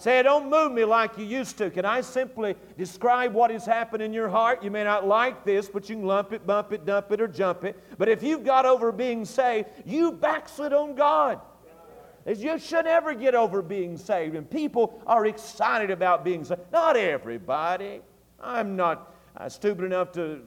Say, 0.00 0.18
it 0.18 0.22
don't 0.22 0.48
move 0.48 0.72
me 0.72 0.86
like 0.86 1.18
you 1.18 1.26
used 1.26 1.58
to. 1.58 1.68
Can 1.68 1.84
I 1.84 2.00
simply 2.00 2.56
describe 2.78 3.34
what 3.34 3.50
has 3.50 3.66
happened 3.66 4.02
in 4.02 4.14
your 4.14 4.30
heart? 4.30 4.64
You 4.64 4.70
may 4.70 4.82
not 4.82 5.06
like 5.06 5.44
this, 5.44 5.68
but 5.68 5.90
you 5.90 5.96
can 5.96 6.06
lump 6.06 6.32
it, 6.32 6.46
bump 6.46 6.72
it, 6.72 6.86
dump 6.86 7.12
it, 7.12 7.20
or 7.20 7.28
jump 7.28 7.64
it. 7.64 7.78
But 7.98 8.08
if 8.08 8.22
you've 8.22 8.42
got 8.42 8.64
over 8.64 8.92
being 8.92 9.26
saved, 9.26 9.68
you 9.84 10.12
backslid 10.12 10.72
on 10.72 10.94
God. 10.94 11.38
You 12.26 12.58
should 12.58 12.86
never 12.86 13.12
get 13.12 13.34
over 13.34 13.60
being 13.60 13.98
saved. 13.98 14.36
And 14.36 14.50
people 14.50 15.02
are 15.06 15.26
excited 15.26 15.90
about 15.90 16.24
being 16.24 16.44
saved. 16.44 16.62
Not 16.72 16.96
everybody. 16.96 18.00
I'm 18.40 18.76
not 18.76 19.14
uh, 19.36 19.50
stupid 19.50 19.84
enough 19.84 20.12
to 20.12 20.40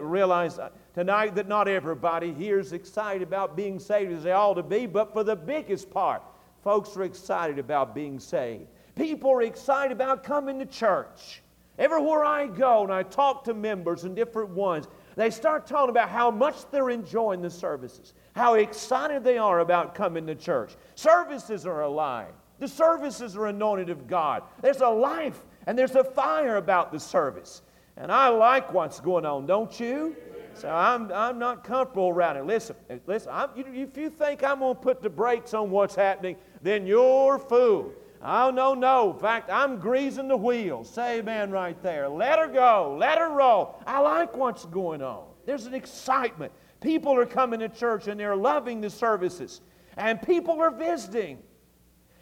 realize 0.00 0.58
tonight 0.92 1.36
that 1.36 1.46
not 1.46 1.68
everybody 1.68 2.34
here 2.34 2.58
is 2.58 2.72
excited 2.72 3.22
about 3.22 3.56
being 3.56 3.78
saved 3.78 4.10
as 4.10 4.24
they 4.24 4.32
ought 4.32 4.54
to 4.54 4.64
be, 4.64 4.86
but 4.86 5.12
for 5.12 5.22
the 5.22 5.36
biggest 5.36 5.88
part, 5.88 6.22
folks 6.62 6.96
are 6.96 7.02
excited 7.02 7.58
about 7.58 7.94
being 7.94 8.18
saved. 8.18 8.66
People 8.94 9.30
are 9.30 9.42
excited 9.42 9.92
about 9.92 10.22
coming 10.22 10.58
to 10.58 10.66
church. 10.66 11.42
Everywhere 11.78 12.24
I 12.24 12.46
go 12.46 12.82
and 12.82 12.92
I 12.92 13.02
talk 13.02 13.44
to 13.44 13.54
members 13.54 14.04
and 14.04 14.14
different 14.14 14.50
ones, 14.50 14.86
they 15.16 15.30
start 15.30 15.66
talking 15.66 15.90
about 15.90 16.10
how 16.10 16.30
much 16.30 16.70
they're 16.70 16.90
enjoying 16.90 17.40
the 17.40 17.50
services, 17.50 18.12
how 18.34 18.54
excited 18.54 19.24
they 19.24 19.38
are 19.38 19.60
about 19.60 19.94
coming 19.94 20.26
to 20.26 20.34
church. 20.34 20.76
Services 20.94 21.66
are 21.66 21.82
alive. 21.82 22.32
The 22.58 22.68
services 22.68 23.36
are 23.36 23.46
anointed 23.46 23.90
of 23.90 24.06
God. 24.06 24.42
There's 24.60 24.80
a 24.82 24.88
life 24.88 25.42
and 25.66 25.78
there's 25.78 25.96
a 25.96 26.04
fire 26.04 26.56
about 26.56 26.92
the 26.92 27.00
service. 27.00 27.62
And 27.96 28.12
I 28.12 28.28
like 28.28 28.72
what's 28.72 29.00
going 29.00 29.26
on, 29.26 29.46
don't 29.46 29.78
you? 29.80 30.16
So 30.54 30.70
I'm, 30.70 31.10
I'm 31.12 31.38
not 31.38 31.64
comfortable 31.64 32.08
around 32.08 32.36
it. 32.36 32.44
Listen, 32.44 32.76
listen 33.06 33.30
I'm, 33.32 33.50
if 33.56 33.96
you 33.96 34.10
think 34.10 34.44
I'm 34.44 34.60
going 34.60 34.74
to 34.74 34.80
put 34.80 35.02
the 35.02 35.10
brakes 35.10 35.54
on 35.54 35.70
what's 35.70 35.94
happening, 35.94 36.36
then 36.62 36.86
you're 36.86 37.38
fool. 37.38 37.92
Oh, 38.24 38.50
no, 38.50 38.74
no. 38.74 39.12
In 39.12 39.18
fact, 39.18 39.50
I'm 39.50 39.78
greasing 39.78 40.28
the 40.28 40.36
wheels. 40.36 40.88
Say 40.88 41.18
amen 41.18 41.50
right 41.50 41.80
there. 41.82 42.08
Let 42.08 42.38
her 42.38 42.46
go. 42.46 42.96
Let 42.98 43.18
her 43.18 43.30
roll. 43.30 43.82
I 43.84 43.98
like 44.00 44.36
what's 44.36 44.64
going 44.66 45.02
on. 45.02 45.24
There's 45.44 45.66
an 45.66 45.74
excitement. 45.74 46.52
People 46.80 47.16
are 47.18 47.26
coming 47.26 47.60
to 47.60 47.68
church 47.68 48.06
and 48.06 48.18
they're 48.20 48.36
loving 48.36 48.80
the 48.80 48.90
services. 48.90 49.60
And 49.96 50.22
people 50.22 50.60
are 50.60 50.70
visiting. 50.70 51.38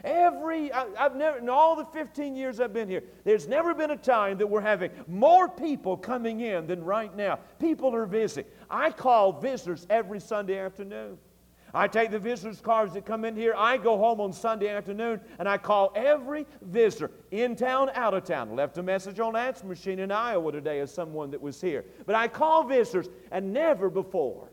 Every, 0.05 0.73
I, 0.73 0.87
have 0.97 1.17
never, 1.17 1.39
in 1.39 1.49
all 1.49 1.77
the 1.77 1.85
15 1.85 2.35
years 2.35 2.61
I've 2.61 2.73
been 2.73 2.89
here, 2.89 3.03
there's 3.25 3.47
never 3.47 3.75
been 3.75 3.91
a 3.91 3.97
time 3.97 4.39
that 4.39 4.47
we're 4.47 4.61
having 4.61 4.91
more 5.07 5.49
people 5.49 5.97
coming 5.97 6.41
in 6.41 6.67
than 6.67 6.83
right 6.85 7.15
now. 7.15 7.39
People 7.59 7.95
are 7.95 8.07
visiting. 8.07 8.51
I 8.71 8.91
call 8.91 9.33
visitors 9.33 9.87
every 9.91 10.21
Sunday 10.21 10.59
afternoon. 10.59 11.19
I 11.73 11.87
take 11.87 12.11
the 12.11 12.19
visitors' 12.19 12.61
cards 12.61 12.95
that 12.95 13.07
come 13.07 13.25
in 13.25 13.37
here. 13.37 13.55
I 13.57 13.77
go 13.77 13.97
home 13.97 14.21
on 14.21 14.33
Sunday 14.33 14.69
afternoon 14.69 15.21
and 15.39 15.49
I 15.49 15.57
call 15.59 15.93
every 15.95 16.47
visitor 16.63 17.11
in 17.31 17.55
town, 17.55 17.91
out 17.95 18.15
of 18.15 18.25
town. 18.25 18.57
Left 18.57 18.79
a 18.79 18.83
message 18.83 19.21
on 19.21 19.37
answer 19.37 19.67
machine 19.67 20.01
in 20.01 20.11
Iowa 20.11 20.51
today 20.51 20.81
of 20.81 20.91
someone 20.91 21.31
that 21.31 21.41
was 21.41 21.61
here. 21.61 21.85
But 22.07 22.17
I 22.17 22.27
call 22.27 22.65
visitors 22.65 23.09
and 23.31 23.53
never 23.53 23.89
before 23.89 24.51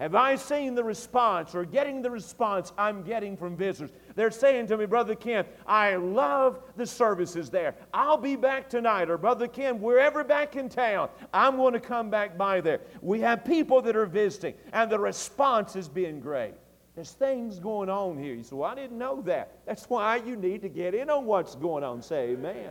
have 0.00 0.14
I 0.14 0.36
seen 0.36 0.74
the 0.74 0.82
response 0.82 1.54
or 1.54 1.66
getting 1.66 2.00
the 2.00 2.10
response 2.10 2.72
I'm 2.78 3.02
getting 3.02 3.36
from 3.36 3.54
visitors? 3.54 3.90
They're 4.16 4.30
saying 4.30 4.68
to 4.68 4.78
me, 4.78 4.86
Brother 4.86 5.14
Ken, 5.14 5.44
I 5.66 5.96
love 5.96 6.62
the 6.74 6.86
services 6.86 7.50
there. 7.50 7.74
I'll 7.92 8.16
be 8.16 8.34
back 8.34 8.70
tonight. 8.70 9.10
Or, 9.10 9.18
Brother 9.18 9.46
Ken, 9.46 9.78
we're 9.78 9.98
ever 9.98 10.24
back 10.24 10.56
in 10.56 10.70
town. 10.70 11.10
I'm 11.34 11.56
going 11.56 11.74
to 11.74 11.80
come 11.80 12.08
back 12.08 12.38
by 12.38 12.62
there. 12.62 12.80
We 13.02 13.20
have 13.20 13.44
people 13.44 13.82
that 13.82 13.94
are 13.94 14.06
visiting, 14.06 14.54
and 14.72 14.90
the 14.90 14.98
response 14.98 15.76
is 15.76 15.86
being 15.86 16.18
great. 16.18 16.54
There's 16.94 17.12
things 17.12 17.58
going 17.58 17.90
on 17.90 18.16
here. 18.16 18.34
You 18.34 18.42
say, 18.42 18.56
Well, 18.56 18.70
I 18.70 18.74
didn't 18.74 18.96
know 18.96 19.20
that. 19.26 19.58
That's 19.66 19.84
why 19.84 20.16
you 20.16 20.34
need 20.34 20.62
to 20.62 20.70
get 20.70 20.94
in 20.94 21.10
on 21.10 21.26
what's 21.26 21.54
going 21.54 21.84
on. 21.84 22.00
Say 22.00 22.30
amen. 22.30 22.70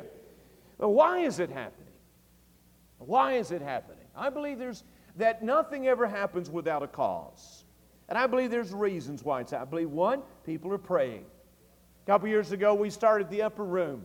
But 0.79 0.89
why 0.89 1.19
is 1.19 1.37
it 1.37 1.51
happening? 1.51 1.93
Why 2.97 3.33
is 3.33 3.51
it 3.51 3.61
happening? 3.61 4.05
I 4.15 4.31
believe 4.31 4.57
there's 4.57 4.83
that 5.19 5.43
nothing 5.43 5.87
ever 5.87 6.07
happens 6.07 6.49
without 6.49 6.81
a 6.81 6.87
cause. 6.87 7.65
And 8.07 8.17
I 8.17 8.25
believe 8.25 8.49
there's 8.49 8.73
reasons 8.73 9.23
why 9.23 9.41
it's 9.41 9.53
I 9.53 9.65
believe 9.65 9.91
one, 9.91 10.23
people 10.45 10.73
are 10.73 10.79
praying. 10.79 11.25
A 12.03 12.11
couple 12.11 12.27
years 12.27 12.51
ago, 12.51 12.73
we 12.73 12.89
started 12.89 13.29
the 13.29 13.43
upper 13.43 13.63
room. 13.63 14.03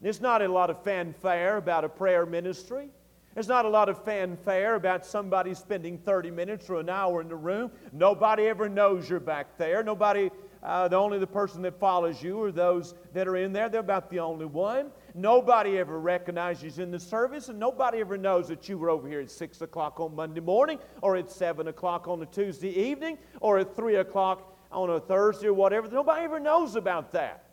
There's 0.00 0.20
not 0.20 0.42
a 0.42 0.48
lot 0.48 0.70
of 0.70 0.82
fanfare 0.82 1.58
about 1.58 1.84
a 1.84 1.88
prayer 1.88 2.26
ministry. 2.26 2.88
There's 3.34 3.48
not 3.48 3.66
a 3.66 3.68
lot 3.68 3.90
of 3.90 4.02
fanfare 4.02 4.76
about 4.76 5.04
somebody 5.04 5.52
spending 5.52 5.98
30 5.98 6.30
minutes 6.30 6.70
or 6.70 6.80
an 6.80 6.88
hour 6.88 7.20
in 7.20 7.28
the 7.28 7.36
room. 7.36 7.70
Nobody 7.92 8.46
ever 8.46 8.68
knows 8.68 9.08
you're 9.10 9.20
back 9.20 9.58
there. 9.58 9.82
Nobody, 9.82 10.30
uh, 10.62 10.88
the 10.88 10.96
only 10.96 11.18
the 11.18 11.26
person 11.26 11.60
that 11.62 11.78
follows 11.78 12.22
you 12.22 12.42
are 12.42 12.50
those 12.50 12.94
that 13.12 13.28
are 13.28 13.36
in 13.36 13.52
there. 13.52 13.68
They're 13.68 13.80
about 13.80 14.08
the 14.08 14.20
only 14.20 14.46
one. 14.46 14.90
Nobody 15.16 15.78
ever 15.78 15.98
recognizes 15.98 16.76
you 16.76 16.84
in 16.84 16.90
the 16.90 17.00
service, 17.00 17.48
and 17.48 17.58
nobody 17.58 18.00
ever 18.00 18.18
knows 18.18 18.48
that 18.48 18.68
you 18.68 18.76
were 18.76 18.90
over 18.90 19.08
here 19.08 19.20
at 19.20 19.30
6 19.30 19.62
o'clock 19.62 19.98
on 19.98 20.14
Monday 20.14 20.40
morning, 20.40 20.78
or 21.00 21.16
at 21.16 21.30
7 21.30 21.68
o'clock 21.68 22.06
on 22.06 22.20
a 22.20 22.26
Tuesday 22.26 22.68
evening, 22.68 23.16
or 23.40 23.58
at 23.58 23.74
3 23.74 23.96
o'clock 23.96 24.54
on 24.70 24.90
a 24.90 25.00
Thursday 25.00 25.46
or 25.46 25.54
whatever. 25.54 25.88
Nobody 25.88 26.24
ever 26.24 26.38
knows 26.38 26.76
about 26.76 27.12
that. 27.12 27.44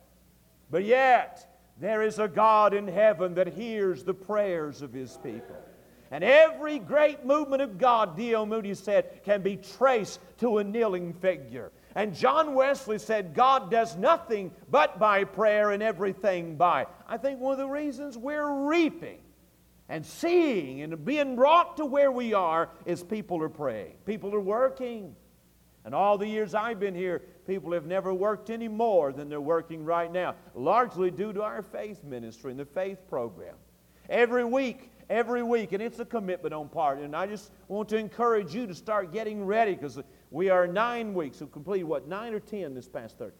But 0.70 0.84
yet, 0.84 1.58
there 1.80 2.02
is 2.02 2.20
a 2.20 2.28
God 2.28 2.74
in 2.74 2.86
heaven 2.86 3.36
that 3.36 3.48
hears 3.48 4.04
the 4.04 4.14
prayers 4.14 4.82
of 4.82 4.92
his 4.92 5.18
people. 5.24 5.56
And 6.12 6.24
every 6.24 6.80
great 6.80 7.26
movement 7.26 7.62
of 7.62 7.78
God, 7.78 8.18
D.L. 8.18 8.46
Moody 8.46 8.74
said, 8.74 9.22
can 9.24 9.42
be 9.42 9.56
traced 9.56 10.20
to 10.40 10.58
a 10.58 10.64
kneeling 10.64 11.14
figure. 11.14 11.72
And 11.96 12.16
John 12.16 12.56
Wesley 12.56 12.98
said, 12.98 13.34
God 13.34 13.70
does 13.70 13.96
nothing 13.96 14.52
but 14.72 15.00
by 15.00 15.26
prayer 15.26 15.72
and 15.72 15.84
everything 15.84 16.56
by. 16.56 16.88
I 17.08 17.18
think 17.18 17.40
one 17.40 17.54
of 17.54 17.60
the 17.60 17.68
reasons 17.68 18.18
we're 18.18 18.68
reaping 18.68 19.20
and 19.90 20.04
seeing 20.06 20.82
and 20.82 21.06
being 21.06 21.36
brought 21.36 21.78
to 21.78 21.86
where 21.86 22.12
we 22.12 22.34
are 22.34 22.70
is 22.86 23.04
people 23.04 23.42
are 23.44 23.50
praying. 23.50 23.94
People 24.06 24.34
are 24.34 24.40
working. 24.40 25.16
And 25.86 25.94
all 25.94 26.18
the 26.18 26.28
years 26.28 26.56
I've 26.56 26.80
been 26.80 26.96
here, 26.96 27.22
people 27.46 27.74
have 27.74 27.86
never 27.86 28.14
worked 28.14 28.50
any 28.50 28.68
more 28.68 29.12
than 29.12 29.30
they're 29.30 29.42
working 29.42 29.86
right 29.86 30.12
now, 30.12 30.36
largely 30.56 31.12
due 31.12 31.34
to 31.34 31.44
our 31.44 31.62
faith 31.62 32.04
ministry 32.04 32.52
and 32.52 32.60
the 32.60 32.66
faith 32.66 33.08
program. 33.08 33.56
Every 34.10 34.46
week, 34.46 34.90
every 35.10 35.44
week, 35.44 35.72
and 35.74 35.82
it's 35.82 36.00
a 36.00 36.06
commitment 36.06 36.54
on 36.54 36.70
part. 36.70 37.00
And 37.00 37.16
I 37.16 37.28
just 37.28 37.52
want 37.68 37.90
to 37.90 37.98
encourage 37.98 38.54
you 38.54 38.68
to 38.68 38.76
start 38.76 39.12
getting 39.12 39.46
ready 39.46 39.74
because 39.74 40.00
we 40.32 40.50
are 40.50 40.68
nine 40.68 41.14
weeks. 41.14 41.40
We've 41.40 41.52
completed 41.52 41.86
what, 41.86 42.08
nine 42.08 42.34
or 42.34 42.40
ten 42.40 42.74
this 42.74 42.88
past 42.88 43.18
Thursday? 43.18 43.38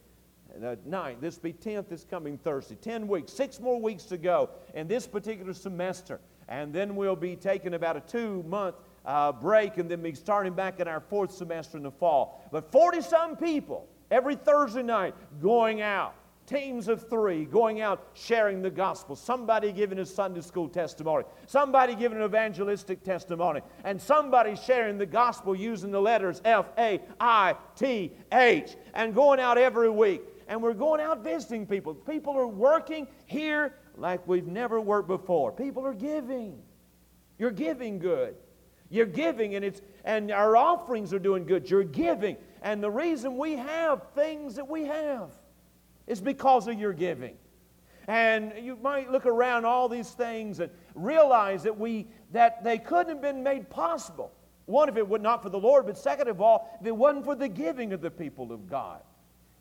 Uh, 0.64 0.76
nine. 0.86 1.16
This 1.20 1.36
be 1.36 1.52
10th 1.52 1.88
this 1.88 2.04
coming 2.04 2.38
Thursday. 2.38 2.76
Ten 2.76 3.08
weeks. 3.08 3.32
Six 3.32 3.58
more 3.58 3.80
weeks 3.80 4.04
to 4.04 4.16
go 4.16 4.50
in 4.74 4.86
this 4.86 5.06
particular 5.06 5.52
semester. 5.52 6.20
And 6.48 6.72
then 6.72 6.94
we'll 6.94 7.16
be 7.16 7.34
taking 7.34 7.74
about 7.74 7.96
a 7.96 8.00
two 8.00 8.44
month 8.44 8.76
uh, 9.04 9.32
break 9.32 9.78
and 9.78 9.90
then 9.90 10.02
be 10.02 10.14
starting 10.14 10.54
back 10.54 10.78
in 10.80 10.86
our 10.86 11.00
fourth 11.00 11.32
semester 11.32 11.76
in 11.76 11.82
the 11.82 11.90
fall. 11.90 12.46
But 12.52 12.70
40 12.70 13.00
some 13.00 13.36
people 13.36 13.88
every 14.10 14.36
Thursday 14.36 14.82
night 14.82 15.14
going 15.40 15.80
out 15.80 16.14
teams 16.46 16.88
of 16.88 17.08
three 17.08 17.44
going 17.44 17.80
out 17.80 18.08
sharing 18.14 18.62
the 18.62 18.70
gospel. 18.70 19.16
Somebody 19.16 19.72
giving 19.72 19.98
a 19.98 20.06
Sunday 20.06 20.40
school 20.40 20.68
testimony, 20.68 21.24
somebody 21.46 21.94
giving 21.94 22.18
an 22.18 22.24
evangelistic 22.24 23.02
testimony, 23.02 23.60
and 23.84 24.00
somebody 24.00 24.56
sharing 24.56 24.98
the 24.98 25.06
gospel 25.06 25.54
using 25.54 25.90
the 25.90 26.00
letters 26.00 26.42
F 26.44 26.66
A 26.78 27.00
I 27.20 27.54
T 27.76 28.12
H 28.32 28.76
and 28.94 29.14
going 29.14 29.40
out 29.40 29.58
every 29.58 29.90
week. 29.90 30.22
And 30.46 30.62
we're 30.62 30.74
going 30.74 31.00
out 31.00 31.24
visiting 31.24 31.66
people. 31.66 31.94
People 31.94 32.36
are 32.36 32.46
working 32.46 33.08
here 33.24 33.74
like 33.96 34.26
we've 34.28 34.46
never 34.46 34.80
worked 34.80 35.08
before. 35.08 35.52
People 35.52 35.86
are 35.86 35.94
giving. 35.94 36.60
You're 37.38 37.50
giving 37.50 37.98
good. 37.98 38.36
You're 38.90 39.06
giving, 39.06 39.54
and 39.54 39.64
it's 39.64 39.80
and 40.04 40.30
our 40.30 40.56
offerings 40.56 41.14
are 41.14 41.18
doing 41.18 41.46
good. 41.46 41.68
You're 41.70 41.82
giving. 41.82 42.36
And 42.62 42.82
the 42.82 42.90
reason 42.90 43.38
we 43.38 43.56
have 43.56 44.02
things 44.14 44.54
that 44.56 44.68
we 44.68 44.84
have 44.84 45.30
is 46.06 46.20
because 46.20 46.68
of 46.68 46.78
your 46.78 46.92
giving. 46.92 47.36
And 48.06 48.52
you 48.60 48.76
might 48.76 49.10
look 49.10 49.26
around 49.26 49.64
all 49.64 49.88
these 49.88 50.10
things 50.10 50.60
and 50.60 50.70
realize 50.94 51.62
that 51.62 51.78
we 51.78 52.06
that 52.32 52.62
they 52.62 52.78
couldn't 52.78 53.08
have 53.08 53.22
been 53.22 53.42
made 53.42 53.70
possible. 53.70 54.32
One, 54.66 54.88
if 54.88 54.96
it 54.96 55.08
were 55.08 55.18
not 55.18 55.42
for 55.42 55.50
the 55.50 55.58
Lord, 55.58 55.86
but 55.86 55.96
second 55.96 56.28
of 56.28 56.40
all, 56.40 56.76
if 56.80 56.86
it 56.86 56.96
wasn't 56.96 57.24
for 57.24 57.34
the 57.34 57.48
giving 57.48 57.92
of 57.92 58.00
the 58.00 58.10
people 58.10 58.52
of 58.52 58.68
God. 58.68 59.00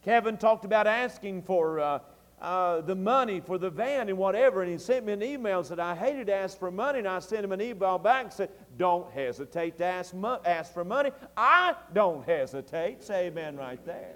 Kevin 0.02 0.38
talked 0.38 0.66
about 0.66 0.88
asking 0.88 1.44
for 1.44 1.80
uh, 1.80 2.00
uh, 2.42 2.82
the 2.82 2.96
money 2.96 3.40
for 3.40 3.58
the 3.58 3.70
van 3.70 4.10
and 4.10 4.18
whatever, 4.18 4.62
and 4.62 4.72
he 4.72 4.78
sent 4.78 5.06
me 5.06 5.14
an 5.14 5.24
email 5.24 5.60
and 5.60 5.68
said, 5.68 5.80
I 5.80 5.96
hated 5.96 6.28
to 6.28 6.34
ask 6.34 6.60
for 6.60 6.72
money, 6.72 7.00
and 7.00 7.08
I 7.08 7.20
sent 7.20 7.46
him 7.46 7.54
an 7.54 7.62
email 7.62 7.98
back 7.98 8.26
and 8.26 8.34
said, 8.34 8.50
Don't 8.78 9.10
hesitate 9.12 9.78
to 9.78 9.86
ask, 9.86 10.14
mo- 10.14 10.42
ask 10.46 10.74
for 10.74 10.84
money. 10.84 11.12
I 11.38 11.76
don't 11.94 12.26
hesitate. 12.26 13.02
Say 13.02 13.28
amen 13.28 13.56
right 13.56 13.84
there. 13.86 14.16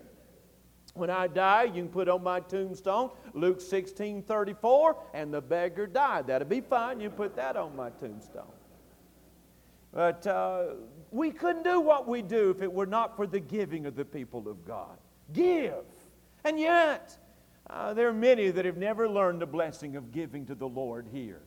When 0.98 1.10
I 1.10 1.28
die, 1.28 1.64
you 1.64 1.74
can 1.74 1.90
put 1.90 2.10
on 2.10 2.24
my 2.24 2.40
tombstone 2.40 3.12
Luke 3.34 3.62
16 3.62 4.24
34, 4.24 4.98
and 5.14 5.34
the 5.34 5.42
beggar 5.42 5.88
died. 5.88 6.28
That'll 6.28 6.48
be 6.48 6.62
fine. 6.62 7.00
You 7.00 7.10
put 7.10 7.36
that 7.36 7.56
on 7.56 7.76
my 7.76 7.90
tombstone. 7.92 8.52
But 9.94 10.28
uh, 10.28 10.66
we 11.12 11.32
couldn't 11.32 11.64
do 11.64 11.80
what 11.80 12.08
we 12.08 12.22
do 12.22 12.50
if 12.50 12.62
it 12.62 12.72
were 12.72 12.86
not 12.86 13.16
for 13.16 13.26
the 13.26 13.40
giving 13.40 13.86
of 13.86 13.96
the 13.96 14.06
people 14.06 14.48
of 14.48 14.66
God. 14.66 14.98
Give. 15.34 15.86
And 16.44 16.60
yet, 16.60 17.18
uh, 17.70 17.94
there 17.94 18.08
are 18.08 18.14
many 18.14 18.50
that 18.50 18.66
have 18.66 18.78
never 18.78 19.08
learned 19.08 19.42
the 19.42 19.48
blessing 19.48 19.96
of 19.96 20.12
giving 20.12 20.46
to 20.48 20.56
the 20.56 20.68
Lord 20.68 21.08
here 21.12 21.42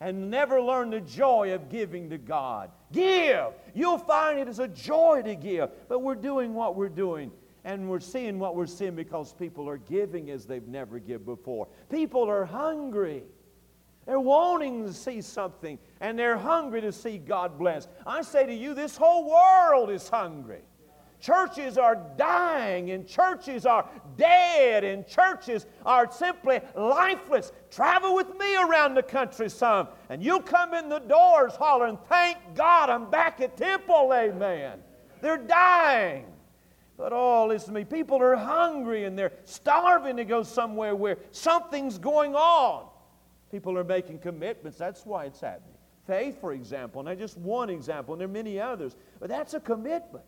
and 0.00 0.30
never 0.30 0.60
learned 0.60 0.92
the 0.92 1.00
joy 1.00 1.54
of 1.54 1.70
giving 1.70 2.10
to 2.10 2.18
God. 2.18 2.70
Give. 2.92 3.48
You'll 3.74 3.98
find 3.98 4.38
it 4.38 4.48
is 4.48 4.58
a 4.58 4.68
joy 4.68 5.22
to 5.24 5.34
give. 5.34 5.70
But 5.88 6.00
we're 6.00 6.14
doing 6.14 6.54
what 6.54 6.76
we're 6.76 6.88
doing 6.88 7.32
and 7.66 7.88
we're 7.88 7.98
seeing 7.98 8.38
what 8.38 8.54
we're 8.54 8.64
seeing 8.64 8.94
because 8.94 9.34
people 9.34 9.68
are 9.68 9.76
giving 9.76 10.30
as 10.30 10.46
they've 10.46 10.68
never 10.68 11.00
given 11.00 11.24
before. 11.24 11.66
People 11.90 12.30
are 12.30 12.44
hungry. 12.44 13.24
They're 14.06 14.20
wanting 14.20 14.86
to 14.86 14.92
see 14.92 15.20
something, 15.20 15.76
and 16.00 16.16
they're 16.16 16.38
hungry 16.38 16.80
to 16.82 16.92
see 16.92 17.18
God 17.18 17.58
bless. 17.58 17.88
I 18.06 18.22
say 18.22 18.46
to 18.46 18.54
you, 18.54 18.72
this 18.72 18.96
whole 18.96 19.28
world 19.28 19.90
is 19.90 20.08
hungry. 20.08 20.60
Churches 21.18 21.76
are 21.76 22.00
dying, 22.16 22.92
and 22.92 23.04
churches 23.04 23.66
are 23.66 23.90
dead, 24.16 24.84
and 24.84 25.04
churches 25.04 25.66
are 25.84 26.08
simply 26.12 26.60
lifeless. 26.76 27.50
Travel 27.68 28.14
with 28.14 28.28
me 28.38 28.56
around 28.58 28.94
the 28.94 29.02
country 29.02 29.50
some, 29.50 29.88
and 30.08 30.22
you'll 30.22 30.40
come 30.40 30.72
in 30.72 30.88
the 30.88 31.00
doors 31.00 31.56
hollering, 31.56 31.98
Thank 32.08 32.38
God 32.54 32.90
I'm 32.90 33.10
back 33.10 33.40
at 33.40 33.56
Temple, 33.56 34.12
amen. 34.14 34.78
They're 35.20 35.36
dying. 35.36 36.26
But 36.96 37.12
oh, 37.12 37.46
listen 37.46 37.74
to 37.74 37.80
me. 37.80 37.84
People 37.84 38.22
are 38.22 38.36
hungry 38.36 39.04
and 39.04 39.18
they're 39.18 39.32
starving 39.44 40.16
to 40.16 40.24
go 40.24 40.42
somewhere 40.42 40.94
where 40.94 41.18
something's 41.30 41.98
going 41.98 42.34
on. 42.34 42.86
People 43.50 43.76
are 43.78 43.84
making 43.84 44.18
commitments. 44.18 44.78
That's 44.78 45.04
why 45.04 45.26
it's 45.26 45.40
happening. 45.40 45.76
Faith, 46.06 46.40
for 46.40 46.52
example, 46.52 47.00
and 47.00 47.08
I 47.08 47.14
just 47.14 47.36
one 47.36 47.68
example, 47.68 48.14
and 48.14 48.20
there 48.20 48.28
are 48.28 48.32
many 48.32 48.60
others, 48.60 48.94
but 49.18 49.28
that's 49.28 49.54
a 49.54 49.60
commitment. 49.60 50.24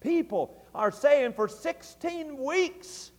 People 0.00 0.60
are 0.74 0.90
saying 0.90 1.32
for 1.32 1.48
16 1.48 2.36
weeks 2.36 3.12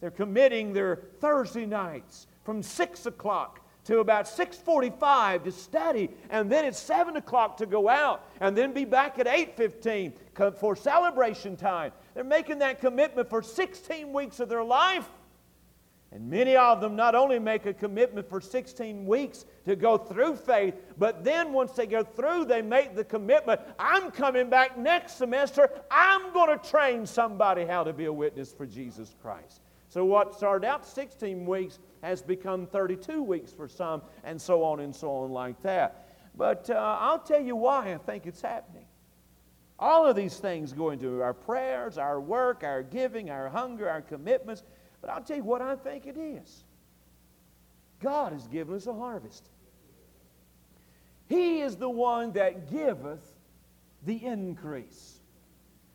they're 0.00 0.10
committing 0.10 0.72
their 0.72 0.96
Thursday 1.20 1.66
nights 1.66 2.26
from 2.44 2.62
6 2.62 3.06
o'clock 3.06 3.60
to 3.84 4.00
about 4.00 4.26
6.45 4.26 5.44
to 5.44 5.52
study 5.52 6.10
and 6.30 6.50
then 6.50 6.64
it's 6.64 6.78
7 6.78 7.16
o'clock 7.16 7.56
to 7.58 7.66
go 7.66 7.88
out 7.88 8.28
and 8.40 8.56
then 8.56 8.72
be 8.72 8.84
back 8.84 9.18
at 9.18 9.26
8.15 9.26 10.56
for 10.58 10.76
celebration 10.76 11.56
time 11.56 11.92
they're 12.16 12.24
making 12.24 12.60
that 12.60 12.80
commitment 12.80 13.28
for 13.28 13.42
16 13.42 14.10
weeks 14.10 14.40
of 14.40 14.48
their 14.48 14.64
life 14.64 15.06
and 16.12 16.30
many 16.30 16.56
of 16.56 16.80
them 16.80 16.96
not 16.96 17.14
only 17.14 17.38
make 17.38 17.66
a 17.66 17.74
commitment 17.74 18.26
for 18.26 18.40
16 18.40 19.04
weeks 19.04 19.44
to 19.66 19.76
go 19.76 19.98
through 19.98 20.36
faith, 20.36 20.74
but 20.96 21.22
then 21.22 21.52
once 21.52 21.72
they 21.72 21.86
go 21.86 22.02
through, 22.02 22.46
they 22.46 22.62
make 22.62 22.96
the 22.96 23.04
commitment 23.04 23.60
I'm 23.78 24.10
coming 24.10 24.48
back 24.48 24.78
next 24.78 25.18
semester. 25.18 25.68
I'm 25.90 26.32
going 26.32 26.58
to 26.58 26.70
train 26.70 27.04
somebody 27.04 27.66
how 27.66 27.84
to 27.84 27.92
be 27.92 28.06
a 28.06 28.12
witness 28.12 28.50
for 28.50 28.64
Jesus 28.64 29.14
Christ. 29.20 29.60
So, 29.88 30.06
what 30.06 30.34
started 30.34 30.66
out 30.66 30.86
16 30.86 31.44
weeks 31.44 31.80
has 32.02 32.22
become 32.22 32.66
32 32.66 33.22
weeks 33.22 33.52
for 33.52 33.68
some, 33.68 34.00
and 34.24 34.40
so 34.40 34.64
on 34.64 34.80
and 34.80 34.96
so 34.96 35.10
on, 35.10 35.32
like 35.32 35.60
that. 35.64 36.08
But 36.34 36.70
uh, 36.70 36.96
I'll 36.98 37.18
tell 37.18 37.42
you 37.42 37.56
why 37.56 37.92
I 37.92 37.98
think 37.98 38.24
it's 38.24 38.40
happening. 38.40 38.85
All 39.78 40.06
of 40.06 40.16
these 40.16 40.36
things 40.38 40.72
go 40.72 40.90
into 40.90 41.22
our 41.22 41.34
prayers, 41.34 41.98
our 41.98 42.20
work, 42.20 42.64
our 42.64 42.82
giving, 42.82 43.30
our 43.30 43.48
hunger, 43.48 43.88
our 43.88 44.00
commitments. 44.00 44.62
But 45.00 45.10
I'll 45.10 45.22
tell 45.22 45.36
you 45.36 45.44
what 45.44 45.60
I 45.60 45.76
think 45.76 46.06
it 46.06 46.16
is. 46.16 46.64
God 48.00 48.32
has 48.32 48.46
given 48.46 48.74
us 48.74 48.86
a 48.86 48.94
harvest. 48.94 49.48
He 51.28 51.60
is 51.60 51.76
the 51.76 51.90
one 51.90 52.32
that 52.32 52.70
giveth 52.70 53.34
the 54.04 54.24
increase. 54.24 55.20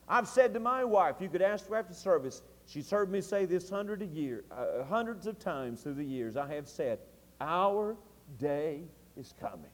I've 0.08 0.28
said 0.28 0.54
to 0.54 0.60
my 0.60 0.84
wife, 0.84 1.16
you 1.20 1.30
could 1.30 1.42
ask 1.42 1.70
her 1.70 1.76
after 1.76 1.94
service, 1.94 2.42
she's 2.66 2.90
heard 2.90 3.10
me 3.10 3.22
say 3.22 3.46
this 3.46 3.70
hundred 3.70 4.02
a 4.02 4.06
year, 4.06 4.44
uh, 4.52 4.84
hundreds 4.84 5.26
of 5.26 5.40
times 5.40 5.82
through 5.82 5.94
the 5.94 6.04
years. 6.04 6.36
I 6.36 6.54
have 6.54 6.68
said, 6.68 7.00
Our 7.40 7.96
day 8.38 8.82
is 9.16 9.34
coming. 9.40 9.72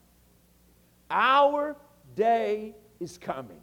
Our 1.09 1.75
day 2.15 2.75
is 2.99 3.17
coming. 3.17 3.61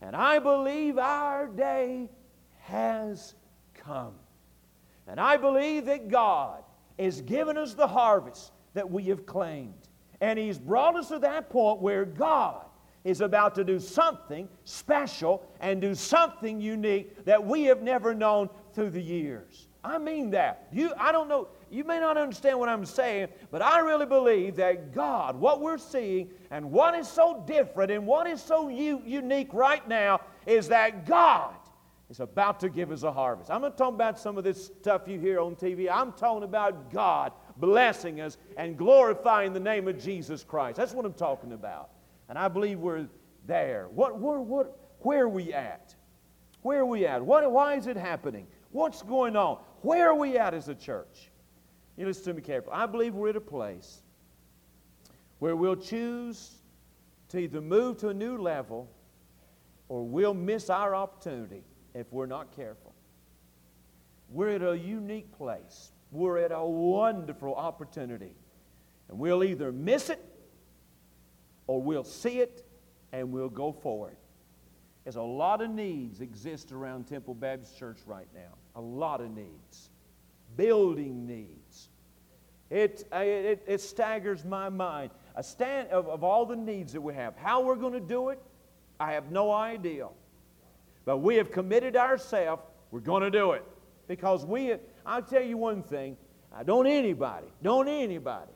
And 0.00 0.14
I 0.14 0.38
believe 0.38 0.98
our 0.98 1.46
day 1.46 2.08
has 2.60 3.34
come. 3.74 4.14
And 5.06 5.18
I 5.18 5.36
believe 5.36 5.86
that 5.86 6.08
God 6.08 6.62
has 6.98 7.20
given 7.22 7.56
us 7.56 7.74
the 7.74 7.86
harvest 7.86 8.52
that 8.74 8.88
we 8.88 9.04
have 9.04 9.26
claimed. 9.26 9.88
And 10.20 10.38
He's 10.38 10.58
brought 10.58 10.96
us 10.96 11.08
to 11.08 11.18
that 11.20 11.48
point 11.48 11.80
where 11.80 12.04
God 12.04 12.64
is 13.04 13.20
about 13.20 13.54
to 13.54 13.64
do 13.64 13.80
something 13.80 14.48
special 14.64 15.42
and 15.60 15.80
do 15.80 15.94
something 15.94 16.60
unique 16.60 17.24
that 17.24 17.44
we 17.44 17.64
have 17.64 17.82
never 17.82 18.14
known 18.14 18.50
through 18.74 18.90
the 18.90 19.00
years. 19.00 19.68
I 19.88 19.98
mean 19.98 20.30
that. 20.30 20.68
You, 20.72 20.92
I 20.98 21.12
don't 21.12 21.28
know, 21.28 21.48
you 21.70 21.82
may 21.84 21.98
not 21.98 22.16
understand 22.16 22.58
what 22.58 22.68
I'm 22.68 22.84
saying, 22.84 23.28
but 23.50 23.62
I 23.62 23.80
really 23.80 24.06
believe 24.06 24.56
that 24.56 24.92
God, 24.92 25.36
what 25.36 25.60
we're 25.60 25.78
seeing 25.78 26.30
and 26.50 26.70
what 26.70 26.94
is 26.94 27.08
so 27.08 27.42
different 27.46 27.90
and 27.90 28.06
what 28.06 28.26
is 28.26 28.42
so 28.42 28.68
u- 28.68 29.02
unique 29.04 29.52
right 29.52 29.86
now 29.88 30.20
is 30.46 30.68
that 30.68 31.06
God 31.06 31.54
is 32.10 32.20
about 32.20 32.60
to 32.60 32.68
give 32.68 32.90
us 32.90 33.02
a 33.02 33.12
harvest. 33.12 33.50
I'm 33.50 33.60
not 33.60 33.76
talking 33.76 33.94
about 33.94 34.18
some 34.18 34.38
of 34.38 34.44
this 34.44 34.66
stuff 34.66 35.02
you 35.06 35.18
hear 35.18 35.40
on 35.40 35.56
TV. 35.56 35.88
I'm 35.90 36.12
talking 36.12 36.42
about 36.42 36.92
God 36.92 37.32
blessing 37.56 38.20
us 38.20 38.38
and 38.56 38.76
glorifying 38.76 39.52
the 39.52 39.60
name 39.60 39.88
of 39.88 40.02
Jesus 40.02 40.44
Christ. 40.44 40.76
That's 40.76 40.94
what 40.94 41.04
I'm 41.04 41.14
talking 41.14 41.52
about. 41.52 41.90
And 42.28 42.38
I 42.38 42.48
believe 42.48 42.78
we're 42.78 43.08
there. 43.46 43.88
What, 43.90 44.18
where, 44.18 44.40
what, 44.40 44.78
where 45.00 45.24
are 45.24 45.28
we 45.28 45.52
at? 45.52 45.94
Where 46.62 46.80
are 46.80 46.86
we 46.86 47.06
at? 47.06 47.24
What, 47.24 47.50
why 47.50 47.74
is 47.74 47.86
it 47.86 47.96
happening? 47.96 48.46
What's 48.70 49.02
going 49.02 49.36
on? 49.36 49.58
Where 49.82 50.10
are 50.10 50.14
we 50.14 50.36
at 50.38 50.54
as 50.54 50.68
a 50.68 50.74
church? 50.74 51.30
You 51.96 52.06
listen 52.06 52.24
to 52.24 52.34
me 52.34 52.42
carefully. 52.42 52.74
I 52.74 52.86
believe 52.86 53.14
we're 53.14 53.30
at 53.30 53.36
a 53.36 53.40
place 53.40 54.02
where 55.38 55.56
we'll 55.56 55.76
choose 55.76 56.56
to 57.28 57.38
either 57.38 57.60
move 57.60 57.98
to 57.98 58.08
a 58.08 58.14
new 58.14 58.38
level 58.38 58.90
or 59.88 60.06
we'll 60.06 60.34
miss 60.34 60.70
our 60.70 60.94
opportunity 60.94 61.62
if 61.94 62.12
we're 62.12 62.26
not 62.26 62.54
careful. 62.54 62.94
We're 64.30 64.50
at 64.50 64.62
a 64.62 64.76
unique 64.76 65.32
place. 65.32 65.92
We're 66.10 66.38
at 66.38 66.52
a 66.52 66.64
wonderful 66.64 67.54
opportunity. 67.54 68.32
And 69.08 69.18
we'll 69.18 69.44
either 69.44 69.72
miss 69.72 70.10
it 70.10 70.24
or 71.66 71.82
we'll 71.82 72.04
see 72.04 72.40
it 72.40 72.66
and 73.12 73.32
we'll 73.32 73.48
go 73.48 73.72
forward. 73.72 74.16
There's 75.04 75.16
a 75.16 75.22
lot 75.22 75.62
of 75.62 75.70
needs 75.70 76.20
exist 76.20 76.72
around 76.72 77.06
Temple 77.06 77.34
Baptist 77.34 77.78
Church 77.78 77.98
right 78.06 78.28
now. 78.34 78.54
A 78.78 78.80
lot 78.80 79.20
of 79.20 79.30
needs. 79.34 79.90
Building 80.56 81.26
needs. 81.26 81.88
It, 82.70 83.06
it, 83.12 83.64
it 83.66 83.80
staggers 83.80 84.44
my 84.44 84.68
mind. 84.68 85.10
A 85.34 85.42
stand 85.42 85.88
of, 85.88 86.06
of 86.08 86.22
all 86.22 86.46
the 86.46 86.54
needs 86.54 86.92
that 86.92 87.00
we 87.00 87.12
have. 87.14 87.36
How 87.36 87.60
we're 87.60 87.76
going 87.76 87.94
to 87.94 88.00
do 88.00 88.28
it, 88.28 88.40
I 89.00 89.12
have 89.12 89.32
no 89.32 89.50
idea. 89.50 90.06
But 91.04 91.18
we 91.18 91.34
have 91.36 91.50
committed 91.50 91.96
ourselves, 91.96 92.62
we're 92.92 93.00
going 93.00 93.22
to 93.22 93.30
do 93.30 93.52
it. 93.52 93.64
Because 94.06 94.46
we, 94.46 94.74
I'll 95.04 95.22
tell 95.22 95.42
you 95.42 95.56
one 95.56 95.82
thing, 95.82 96.16
don't 96.64 96.86
anybody, 96.86 97.48
don't 97.62 97.88
anybody. 97.88 98.52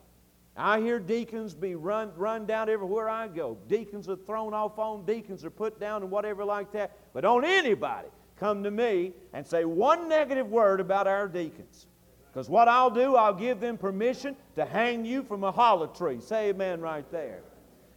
I 0.56 0.80
hear 0.80 1.00
deacons 1.00 1.54
be 1.54 1.74
run, 1.74 2.12
run 2.16 2.46
down 2.46 2.68
everywhere 2.68 3.08
I 3.08 3.26
go. 3.26 3.58
Deacons 3.68 4.08
are 4.08 4.16
thrown 4.16 4.54
off 4.54 4.78
on, 4.78 5.04
deacons 5.04 5.44
are 5.44 5.50
put 5.50 5.80
down, 5.80 6.02
and 6.02 6.10
whatever 6.10 6.44
like 6.44 6.72
that. 6.72 6.96
But 7.12 7.22
don't 7.22 7.44
anybody 7.44 8.08
come 8.42 8.64
to 8.64 8.72
me 8.72 9.12
and 9.32 9.46
say 9.46 9.64
one 9.64 10.08
negative 10.08 10.48
word 10.48 10.80
about 10.80 11.06
our 11.06 11.28
deacons. 11.28 11.86
Because 12.26 12.50
what 12.50 12.66
I'll 12.66 12.90
do, 12.90 13.14
I'll 13.14 13.32
give 13.32 13.60
them 13.60 13.78
permission 13.78 14.34
to 14.56 14.64
hang 14.64 15.04
you 15.04 15.22
from 15.22 15.44
a 15.44 15.52
hollow 15.52 15.86
tree. 15.86 16.18
Say 16.20 16.48
amen 16.48 16.80
right 16.80 17.08
there. 17.12 17.42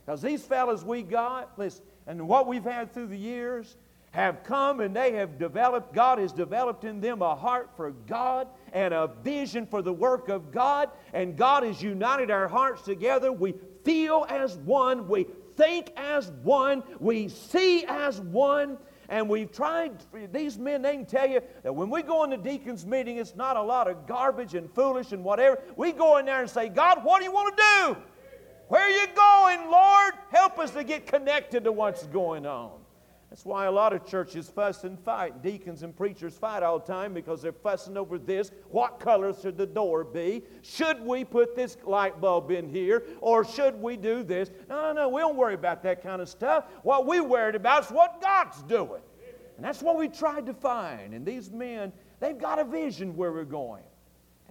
Because 0.05 0.21
these 0.21 0.43
fellas 0.43 0.83
we 0.83 1.01
got, 1.01 1.57
listen, 1.57 1.83
and 2.05 2.27
what 2.27 2.45
we've 2.45 2.63
had 2.63 2.93
through 2.93 3.07
the 3.07 3.17
years, 3.17 3.75
have 4.11 4.43
come 4.43 4.81
and 4.81 4.95
they 4.95 5.13
have 5.13 5.39
developed, 5.39 5.95
God 5.95 6.19
has 6.19 6.31
developed 6.31 6.83
in 6.83 7.01
them 7.01 7.23
a 7.23 7.35
heart 7.35 7.71
for 7.75 7.91
God 7.91 8.47
and 8.71 8.93
a 8.93 9.09
vision 9.23 9.65
for 9.65 9.81
the 9.81 9.91
work 9.91 10.29
of 10.29 10.51
God. 10.51 10.89
And 11.11 11.35
God 11.35 11.63
has 11.63 11.81
united 11.81 12.29
our 12.29 12.47
hearts 12.47 12.83
together. 12.83 13.31
We 13.31 13.55
feel 13.83 14.27
as 14.29 14.57
one, 14.57 15.07
we 15.07 15.25
think 15.57 15.91
as 15.97 16.31
one, 16.43 16.83
we 16.99 17.29
see 17.29 17.83
as 17.85 18.21
one. 18.21 18.77
And 19.09 19.29
we've 19.29 19.51
tried, 19.51 19.93
these 20.31 20.57
men, 20.57 20.81
they 20.81 20.95
can 20.95 21.05
tell 21.05 21.27
you 21.27 21.41
that 21.63 21.73
when 21.73 21.89
we 21.89 22.01
go 22.01 22.23
in 22.23 22.29
the 22.29 22.37
deacon's 22.37 22.85
meeting, 22.85 23.17
it's 23.17 23.35
not 23.35 23.57
a 23.57 23.61
lot 23.61 23.89
of 23.89 24.07
garbage 24.07 24.55
and 24.55 24.69
foolish 24.73 25.11
and 25.11 25.23
whatever. 25.23 25.61
We 25.75 25.91
go 25.91 26.17
in 26.17 26.25
there 26.25 26.41
and 26.41 26.49
say, 26.49 26.69
God, 26.69 27.03
what 27.03 27.19
do 27.19 27.25
you 27.25 27.31
want 27.31 27.55
to 27.55 27.63
do? 27.63 27.97
Where 28.67 28.81
are 28.81 28.89
you 28.89 29.07
going, 29.15 29.69
Lord? 29.69 30.13
Help 30.31 30.57
us 30.59 30.71
to 30.71 30.83
get 30.83 31.05
connected 31.05 31.63
to 31.65 31.71
what's 31.71 32.05
going 32.07 32.45
on. 32.45 32.84
That's 33.35 33.43
why 33.43 33.65
a 33.65 33.71
lot 33.71 33.91
of 33.91 34.07
churches 34.07 34.49
fuss 34.49 34.85
and 34.85 34.97
fight. 34.97 35.43
Deacons 35.43 35.83
and 35.83 35.93
preachers 35.93 36.37
fight 36.37 36.63
all 36.63 36.79
the 36.79 36.85
time 36.85 37.13
because 37.13 37.41
they're 37.41 37.51
fussing 37.51 37.97
over 37.97 38.17
this. 38.17 38.49
What 38.69 38.97
color 38.97 39.33
should 39.33 39.57
the 39.57 39.65
door 39.65 40.05
be? 40.05 40.41
Should 40.61 41.01
we 41.01 41.25
put 41.25 41.53
this 41.53 41.75
light 41.83 42.21
bulb 42.21 42.49
in 42.49 42.69
here? 42.69 43.03
Or 43.19 43.43
should 43.43 43.75
we 43.75 43.97
do 43.97 44.23
this? 44.23 44.51
No, 44.69 44.83
no, 44.83 44.93
no. 44.93 45.09
We 45.09 45.19
don't 45.19 45.35
worry 45.35 45.55
about 45.55 45.83
that 45.83 46.01
kind 46.01 46.21
of 46.21 46.29
stuff. 46.29 46.67
What 46.83 47.07
we're 47.07 47.25
worried 47.25 47.55
about 47.55 47.83
is 47.83 47.91
what 47.91 48.21
God's 48.21 48.63
doing. 48.63 49.01
And 49.57 49.65
that's 49.65 49.81
what 49.81 49.97
we 49.97 50.07
tried 50.07 50.45
to 50.45 50.53
find. 50.53 51.13
And 51.13 51.25
these 51.25 51.51
men, 51.51 51.91
they've 52.21 52.39
got 52.39 52.57
a 52.57 52.63
vision 52.63 53.17
where 53.17 53.33
we're 53.33 53.43
going. 53.43 53.83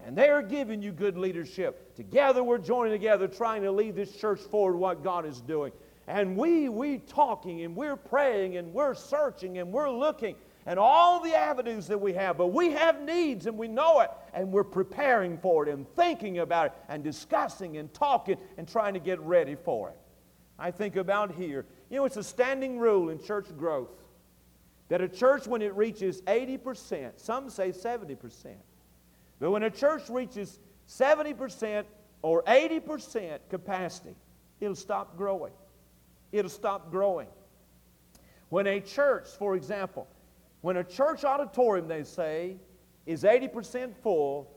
And 0.05 0.15
they're 0.19 0.43
giving 0.43 0.83
you 0.83 0.93
good 0.93 1.17
leadership. 1.17 1.95
Together, 1.97 2.45
we're 2.45 2.59
joining 2.59 2.93
together, 2.93 3.29
trying 3.29 3.63
to 3.63 3.73
lead 3.73 3.97
this 3.97 4.15
church 4.15 4.41
forward 4.41 4.77
what 4.77 5.03
God 5.03 5.25
is 5.25 5.41
doing. 5.41 5.73
And 6.07 6.37
we, 6.37 6.69
we 6.69 6.99
talking 6.99 7.63
and 7.63 7.75
we're 7.75 7.97
praying 7.97 8.57
and 8.57 8.73
we're 8.75 8.95
searching 8.95 9.59
and 9.59 9.73
we're 9.73 9.91
looking 9.91 10.37
and 10.67 10.79
all 10.79 11.21
the 11.21 11.35
avenues 11.35 11.87
that 11.89 12.01
we 12.01 12.13
have. 12.15 12.37
But 12.37 12.49
we 12.49 12.71
have 12.73 13.01
needs 13.03 13.47
and 13.47 13.57
we 13.57 13.69
know 13.69 14.01
it 14.01 14.11
and 14.33 14.53
we're 14.53 14.65
preparing 14.65 15.39
for 15.39 15.67
it 15.67 15.73
and 15.73 15.89
thinking 15.95 16.39
about 16.39 16.67
it 16.67 16.73
and 16.89 17.03
discussing 17.03 17.79
and 17.79 17.93
talking 17.93 18.37
and 18.59 18.69
trying 18.69 18.95
to 18.95 19.01
get 19.01 19.21
ready 19.21 19.55
for 19.55 19.91
it. 19.91 19.97
I 20.59 20.71
think 20.71 20.97
about 20.97 21.33
here. 21.33 21.67
You 21.91 21.99
know, 21.99 22.05
it's 22.05 22.17
a 22.17 22.23
standing 22.23 22.79
rule 22.79 23.09
in 23.09 23.23
church 23.23 23.47
growth 23.57 23.91
that 24.89 25.01
a 25.01 25.09
church, 25.09 25.47
when 25.47 25.63
it 25.63 25.75
reaches 25.75 26.21
80%, 26.23 27.13
some 27.17 27.49
say 27.49 27.71
70%, 27.71 28.55
but 29.41 29.51
when 29.51 29.63
a 29.63 29.71
church 29.71 30.09
reaches 30.09 30.59
70% 30.89 31.85
or 32.23 32.43
80% 32.43 33.39
capacity, 33.49 34.15
it'll 34.61 34.75
stop 34.75 35.17
growing 35.17 35.53
it'll 36.35 36.51
stop 36.51 36.91
growing. 36.91 37.29
When 38.49 38.67
a 38.67 38.81
church, 38.81 39.29
for 39.39 39.55
example, 39.55 40.07
when 40.61 40.77
a 40.77 40.85
church 40.85 41.25
auditorium, 41.25 41.89
they 41.89 42.05
say, 42.05 42.57
is 43.07 43.23
80% 43.23 43.95
full, 44.03 44.51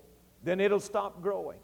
then 0.44 0.60
it'll 0.60 0.80
stop 0.80 1.22
growing. 1.22 1.60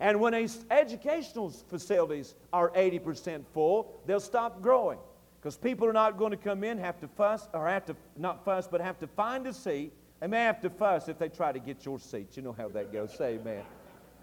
And 0.00 0.20
when 0.20 0.34
a 0.34 0.48
educational 0.70 1.50
facilities 1.50 2.34
are 2.52 2.70
80% 2.70 3.44
full, 3.52 4.00
they'll 4.06 4.20
stop 4.20 4.62
growing. 4.62 4.98
Because 5.40 5.56
people 5.56 5.86
are 5.86 5.92
not 5.92 6.18
going 6.18 6.32
to 6.32 6.36
come 6.36 6.64
in, 6.64 6.78
have 6.78 6.98
to 7.00 7.08
fuss, 7.08 7.48
or 7.52 7.68
have 7.68 7.84
to, 7.86 7.96
not 8.16 8.44
fuss, 8.44 8.66
but 8.68 8.80
have 8.80 8.98
to 8.98 9.06
find 9.06 9.46
a 9.46 9.52
seat. 9.52 9.92
They 10.20 10.26
may 10.26 10.42
have 10.42 10.60
to 10.62 10.70
fuss 10.70 11.08
if 11.08 11.18
they 11.18 11.28
try 11.28 11.52
to 11.52 11.60
get 11.60 11.84
your 11.84 12.00
seat. 12.00 12.36
You 12.36 12.42
know 12.42 12.52
how 12.52 12.68
that 12.70 12.92
goes. 12.92 13.16
Say 13.16 13.34
amen. 13.34 13.62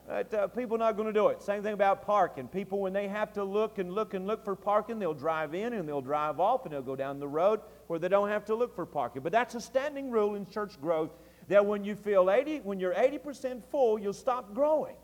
But, 0.08 0.34
uh, 0.34 0.48
people 0.48 0.78
not 0.78 0.96
going 0.96 1.08
to 1.08 1.14
do 1.14 1.30
it. 1.30 1.42
Same 1.42 1.64
thing 1.64 1.74
about 1.74 2.06
parking. 2.06 2.48
People, 2.48 2.80
when 2.80 2.94
they 2.94 3.08
have 3.08 3.34
to 3.34 3.44
look 3.44 3.80
and 3.80 3.92
look 3.92 4.14
and 4.14 4.28
look 4.28 4.46
for 4.46 4.56
parking, 4.56 5.00
they'll 5.00 5.16
drive 5.16 5.56
in 5.56 5.74
and 5.74 5.90
they'll 5.90 6.02
drive 6.02 6.40
off 6.40 6.66
and 6.66 6.74
they'll 6.74 6.84
go 6.84 6.96
down 6.96 7.20
the 7.20 7.28
road 7.28 7.62
where 7.88 7.98
they 7.98 8.08
don't 8.08 8.30
have 8.30 8.46
to 8.46 8.56
look 8.56 8.76
for 8.76 8.86
parking. 8.86 9.24
But 9.24 9.32
that's 9.32 9.56
a 9.56 9.62
standing 9.62 10.12
rule 10.12 10.36
in 10.36 10.46
church 10.46 10.80
growth 10.80 11.10
that 11.48 11.66
when 11.66 11.84
you 11.84 11.96
feel 11.96 12.30
80, 12.30 12.60
when 12.60 12.80
you're 12.80 12.94
80% 12.94 13.64
full, 13.72 13.98
you'll 13.98 14.14
stop 14.14 14.54
growing. 14.54 14.96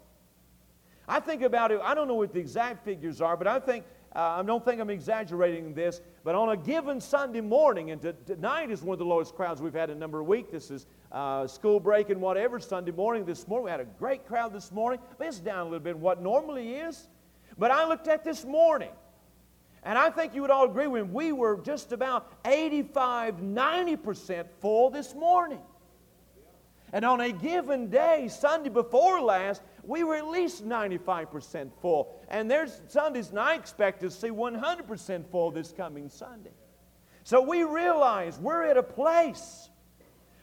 I 1.08 1.20
think 1.20 1.42
about 1.42 1.72
it, 1.72 1.82
I 1.84 1.96
don't 1.96 2.08
know 2.08 2.16
what 2.16 2.34
the 2.34 2.40
exact 2.40 2.86
figures 2.86 3.22
are, 3.22 3.36
but 3.36 3.48
I 3.48 3.60
think, 3.60 3.86
uh, 4.14 4.20
I 4.40 4.44
don't 4.44 4.64
think 4.64 4.82
I'm 4.82 4.90
exaggerating 4.90 5.74
this, 5.74 6.02
but 6.26 6.36
on 6.36 6.50
a 6.50 6.58
given 6.58 7.00
Sunday 7.00 7.40
morning, 7.40 7.92
and 7.92 8.02
t- 8.02 8.12
tonight 8.26 8.70
is 8.70 8.82
one 8.82 8.94
of 8.94 9.00
the 9.00 9.06
lowest 9.06 9.36
crowds 9.36 9.62
we've 9.62 9.74
had 9.74 9.90
in 9.90 9.96
a 9.96 10.00
number 10.00 10.20
of 10.20 10.28
weeks. 10.28 10.52
This 10.52 10.70
is 10.70 10.86
uh, 11.14 11.48
school 11.48 11.80
break 11.80 12.10
and 12.10 12.20
whatever, 12.20 12.60
Sunday 12.60 12.92
morning 12.92 13.24
this 13.24 13.48
morning. 13.48 13.66
We 13.66 13.72
had 13.72 13.80
a 13.80 13.86
great 13.86 14.26
crowd 14.28 14.52
this 14.52 14.70
morning, 14.70 15.00
but 15.18 15.28
it's 15.28 15.40
down 15.40 15.60
a 15.60 15.64
little 15.64 15.80
bit 15.80 15.98
what 15.98 16.22
normally 16.22 16.76
is. 16.76 17.08
But 17.58 17.72
I 17.72 17.88
looked 17.88 18.10
at 18.10 18.26
this 18.26 18.44
morning, 18.44 18.92
and 19.84 19.98
I 19.98 20.10
think 20.10 20.36
you 20.36 20.42
would 20.42 20.52
all 20.52 20.66
agree 20.66 20.88
when 20.88 21.14
we 21.14 21.32
were 21.32 21.62
just 21.64 21.94
about 21.94 22.30
85, 22.44 23.36
90% 23.36 24.46
full 24.60 24.90
this 24.90 25.16
morning. 25.16 25.62
And 26.94 27.06
on 27.06 27.22
a 27.22 27.32
given 27.32 27.90
day, 27.90 28.28
Sunday 28.28 28.70
before 28.70 29.22
last, 29.22 29.62
we 29.84 30.04
were 30.04 30.16
at 30.16 30.28
least 30.28 30.68
95% 30.68 31.72
full. 31.82 32.20
And 32.30 32.50
there's 32.50 32.82
Sundays, 32.88 33.30
and 33.30 33.40
I 33.40 33.56
expect 33.56 34.02
to 34.02 34.12
see 34.12 34.30
100% 34.30 35.28
full 35.30 35.52
this 35.52 35.72
coming 35.72 36.10
Sunday. 36.10 36.52
So 37.24 37.42
we 37.42 37.64
realize 37.64 38.40
we're 38.40 38.64
at 38.64 38.78
a 38.78 38.84
place 38.84 39.70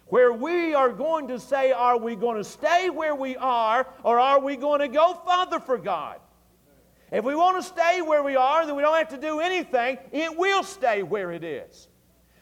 where 0.07 0.33
we 0.33 0.75
are 0.75 0.91
going 0.91 1.29
to 1.29 1.39
say, 1.39 1.73
are 1.73 1.99
we 1.99 2.17
going 2.17 2.37
to 2.39 2.45
stay 2.45 2.89
where 2.89 3.15
we 3.15 3.37
are 3.37 3.87
or 4.03 4.19
are 4.19 4.41
we 4.41 4.57
going 4.57 4.81
to 4.81 4.89
go 4.89 5.21
further 5.27 5.61
for 5.61 5.77
God? 5.77 6.19
If 7.11 7.25
we 7.25 7.35
want 7.35 7.57
to 7.57 7.63
stay 7.63 8.03
where 8.03 8.23
we 8.23 8.37
are, 8.37 8.67
then 8.67 8.77
we 8.77 8.83
don't 8.83 8.97
have 8.97 9.09
to 9.09 9.19
do 9.19 9.41
anything. 9.41 9.99
It 10.13 10.37
will 10.37 10.63
stay 10.63 11.03
where 11.03 11.33
it 11.33 11.43
is. 11.43 11.89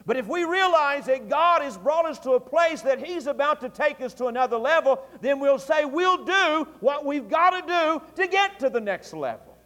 But 0.06 0.16
if 0.16 0.28
we 0.28 0.44
realize 0.44 1.06
that 1.06 1.28
God 1.28 1.62
has 1.62 1.76
brought 1.76 2.06
us 2.06 2.20
to 2.20 2.32
a 2.32 2.40
place 2.40 2.80
that 2.82 3.04
He's 3.04 3.26
about 3.26 3.60
to 3.62 3.68
take 3.68 4.00
us 4.00 4.14
to 4.14 4.26
another 4.26 4.56
level, 4.56 5.02
then 5.20 5.40
we'll 5.40 5.58
say 5.58 5.84
we'll 5.84 6.24
do 6.24 6.68
what 6.78 7.04
we've 7.04 7.28
got 7.28 7.50
to 7.50 7.66
do 7.66 8.22
to 8.22 8.28
get 8.28 8.60
to 8.60 8.70
the 8.70 8.80
next 8.80 9.12
level. 9.12 9.56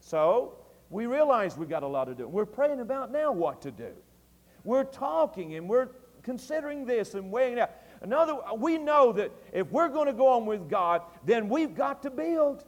So 0.00 0.58
we 0.90 1.06
realize 1.06 1.56
we've 1.56 1.68
got 1.68 1.82
a 1.82 1.86
lot 1.86 2.04
to 2.04 2.14
do. 2.14 2.28
We're 2.28 2.44
praying 2.44 2.80
about 2.80 3.10
now 3.10 3.32
what 3.32 3.62
to 3.62 3.70
do. 3.70 3.92
We're 4.64 4.84
talking 4.84 5.54
and 5.54 5.66
we're 5.66 5.88
considering 6.22 6.84
this 6.84 7.14
and 7.14 7.32
weighing 7.32 7.54
it 7.54 7.60
out. 7.60 7.70
Another, 8.02 8.36
we 8.58 8.76
know 8.76 9.12
that 9.12 9.32
if 9.52 9.70
we're 9.72 9.88
going 9.88 10.06
to 10.06 10.12
go 10.12 10.28
on 10.28 10.44
with 10.44 10.68
God, 10.68 11.02
then 11.24 11.48
we've 11.48 11.74
got 11.74 12.02
to 12.02 12.10
build. 12.10 12.64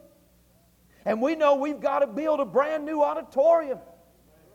And 1.05 1.21
we 1.21 1.35
know 1.35 1.55
we've 1.55 1.79
got 1.79 1.99
to 1.99 2.07
build 2.07 2.39
a 2.39 2.45
brand 2.45 2.85
new 2.85 3.03
auditorium. 3.03 3.79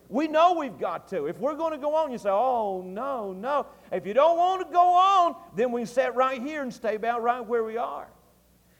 We 0.09 0.28
know 0.28 0.55
we've 0.55 0.78
got 0.78 1.09
to. 1.09 1.27
If 1.27 1.39
we're 1.39 1.57
going 1.57 1.73
to 1.73 1.78
go 1.78 1.95
on, 1.97 2.12
you 2.12 2.19
say, 2.19 2.31
oh, 2.31 2.83
no, 2.87 3.33
no. 3.33 3.66
If 3.91 4.07
you 4.07 4.15
don't 4.15 4.39
want 4.39 4.66
to 4.66 4.73
go 4.73 4.95
on, 4.95 5.35
then 5.55 5.73
we 5.73 5.85
sit 5.85 6.15
right 6.15 6.41
here 6.41 6.62
and 6.62 6.73
stay 6.73 6.95
about 6.95 7.23
right 7.23 7.45
where 7.45 7.65
we 7.65 7.77
are. 7.77 8.07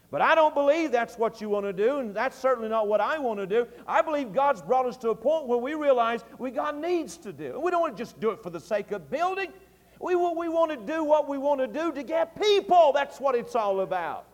But 0.09 0.21
I 0.21 0.35
don't 0.35 0.53
believe 0.53 0.93
that's 0.93 1.17
what 1.17 1.41
you 1.41 1.49
want 1.49 1.65
to 1.65 1.73
do, 1.73 1.99
and 1.99 2.15
that's 2.15 2.37
certainly 2.37 2.69
not 2.69 2.87
what 2.87 3.01
I 3.01 3.19
want 3.19 3.39
to 3.39 3.45
do. 3.45 3.67
I 3.85 4.01
believe 4.01 4.31
God's 4.31 4.61
brought 4.61 4.85
us 4.85 4.95
to 4.97 5.09
a 5.09 5.15
point 5.15 5.47
where 5.47 5.57
we 5.57 5.73
realize 5.73 6.23
we 6.39 6.49
got 6.49 6.79
needs 6.79 7.17
to 7.17 7.33
do. 7.33 7.59
We 7.59 7.71
don't 7.71 7.81
want 7.81 7.97
to 7.97 8.01
just 8.01 8.17
do 8.21 8.29
it 8.29 8.41
for 8.41 8.49
the 8.49 8.59
sake 8.59 8.93
of 8.93 9.09
building. 9.09 9.51
We, 9.99 10.15
we 10.15 10.47
want 10.47 10.71
to 10.71 10.77
do 10.77 11.03
what 11.03 11.27
we 11.27 11.37
want 11.37 11.59
to 11.59 11.67
do 11.67 11.91
to 11.91 12.03
get 12.03 12.41
people. 12.41 12.93
That's 12.93 13.19
what 13.19 13.35
it's 13.35 13.55
all 13.55 13.81
about. 13.81 14.26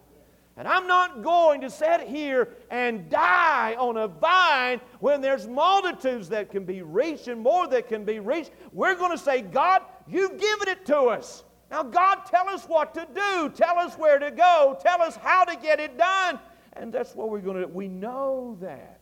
And 0.56 0.68
I'm 0.68 0.86
not 0.86 1.24
going 1.24 1.62
to 1.62 1.70
sit 1.70 2.02
here 2.02 2.50
and 2.70 3.10
die 3.10 3.76
on 3.80 3.98
a 3.98 4.08
vine 4.08 4.82
when 5.00 5.20
there's 5.20 5.48
multitudes 5.48 6.30
that 6.30 6.52
can 6.52 6.64
be 6.64 6.84
reached 6.84 7.28
and 7.28 7.42
more 7.42 7.68
that 7.70 7.88
can 7.88 8.06
be 8.06 8.20
reached. 8.20 8.52
We're 8.72 8.96
going 8.96 9.12
to 9.12 9.18
say, 9.18 9.42
God, 9.42 9.82
you've 10.08 10.38
given 10.40 10.68
it 10.68 10.86
to 10.88 11.00
us. 11.06 11.44
Now, 11.72 11.82
God, 11.82 12.20
tell 12.28 12.48
us 12.50 12.66
what 12.66 12.94
to 12.94 13.08
do. 13.16 13.50
Tell 13.50 13.80
us 13.80 13.96
where 13.96 14.20
to 14.20 14.30
go. 14.30 14.78
Tell 14.80 15.02
us 15.02 15.16
how 15.16 15.44
to 15.44 15.56
get 15.56 15.80
it 15.80 15.98
done. 15.98 16.40
And 16.74 16.94
that's 16.94 17.16
what 17.16 17.32
we're 17.32 17.40
going 17.40 17.58
to 17.58 17.66
do. 17.66 17.74
We 17.74 17.88
know 17.88 18.56
that. 18.62 19.00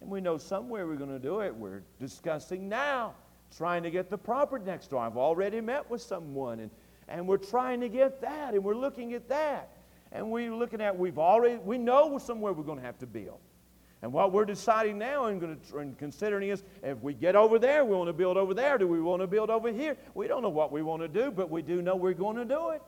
And 0.00 0.08
we 0.08 0.20
know 0.20 0.38
somewhere 0.38 0.86
we're 0.86 0.94
going 0.94 1.10
to 1.10 1.18
do 1.18 1.40
it. 1.40 1.54
We're 1.54 1.82
discussing 1.98 2.68
now 2.68 3.14
trying 3.56 3.82
to 3.82 3.90
get 3.90 4.08
the 4.08 4.18
property 4.18 4.64
next 4.64 4.90
door. 4.90 5.00
I've 5.00 5.16
already 5.16 5.60
met 5.60 5.90
with 5.90 6.00
someone, 6.00 6.60
and, 6.60 6.70
and 7.08 7.26
we're 7.26 7.36
trying 7.36 7.80
to 7.80 7.88
get 7.88 8.20
that, 8.20 8.54
and 8.54 8.62
we're 8.62 8.76
looking 8.76 9.12
at 9.14 9.28
that. 9.28 9.70
And 10.12 10.30
we're 10.30 10.54
looking 10.54 10.80
at, 10.80 10.98
we've 10.98 11.18
already, 11.18 11.56
we 11.58 11.78
know 11.78 12.18
somewhere 12.18 12.52
we're 12.52 12.64
going 12.64 12.78
to 12.78 12.84
have 12.84 12.98
to 12.98 13.06
build. 13.06 13.38
And 14.02 14.12
what 14.12 14.32
we're 14.32 14.46
deciding 14.46 14.98
now 14.98 15.26
and, 15.26 15.40
going 15.40 15.58
to, 15.58 15.78
and 15.78 15.96
considering 15.98 16.48
is 16.48 16.64
if 16.82 17.00
we 17.02 17.12
get 17.12 17.36
over 17.36 17.58
there, 17.58 17.84
we 17.84 17.94
want 17.94 18.08
to 18.08 18.14
build 18.14 18.36
over 18.36 18.54
there. 18.54 18.78
Do 18.78 18.88
we 18.88 19.00
want 19.00 19.20
to 19.20 19.26
build 19.26 19.50
over 19.50 19.70
here? 19.70 19.96
We 20.14 20.26
don't 20.26 20.42
know 20.42 20.48
what 20.48 20.72
we 20.72 20.82
want 20.82 21.02
to 21.02 21.08
do, 21.08 21.30
but 21.30 21.50
we 21.50 21.60
do 21.60 21.82
know 21.82 21.96
we're 21.96 22.14
going 22.14 22.36
to 22.36 22.44
do 22.46 22.70
it. 22.70 22.82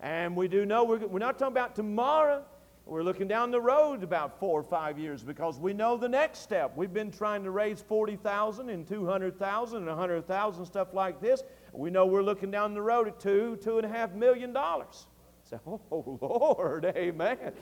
And 0.00 0.36
we 0.36 0.48
do 0.48 0.64
know 0.64 0.84
we're, 0.84 1.06
we're 1.06 1.18
not 1.18 1.38
talking 1.38 1.52
about 1.52 1.74
tomorrow. 1.74 2.44
We're 2.86 3.02
looking 3.02 3.26
down 3.26 3.50
the 3.50 3.60
road 3.60 4.02
about 4.02 4.38
four 4.38 4.60
or 4.60 4.62
five 4.62 4.98
years 4.98 5.22
because 5.24 5.58
we 5.58 5.72
know 5.72 5.96
the 5.96 6.08
next 6.08 6.40
step. 6.40 6.72
We've 6.76 6.92
been 6.92 7.10
trying 7.10 7.42
to 7.44 7.50
raise 7.50 7.80
40,000 7.80 8.68
and 8.68 8.86
200,000 8.86 9.78
and 9.78 9.86
100,000, 9.86 10.66
stuff 10.66 10.92
like 10.92 11.20
this. 11.20 11.42
We 11.72 11.90
know 11.90 12.04
we're 12.04 12.22
looking 12.22 12.50
down 12.50 12.74
the 12.74 12.82
road 12.82 13.08
at 13.08 13.18
two, 13.18 13.58
two 13.62 13.78
and 13.78 13.86
a 13.86 13.88
half 13.88 14.12
million 14.12 14.52
dollars. 14.52 15.06
So, 15.50 15.60
oh, 15.92 16.18
Lord, 16.22 16.86
amen. 16.86 17.52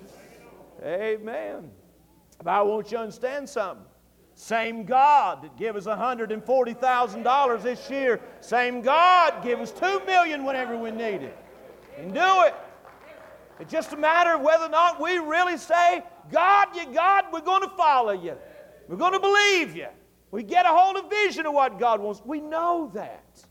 Amen. 0.85 1.71
But 2.39 2.51
I 2.51 2.63
want 2.63 2.93
you 2.93 2.99
to 2.99 3.03
understand 3.03 3.49
something. 3.49 3.85
Same 4.35 4.85
God 4.85 5.43
that 5.43 5.57
gave 5.57 5.77
us 5.77 5.87
$140,000 5.87 7.63
this 7.63 7.91
year, 7.91 8.21
same 8.41 8.81
God 8.81 9.43
give 9.43 9.61
us 9.61 9.73
2 9.73 10.03
million 10.07 10.45
whenever 10.45 10.77
we 10.77 10.91
need 10.91 11.23
it. 11.23 11.37
And 11.99 12.15
do 12.15 12.43
it. 12.43 12.55
It's 13.61 13.71
just 13.71 13.93
a 13.93 13.97
matter 13.97 14.35
of 14.35 14.41
whether 14.41 14.65
or 14.65 14.71
not 14.71 15.01
we 15.01 15.19
really 15.19 15.59
say, 15.59 16.03
God, 16.31 16.69
you 16.75 16.93
God, 16.93 17.27
we're 17.33 17.41
going 17.41 17.63
to 17.63 17.77
follow 17.77 18.13
you. 18.13 18.37
We're 18.89 18.97
going 18.97 19.13
to 19.13 19.21
believe 19.21 19.77
you. 19.77 19.89
We 20.31 20.43
get 20.43 20.67
a 20.67 20.71
hold 20.71 20.97
of 20.97 21.11
vision 21.11 21.47
of 21.47 21.53
what 21.53 21.79
God 21.79 22.01
wants. 22.01 22.23
We 22.25 22.41
know 22.41 22.91
that. 22.95 23.45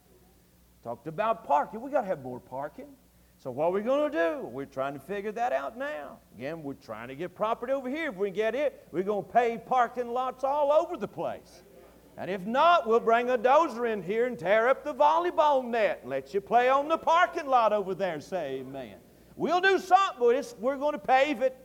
Talked 0.83 1.05
about 1.05 1.45
parking. 1.45 1.79
We 1.79 1.91
got 1.91 2.01
to 2.01 2.07
have 2.07 2.23
more 2.23 2.39
parking. 2.39 2.87
So 3.41 3.49
what 3.49 3.65
are 3.65 3.71
we 3.71 3.81
going 3.81 4.11
to 4.11 4.15
do? 4.15 4.45
We're 4.45 4.67
trying 4.67 4.93
to 4.93 4.99
figure 4.99 5.31
that 5.31 5.51
out 5.51 5.75
now. 5.75 6.19
Again, 6.37 6.61
we're 6.61 6.75
trying 6.75 7.07
to 7.07 7.15
get 7.15 7.33
property 7.33 7.73
over 7.73 7.89
here. 7.89 8.09
If 8.09 8.15
we 8.15 8.29
get 8.29 8.53
it, 8.53 8.87
we're 8.91 9.01
going 9.01 9.25
to 9.25 9.31
pay 9.31 9.57
parking 9.57 10.09
lots 10.09 10.43
all 10.43 10.71
over 10.71 10.95
the 10.95 11.07
place. 11.07 11.63
And 12.17 12.29
if 12.29 12.41
not, 12.41 12.87
we'll 12.87 12.99
bring 12.99 13.31
a 13.31 13.37
dozer 13.39 13.91
in 13.91 14.03
here 14.03 14.27
and 14.27 14.37
tear 14.37 14.67
up 14.67 14.83
the 14.83 14.93
volleyball 14.93 15.65
net 15.65 16.01
and 16.01 16.11
let 16.11 16.35
you 16.35 16.39
play 16.41 16.69
on 16.69 16.87
the 16.87 16.99
parking 16.99 17.47
lot 17.47 17.73
over 17.73 17.95
there. 17.95 18.21
Say 18.21 18.59
amen. 18.59 18.97
We'll 19.35 19.61
do 19.61 19.79
something, 19.79 20.19
but 20.19 20.55
we're 20.59 20.77
going 20.77 20.93
to 20.93 20.99
pave 20.99 21.41
it. 21.41 21.57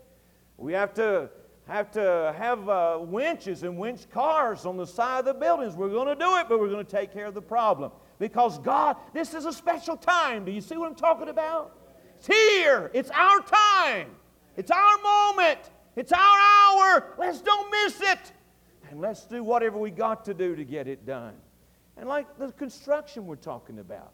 We 0.57 0.73
have 0.73 0.95
to 0.95 1.29
have 1.69 1.91
to 1.91 2.35
have 2.39 2.69
uh, 2.71 2.99
winches 3.03 3.65
and 3.65 3.77
winch 3.77 4.09
cars 4.09 4.65
on 4.65 4.79
the 4.79 4.87
side 4.87 5.19
of 5.19 5.25
the 5.27 5.35
buildings. 5.35 5.75
We're 5.75 5.91
going 5.91 6.09
to 6.09 6.15
do 6.15 6.37
it, 6.37 6.47
but 6.49 6.59
we're 6.59 6.71
going 6.71 6.87
to 6.87 6.91
take 6.91 7.13
care 7.13 7.27
of 7.27 7.35
the 7.35 7.43
problem. 7.43 7.91
Because 8.19 8.59
God, 8.59 8.97
this 9.13 9.35
is 9.35 9.45
a 9.45 9.53
special 9.53 9.97
time. 9.97 10.45
Do 10.45 10.53
you 10.53 10.61
see 10.61 10.77
what 10.77 10.89
I'm 10.89 10.95
talking 10.95 11.29
about? 11.29 11.77
It's 12.19 12.27
here. 12.27 12.91
It's 12.95 13.11
our 13.11 13.41
time. 13.41 14.09
It's 14.57 14.71
our 14.71 14.99
moment. 15.03 15.59
It's 15.97 16.13
our 16.13 16.19
hour. 16.21 17.15
Let's 17.19 17.41
don't 17.41 17.71
miss 17.71 18.01
it. 18.01 18.33
And 18.91 19.01
let's 19.01 19.25
do 19.25 19.43
whatever 19.43 19.79
we 19.79 19.91
got 19.91 20.25
to 20.27 20.35
do 20.35 20.57
to 20.57 20.65
get 20.65 20.87
it 20.89 21.05
done. 21.05 21.35
And 21.97 22.09
like 22.09 22.39
the 22.39 22.53
construction 22.53 23.27
we're 23.27 23.37
talking 23.37 23.79
about, 23.79 24.13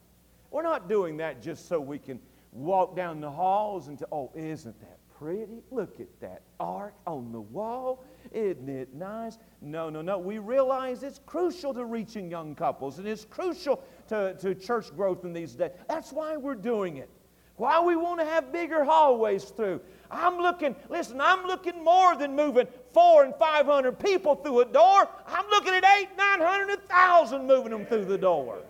we're 0.50 0.62
not 0.62 0.88
doing 0.88 1.16
that 1.18 1.42
just 1.42 1.68
so 1.68 1.80
we 1.80 1.98
can 1.98 2.20
walk 2.52 2.94
down 2.94 3.20
the 3.20 3.30
halls 3.30 3.88
and, 3.88 3.98
to, 3.98 4.08
oh, 4.12 4.30
isn't 4.34 4.78
that 4.80 4.98
pretty? 5.18 5.62
Look 5.70 6.00
at 6.00 6.08
that 6.20 6.42
ark 6.60 6.94
on 7.06 7.32
the 7.32 7.40
wall. 7.40 8.04
Isn't 8.32 8.68
it 8.68 8.94
nice? 8.94 9.38
No, 9.60 9.90
no, 9.90 10.00
no. 10.00 10.18
We 10.18 10.38
realize 10.38 11.02
it's 11.02 11.20
crucial 11.26 11.74
to 11.74 11.84
reaching 11.84 12.30
young 12.30 12.54
couples 12.54 12.98
and 12.98 13.06
it's 13.06 13.24
crucial 13.24 13.82
to, 14.08 14.34
to 14.40 14.54
church 14.54 14.94
growth 14.96 15.24
in 15.24 15.32
these 15.32 15.52
days. 15.52 15.70
That's 15.88 16.12
why 16.12 16.36
we're 16.36 16.54
doing 16.54 16.96
it. 16.96 17.10
Why 17.56 17.80
we 17.80 17.94
want 17.94 18.18
to 18.20 18.26
have 18.26 18.50
bigger 18.50 18.82
hallways 18.82 19.44
through. 19.44 19.82
I'm 20.10 20.38
looking, 20.38 20.74
listen, 20.88 21.20
I'm 21.20 21.46
looking 21.46 21.84
more 21.84 22.16
than 22.16 22.34
moving 22.34 22.66
four 22.92 23.24
and 23.24 23.34
five 23.36 23.66
hundred 23.66 23.98
people 23.98 24.34
through 24.34 24.60
a 24.60 24.64
door. 24.64 25.08
I'm 25.26 25.46
looking 25.50 25.74
at 25.74 25.84
eight, 25.98 26.08
nine 26.16 26.40
hundred, 26.40 26.70
a 26.70 26.76
thousand 26.78 27.46
moving 27.46 27.70
them 27.70 27.84
through 27.84 28.06
the 28.06 28.18
door. 28.18 28.62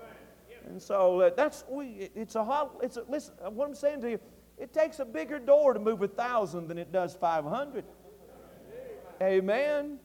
And 0.66 0.82
so 0.82 1.20
uh, 1.20 1.30
that's 1.36 1.64
we. 1.68 2.10
It's 2.14 2.34
a 2.34 2.44
hot, 2.44 2.76
it's 2.82 2.96
a, 2.96 3.04
listen. 3.08 3.34
What 3.50 3.68
I'm 3.68 3.74
saying 3.74 4.00
to 4.02 4.10
you, 4.10 4.20
it 4.58 4.72
takes 4.72 4.98
a 4.98 5.04
bigger 5.04 5.38
door 5.38 5.72
to 5.74 5.80
move 5.80 6.02
a 6.02 6.08
thousand 6.08 6.66
than 6.68 6.78
it 6.78 6.92
does 6.92 7.14
five 7.14 7.44
hundred. 7.44 7.84
Amen. 9.22 9.98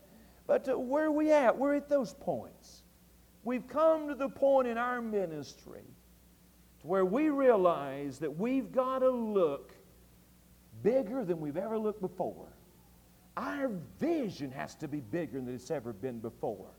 But 0.46 0.68
uh, 0.68 0.78
where 0.78 1.06
are 1.06 1.12
we 1.12 1.32
at? 1.32 1.56
We're 1.56 1.74
at 1.74 1.88
those 1.88 2.14
points. 2.14 2.82
We've 3.44 3.66
come 3.66 4.08
to 4.08 4.14
the 4.14 4.28
point 4.28 4.68
in 4.68 4.78
our 4.78 5.00
ministry 5.02 5.84
to 6.80 6.86
where 6.86 7.04
we 7.04 7.28
realize 7.28 8.18
that 8.18 8.38
we've 8.38 8.70
got 8.70 9.00
to 9.00 9.10
look 9.10 9.74
bigger 10.82 11.24
than 11.24 11.40
we've 11.40 11.56
ever 11.56 11.78
looked 11.78 12.00
before. 12.00 12.46
Our 13.36 13.70
vision 13.98 14.50
has 14.52 14.74
to 14.76 14.88
be 14.88 15.00
bigger 15.00 15.40
than 15.40 15.54
it's 15.54 15.70
ever 15.70 15.92
been 15.92 16.18
before. 16.18 16.70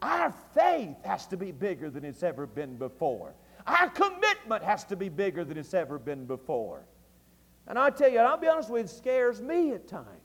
Our 0.00 0.34
faith 0.54 0.96
has 1.04 1.26
to 1.26 1.36
be 1.36 1.52
bigger 1.52 1.90
than 1.90 2.04
it's 2.04 2.22
ever 2.22 2.46
been 2.46 2.76
before. 2.76 3.34
Our 3.66 3.88
commitment 3.90 4.64
has 4.64 4.84
to 4.84 4.96
be 4.96 5.08
bigger 5.08 5.44
than 5.44 5.56
it's 5.56 5.74
ever 5.74 5.98
been 5.98 6.26
before. 6.26 6.84
And 7.66 7.78
I 7.78 7.90
tell 7.90 8.10
you, 8.10 8.18
I'll 8.18 8.36
be 8.36 8.48
honest 8.48 8.68
with 8.68 8.80
you, 8.80 8.84
it 8.84 8.90
scares 8.90 9.40
me 9.40 9.72
at 9.72 9.86
times 9.86 10.21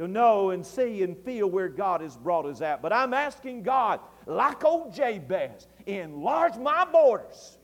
to 0.00 0.08
know 0.08 0.48
and 0.48 0.64
see 0.64 1.02
and 1.02 1.14
feel 1.14 1.46
where 1.46 1.68
God 1.68 2.00
has 2.00 2.16
brought 2.16 2.46
us 2.46 2.62
at. 2.62 2.80
But 2.80 2.90
I'm 2.90 3.12
asking 3.12 3.62
God, 3.62 4.00
like 4.24 4.64
old 4.64 4.94
Jabez, 4.94 5.68
enlarge 5.84 6.56
my 6.56 6.86
borders. 6.86 7.58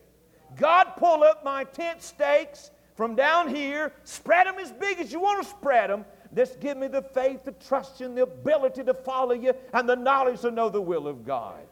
God, 0.58 0.84
pull 0.98 1.24
up 1.24 1.42
my 1.42 1.64
tent 1.64 2.02
stakes 2.02 2.70
from 2.94 3.14
down 3.14 3.54
here, 3.54 3.90
spread 4.04 4.46
them 4.46 4.56
as 4.58 4.70
big 4.70 4.98
as 4.98 5.10
you 5.10 5.18
want 5.18 5.44
to 5.44 5.48
spread 5.48 5.88
them, 5.88 6.04
just 6.34 6.60
give 6.60 6.76
me 6.76 6.88
the 6.88 7.00
faith 7.00 7.42
to 7.44 7.52
trust 7.52 8.02
and 8.02 8.14
the 8.14 8.24
ability 8.24 8.84
to 8.84 8.92
follow 8.92 9.32
you 9.32 9.54
and 9.72 9.88
the 9.88 9.96
knowledge 9.96 10.42
to 10.42 10.50
know 10.50 10.68
the 10.68 10.80
will 10.80 11.08
of 11.08 11.24
God. 11.24 11.62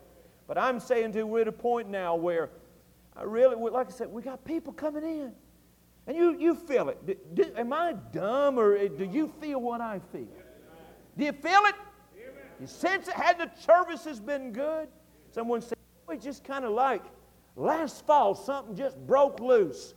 But 0.46 0.56
I'm 0.56 0.80
saying 0.80 1.12
to 1.12 1.18
you, 1.18 1.26
we're 1.26 1.42
at 1.42 1.48
a 1.48 1.52
point 1.52 1.90
now 1.90 2.16
where 2.16 2.48
I 3.14 3.24
really, 3.24 3.56
like 3.56 3.88
I 3.88 3.90
said, 3.90 4.10
we 4.10 4.22
got 4.22 4.42
people 4.46 4.72
coming 4.72 5.02
in. 5.02 5.32
And 6.06 6.16
you, 6.16 6.38
you 6.38 6.54
feel 6.54 6.88
it. 6.88 7.06
Do, 7.06 7.16
do, 7.34 7.52
am 7.54 7.72
I 7.74 7.94
dumb 8.12 8.58
or 8.58 8.76
eh, 8.76 8.88
do 8.88 9.04
you 9.04 9.30
feel 9.40 9.60
what 9.60 9.82
I 9.82 10.00
feel? 10.10 10.28
Do 11.16 11.24
you 11.24 11.32
feel 11.32 11.60
it? 11.64 11.74
You 12.60 12.66
sense 12.66 13.08
it? 13.08 13.14
Had 13.14 13.38
the 13.38 13.50
services 13.60 14.20
been 14.20 14.52
good? 14.52 14.88
Someone 15.32 15.60
said, 15.60 15.78
we 16.08 16.16
just 16.16 16.44
kind 16.44 16.64
of 16.64 16.72
like 16.72 17.02
last 17.56 18.06
fall 18.06 18.34
something 18.34 18.76
just 18.76 18.96
broke 19.06 19.40
loose. 19.40 19.94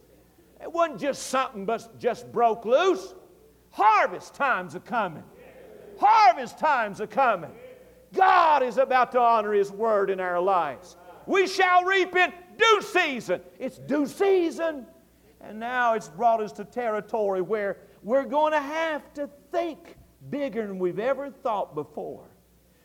It 0.62 0.72
wasn't 0.72 1.00
just 1.00 1.28
something 1.28 1.66
but 1.66 2.00
just 2.00 2.32
broke 2.32 2.66
loose. 2.66 3.14
Harvest 3.70 4.34
times 4.34 4.76
are 4.76 4.80
coming. 4.80 5.24
Harvest 6.00 6.58
times 6.58 7.02
are 7.02 7.08
coming. 7.08 7.52
God 8.14 8.64
is 8.64 8.78
about 8.78 9.12
to 9.12 9.20
honor 9.20 9.54
His 9.54 9.72
word 9.72 10.10
in 10.10 10.20
our 10.20 10.40
lives. 10.40 10.98
We 11.26 11.48
shall 11.48 11.84
reap 11.84 12.16
in 12.16 12.32
due 12.58 12.82
season. 12.82 13.42
It's 13.60 13.78
due 13.78 14.08
season. 14.08 14.88
And 15.42 15.60
now 15.60 15.94
it's 15.94 16.08
brought 16.08 16.42
us 16.42 16.52
to 16.54 16.66
territory 16.66 17.42
where 17.42 17.78
we're 18.02 18.26
going 18.26 18.54
to 18.54 18.60
have 18.60 19.14
to 19.16 19.30
think 19.52 19.96
bigger 20.30 20.66
than 20.66 20.80
we've 20.80 21.00
ever 21.00 21.30
thought 21.30 21.76
before. 21.76 22.26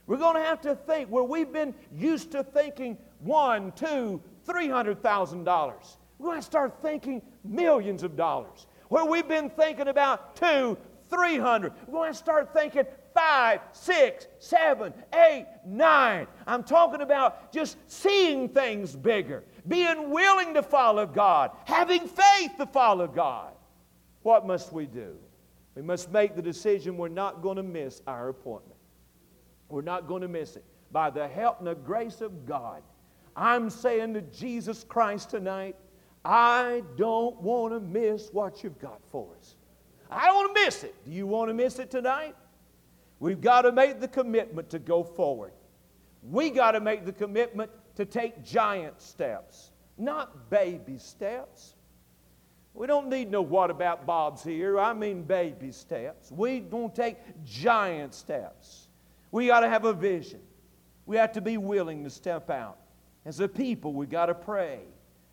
We're 0.07 0.17
going 0.17 0.37
to 0.37 0.43
have 0.43 0.61
to 0.63 0.75
think 0.75 1.09
where 1.09 1.23
we've 1.25 1.53
been 1.53 1.75
used 1.93 2.33
to 2.33 2.43
thinking 2.43 2.99
one, 3.21 3.73
two, 3.73 4.21
three 4.45 4.69
hundred 4.69 5.03
thousand 5.03 5.45
dollars. 5.45 5.97
We're 6.19 6.31
going 6.31 6.41
to 6.41 6.47
start 6.47 6.83
thinking 6.83 7.23
millions 7.45 8.03
of 8.03 8.17
dollars 8.17 8.67
where 8.89 9.05
we've 9.05 9.29
been 9.29 9.49
thinking 9.51 9.89
about 9.89 10.37
two, 10.37 10.77
three 11.09 11.39
hundred. 11.39 11.73
We're 11.87 11.95
going 11.95 12.13
to 12.13 12.19
start 12.19 12.53
thinking 12.53 12.85
five, 13.15 13.61
six, 13.73 14.27
seven, 14.39 14.93
eight, 15.15 15.47
nine. 15.65 16.27
I'm 16.47 16.65
talking 16.65 17.01
about 17.01 17.53
just 17.53 17.77
seeing 17.87 18.49
things 18.49 18.97
bigger, 18.97 19.45
being 19.69 20.11
willing 20.11 20.55
to 20.55 20.63
follow 20.63 21.07
God, 21.07 21.53
having 21.65 22.09
faith 22.09 22.53
to 22.59 22.67
follow 22.67 23.07
God. 23.07 23.53
What 24.23 24.47
must 24.47 24.73
we 24.73 24.87
do? 24.87 25.17
We 25.75 25.83
must 25.83 26.11
make 26.11 26.37
the 26.37 26.43
decision 26.43 26.97
we're 26.97 27.09
not 27.09 27.43
going 27.43 27.57
to 27.57 27.63
miss 27.63 28.03
our 28.07 28.29
appointment. 28.29 28.79
We're 29.69 29.83
not 29.83 30.07
going 30.07 30.23
to 30.23 30.29
miss 30.29 30.57
it. 30.57 30.65
By 30.91 31.09
the 31.11 31.27
help 31.27 31.59
and 31.59 31.67
the 31.67 31.75
grace 31.75 32.21
of 32.21 32.45
God, 32.45 32.83
I'm 33.35 33.71
saying 33.71 34.15
to 34.15 34.21
Jesus 34.23 34.85
Christ 34.85 35.31
tonight, 35.31 35.77
I 36.25 36.83
don't 36.97 37.41
want 37.41 37.73
to 37.73 37.81
miss 37.81 38.29
what 38.33 38.63
you've 38.63 38.79
got 38.79 39.01
for 39.11 39.29
us. 39.39 39.57
I 40.11 40.27
don't 40.27 40.37
want 40.37 40.55
to 40.55 40.65
miss 40.65 40.85
it. 40.85 40.95
Do 41.05 41.11
you 41.11 41.27
want 41.27 41.49
to 41.49 41.55
miss 41.55 41.79
it 41.79 41.91
tonight? 41.91 42.37
We've 43.19 43.41
got 43.41 43.63
to 43.63 43.73
make 43.73 44.01
the 44.01 44.09
commitment 44.09 44.69
to 44.71 44.79
go 44.79 45.03
forward. 45.03 45.53
We 46.23 46.51
got 46.51 46.73
to 46.73 46.81
make 46.81 47.07
the 47.07 47.13
commitment 47.13 47.71
to 47.97 48.05
take 48.05 48.45
giant 48.45 49.01
steps, 49.01 49.71
not 49.97 50.51
baby 50.51 50.99
steps. 50.99 51.75
We 52.75 52.87
don't 52.87 53.09
need 53.09 53.31
no 53.31 53.43
what 53.43 53.71
about 53.71 54.07
Bob's 54.07 54.43
here. 54.43 54.79
I 54.79 54.93
mean 54.93 55.23
baby 55.23 55.73
steps. 55.73 56.31
We 56.31 56.61
don't 56.61 56.95
take 56.95 57.19
giant 57.45 58.15
steps. 58.15 58.89
We 59.31 59.47
got 59.49 59.61
to 59.61 59.69
have 59.69 59.85
a 59.85 59.93
vision. 59.93 60.41
We 61.05 61.17
have 61.17 61.33
to 61.33 61.41
be 61.41 61.57
willing 61.57 62.05
to 62.05 62.11
step 62.11 62.49
out. 62.51 62.79
As 63.25 63.41
a 63.41 63.49
people, 63.49 63.93
we 63.93 64.07
got 64.07 64.27
to 64.27 64.35
pray. 64.35 64.81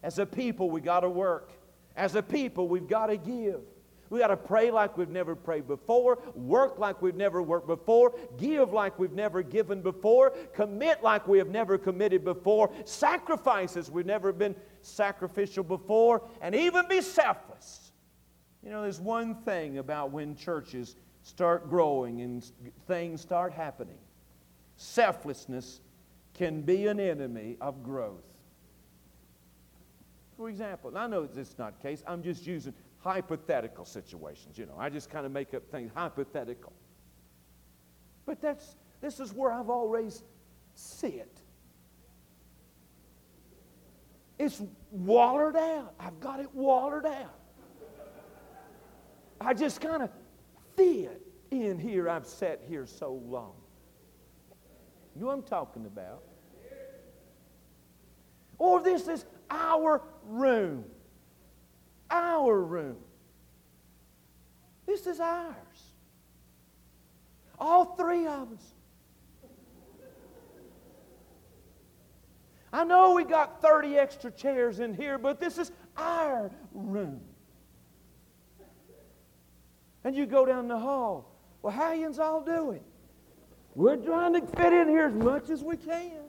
As 0.03 0.19
a 0.19 0.25
people, 0.25 0.69
we 0.69 0.81
got 0.81 1.01
to 1.01 1.09
work. 1.09 1.51
As 1.95 2.15
a 2.15 2.21
people, 2.21 2.67
we've 2.67 2.87
got 2.87 3.07
to 3.07 3.17
give. 3.17 3.61
We 4.09 4.19
got 4.19 4.27
to 4.27 4.37
pray 4.37 4.71
like 4.71 4.97
we've 4.97 5.09
never 5.09 5.35
prayed 5.35 5.67
before, 5.67 6.19
work 6.33 6.79
like 6.79 7.01
we've 7.01 7.15
never 7.15 7.41
worked 7.41 7.67
before, 7.67 8.15
give 8.37 8.73
like 8.73 8.97
we've 8.97 9.13
never 9.13 9.43
given 9.43 9.81
before, 9.81 10.31
commit 10.53 11.03
like 11.03 11.27
we 11.27 11.37
have 11.37 11.49
never 11.49 11.77
committed 11.77 12.23
before, 12.23 12.71
sacrifice 12.85 13.77
as 13.77 13.91
we've 13.91 14.05
never 14.05 14.31
been 14.31 14.55
sacrificial 14.81 15.63
before, 15.63 16.23
and 16.41 16.55
even 16.55 16.87
be 16.87 17.01
selfless. 17.01 17.91
You 18.63 18.71
know, 18.71 18.81
there's 18.81 18.99
one 18.99 19.35
thing 19.35 19.77
about 19.77 20.11
when 20.11 20.35
churches 20.35 20.95
start 21.21 21.69
growing 21.69 22.21
and 22.21 22.43
things 22.87 23.21
start 23.21 23.53
happening 23.53 23.97
selflessness 24.79 25.81
can 26.33 26.61
be 26.61 26.87
an 26.87 26.99
enemy 26.99 27.57
of 27.59 27.83
growth. 27.83 28.23
For 30.37 30.49
example, 30.49 30.97
I 30.97 31.05
know 31.07 31.27
is 31.35 31.57
not 31.57 31.81
the 31.81 31.87
case, 31.87 32.01
I'm 32.07 32.23
just 32.23 32.47
using 32.47 32.73
hypothetical 32.99 33.85
situations. 33.85 34.57
You 34.57 34.65
know, 34.65 34.75
I 34.77 34.89
just 34.89 35.09
kind 35.09 35.25
of 35.25 35.31
make 35.31 35.53
up 35.53 35.69
things 35.71 35.91
hypothetical. 35.95 36.73
But 38.25 38.41
that's 38.41 38.75
This 39.01 39.19
is 39.19 39.33
where 39.33 39.51
I've 39.51 39.69
always 39.69 40.23
sit. 40.75 41.41
It's 44.37 44.61
wallered 44.91 45.55
out. 45.55 45.93
I've 45.99 46.19
got 46.19 46.39
it 46.39 46.53
wallered 46.53 47.05
out. 47.05 47.35
I 49.41 49.53
just 49.53 49.81
kind 49.81 50.03
of 50.03 50.09
fit 50.75 51.21
in 51.51 51.79
here. 51.79 52.09
I've 52.09 52.25
sat 52.25 52.61
here 52.67 52.85
so 52.85 53.13
long. 53.13 53.53
You 55.15 55.21
know 55.21 55.27
what 55.27 55.33
I'm 55.33 55.43
talking 55.43 55.85
about? 55.85 56.23
Or 58.57 58.81
this 58.81 59.07
is 59.07 59.25
our 59.49 60.01
room. 60.25 60.85
Our 62.09 62.59
room. 62.61 62.97
This 64.85 65.05
is 65.05 65.19
ours. 65.19 65.55
All 67.59 67.95
three 67.95 68.25
of 68.25 68.51
us. 68.53 68.73
I 72.71 72.83
know 72.83 73.13
we 73.13 73.23
got 73.23 73.61
30 73.61 73.97
extra 73.97 74.31
chairs 74.31 74.79
in 74.79 74.93
here, 74.93 75.17
but 75.17 75.39
this 75.39 75.57
is 75.57 75.71
our 75.97 76.51
room. 76.73 77.21
And 80.03 80.15
you 80.15 80.25
go 80.25 80.45
down 80.45 80.67
the 80.67 80.77
hall. 80.77 81.35
Well, 81.61 81.73
how 81.73 81.93
yous 81.93 82.19
all 82.19 82.41
doing? 82.41 82.81
We're 83.75 83.97
trying 83.97 84.33
to 84.33 84.41
fit 84.41 84.73
in 84.73 84.87
here 84.87 85.07
as 85.07 85.13
much 85.13 85.49
as 85.49 85.63
we 85.63 85.77
can. 85.77 86.28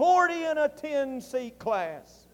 40 0.00 0.44
in 0.44 0.56
a 0.56 0.66
10 0.66 1.20
seat 1.20 1.58
class. 1.58 2.26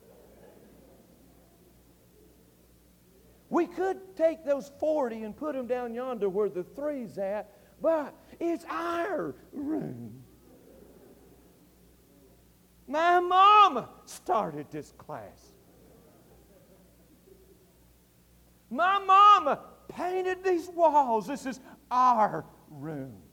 We 3.49 3.67
could 3.67 4.17
take 4.17 4.45
those 4.45 4.71
40 4.79 5.25
and 5.25 5.37
put 5.37 5.57
them 5.57 5.67
down 5.67 5.93
yonder 5.93 6.29
where 6.29 6.49
the 6.49 6.63
three's 6.63 7.19
at, 7.19 7.51
but 7.83 8.15
it's 8.39 8.65
our 8.71 9.35
room. 9.53 10.23
My 12.87 13.19
mama 13.19 13.89
started 14.05 14.67
this 14.71 14.93
class. 14.97 15.51
My 18.71 19.01
mama 19.01 19.59
painted 19.89 20.45
these 20.45 20.69
walls. 20.69 21.27
This 21.27 21.47
is 21.47 21.59
our 21.91 22.45
room. 22.71 23.26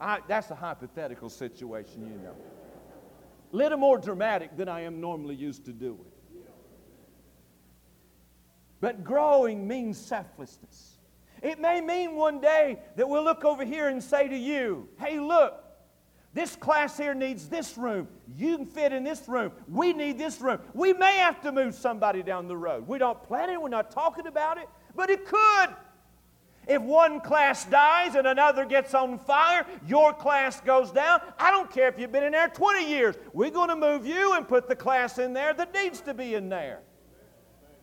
I, 0.00 0.20
that's 0.26 0.50
a 0.50 0.54
hypothetical 0.54 1.28
situation, 1.28 2.06
you 2.06 2.18
know. 2.22 2.34
Little 3.52 3.78
more 3.78 3.98
dramatic 3.98 4.56
than 4.56 4.68
I 4.68 4.80
am 4.80 5.00
normally 5.00 5.36
used 5.36 5.64
to 5.66 5.72
doing. 5.72 6.04
But 8.80 9.04
growing 9.04 9.66
means 9.66 9.96
selflessness. 9.96 10.98
It 11.42 11.60
may 11.60 11.80
mean 11.80 12.16
one 12.16 12.40
day 12.40 12.80
that 12.96 13.08
we'll 13.08 13.22
look 13.22 13.44
over 13.44 13.64
here 13.64 13.88
and 13.88 14.02
say 14.02 14.28
to 14.28 14.36
you, 14.36 14.88
hey, 14.98 15.20
look, 15.20 15.62
this 16.34 16.56
class 16.56 16.98
here 16.98 17.14
needs 17.14 17.48
this 17.48 17.78
room. 17.78 18.08
You 18.36 18.56
can 18.56 18.66
fit 18.66 18.92
in 18.92 19.04
this 19.04 19.28
room. 19.28 19.52
We 19.68 19.92
need 19.92 20.18
this 20.18 20.40
room. 20.40 20.58
We 20.74 20.92
may 20.92 21.16
have 21.18 21.40
to 21.42 21.52
move 21.52 21.74
somebody 21.74 22.22
down 22.22 22.48
the 22.48 22.56
road. 22.56 22.88
We 22.88 22.98
don't 22.98 23.22
plan 23.22 23.50
it, 23.50 23.62
we're 23.62 23.68
not 23.68 23.90
talking 23.90 24.26
about 24.26 24.58
it, 24.58 24.68
but 24.96 25.10
it 25.10 25.24
could. 25.24 25.68
If 26.66 26.82
one 26.82 27.20
class 27.20 27.64
dies 27.66 28.14
and 28.14 28.26
another 28.26 28.64
gets 28.64 28.94
on 28.94 29.18
fire, 29.18 29.66
your 29.86 30.12
class 30.12 30.60
goes 30.60 30.90
down. 30.90 31.20
I 31.38 31.50
don't 31.50 31.70
care 31.70 31.88
if 31.88 31.98
you've 31.98 32.12
been 32.12 32.24
in 32.24 32.32
there 32.32 32.48
20 32.48 32.88
years. 32.88 33.16
We're 33.32 33.50
going 33.50 33.68
to 33.68 33.76
move 33.76 34.06
you 34.06 34.34
and 34.34 34.46
put 34.46 34.68
the 34.68 34.76
class 34.76 35.18
in 35.18 35.32
there 35.32 35.52
that 35.54 35.74
needs 35.74 36.00
to 36.02 36.14
be 36.14 36.34
in 36.34 36.48
there. 36.48 36.80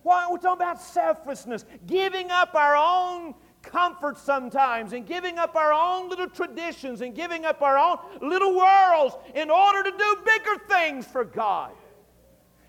Why? 0.02 0.26
We're 0.28 0.38
talking 0.38 0.62
about 0.62 0.82
selflessness, 0.82 1.64
giving 1.86 2.30
up 2.30 2.54
our 2.54 2.76
own 2.76 3.34
comfort 3.62 4.18
sometimes 4.18 4.92
and 4.92 5.06
giving 5.06 5.38
up 5.38 5.54
our 5.54 5.72
own 5.72 6.08
little 6.08 6.28
traditions 6.28 7.00
and 7.00 7.14
giving 7.14 7.44
up 7.44 7.62
our 7.62 7.78
own 7.78 7.98
little 8.20 8.56
worlds 8.56 9.14
in 9.34 9.50
order 9.50 9.84
to 9.84 9.96
do 9.96 10.16
bigger 10.24 10.58
things 10.68 11.06
for 11.06 11.24
God. 11.24 11.70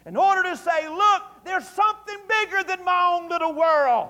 In 0.05 0.17
order 0.17 0.43
to 0.43 0.57
say, 0.57 0.87
look, 0.89 1.23
there's 1.43 1.67
something 1.67 2.17
bigger 2.27 2.63
than 2.63 2.83
my 2.83 3.17
own 3.17 3.29
little 3.29 3.53
world. 3.53 4.09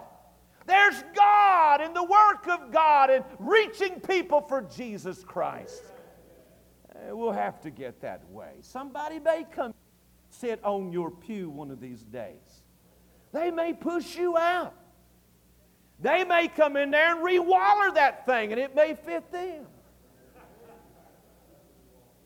There's 0.65 1.03
God 1.15 1.81
and 1.81 1.95
the 1.95 2.03
work 2.03 2.48
of 2.48 2.72
God 2.72 3.10
and 3.10 3.26
reaching 3.40 3.99
people 3.99 4.41
for 4.41 4.61
Jesus 4.61 5.23
Christ. 5.23 5.84
Uh, 6.94 7.15
we'll 7.15 7.31
have 7.31 7.60
to 7.61 7.69
get 7.69 8.02
that 8.02 8.30
way. 8.30 8.52
Somebody 8.61 9.19
may 9.19 9.45
come 9.52 9.73
sit 10.30 10.64
on 10.64 10.91
your 10.91 11.11
pew 11.11 11.49
one 11.49 11.69
of 11.69 11.80
these 11.80 12.03
days. 12.03 12.64
They 13.31 13.52
may 13.52 13.73
push 13.73 14.15
you 14.15 14.38
out. 14.38 14.73
They 15.99 16.23
may 16.23 16.48
come 16.48 16.77
in 16.77 16.91
there 16.91 17.15
and 17.15 17.26
rewaller 17.26 17.94
that 17.95 18.26
thing 18.26 18.52
and 18.52 18.60
it 18.60 18.76
may 18.76 18.95
fit 18.95 19.31
them. 19.31 19.65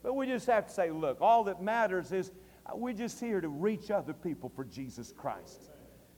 But 0.03 0.15
we 0.15 0.25
just 0.25 0.47
have 0.47 0.67
to 0.67 0.73
say, 0.73 0.89
look, 0.89 1.21
all 1.21 1.43
that 1.45 1.61
matters 1.61 2.11
is 2.11 2.31
uh, 2.65 2.75
we're 2.75 2.93
just 2.93 3.19
here 3.19 3.41
to 3.41 3.49
reach 3.49 3.91
other 3.91 4.13
people 4.13 4.51
for 4.55 4.63
Jesus 4.63 5.13
Christ. 5.15 5.69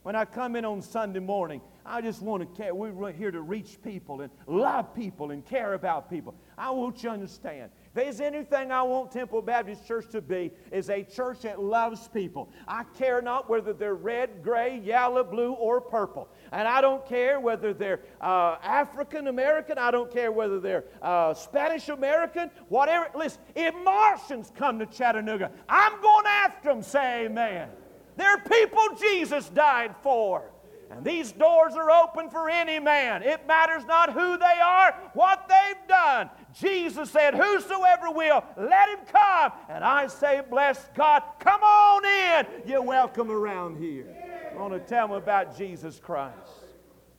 When 0.02 0.16
I 0.16 0.24
come 0.24 0.56
in 0.56 0.64
on 0.64 0.80
Sunday 0.80 1.20
morning, 1.20 1.60
I 1.84 2.00
just 2.00 2.22
want 2.22 2.42
to 2.42 2.62
care. 2.62 2.74
We're 2.74 3.12
here 3.12 3.30
to 3.30 3.42
reach 3.42 3.82
people 3.82 4.22
and 4.22 4.30
love 4.46 4.94
people 4.94 5.30
and 5.30 5.44
care 5.44 5.74
about 5.74 6.08
people. 6.08 6.34
I 6.56 6.70
want 6.70 7.02
you 7.02 7.10
to 7.10 7.14
understand. 7.14 7.70
If 7.88 7.94
there's 7.94 8.20
anything 8.20 8.72
I 8.72 8.82
want 8.82 9.12
Temple 9.12 9.42
Baptist 9.42 9.86
Church 9.86 10.08
to 10.12 10.22
be, 10.22 10.52
is 10.72 10.88
a 10.88 11.02
church 11.02 11.40
that 11.40 11.60
loves 11.60 12.08
people. 12.08 12.48
I 12.66 12.84
care 12.96 13.20
not 13.20 13.50
whether 13.50 13.74
they're 13.74 13.94
red, 13.94 14.42
gray, 14.42 14.78
yellow, 14.78 15.22
blue, 15.22 15.52
or 15.52 15.82
purple. 15.82 16.28
And 16.52 16.66
I 16.66 16.80
don't 16.80 17.04
care 17.06 17.38
whether 17.38 17.74
they're 17.74 18.00
uh, 18.22 18.56
African 18.62 19.26
American. 19.26 19.76
I 19.76 19.90
don't 19.90 20.10
care 20.10 20.32
whether 20.32 20.60
they're 20.60 20.84
uh, 21.02 21.34
Spanish 21.34 21.90
American. 21.90 22.50
Whatever. 22.68 23.10
Listen, 23.14 23.42
if 23.54 23.74
Martians 23.84 24.50
come 24.56 24.78
to 24.78 24.86
Chattanooga, 24.86 25.50
I'm 25.68 26.00
going 26.00 26.26
after 26.26 26.70
them. 26.70 26.82
Say 26.82 27.26
amen. 27.26 27.68
They're 28.16 28.38
people 28.38 28.82
Jesus 28.98 29.48
died 29.48 29.94
for. 30.02 30.50
And 30.90 31.04
these 31.04 31.30
doors 31.30 31.74
are 31.74 31.88
open 31.88 32.28
for 32.30 32.50
any 32.50 32.80
man. 32.80 33.22
It 33.22 33.46
matters 33.46 33.84
not 33.86 34.12
who 34.12 34.36
they 34.36 34.60
are, 34.60 34.92
what 35.14 35.48
they've 35.48 35.88
done. 35.88 36.30
Jesus 36.52 37.10
said, 37.10 37.34
Whosoever 37.34 38.10
will, 38.10 38.42
let 38.56 38.88
him 38.88 38.98
come. 39.06 39.52
And 39.68 39.84
I 39.84 40.08
say, 40.08 40.42
Bless 40.50 40.88
God, 40.96 41.22
come 41.38 41.62
on 41.62 42.04
in. 42.04 42.68
You're 42.68 42.82
welcome 42.82 43.30
around 43.30 43.76
here. 43.76 44.06
I 44.52 44.56
want 44.56 44.72
to 44.72 44.80
tell 44.80 45.06
them 45.06 45.16
about 45.16 45.56
Jesus 45.56 46.00
Christ. 46.00 46.34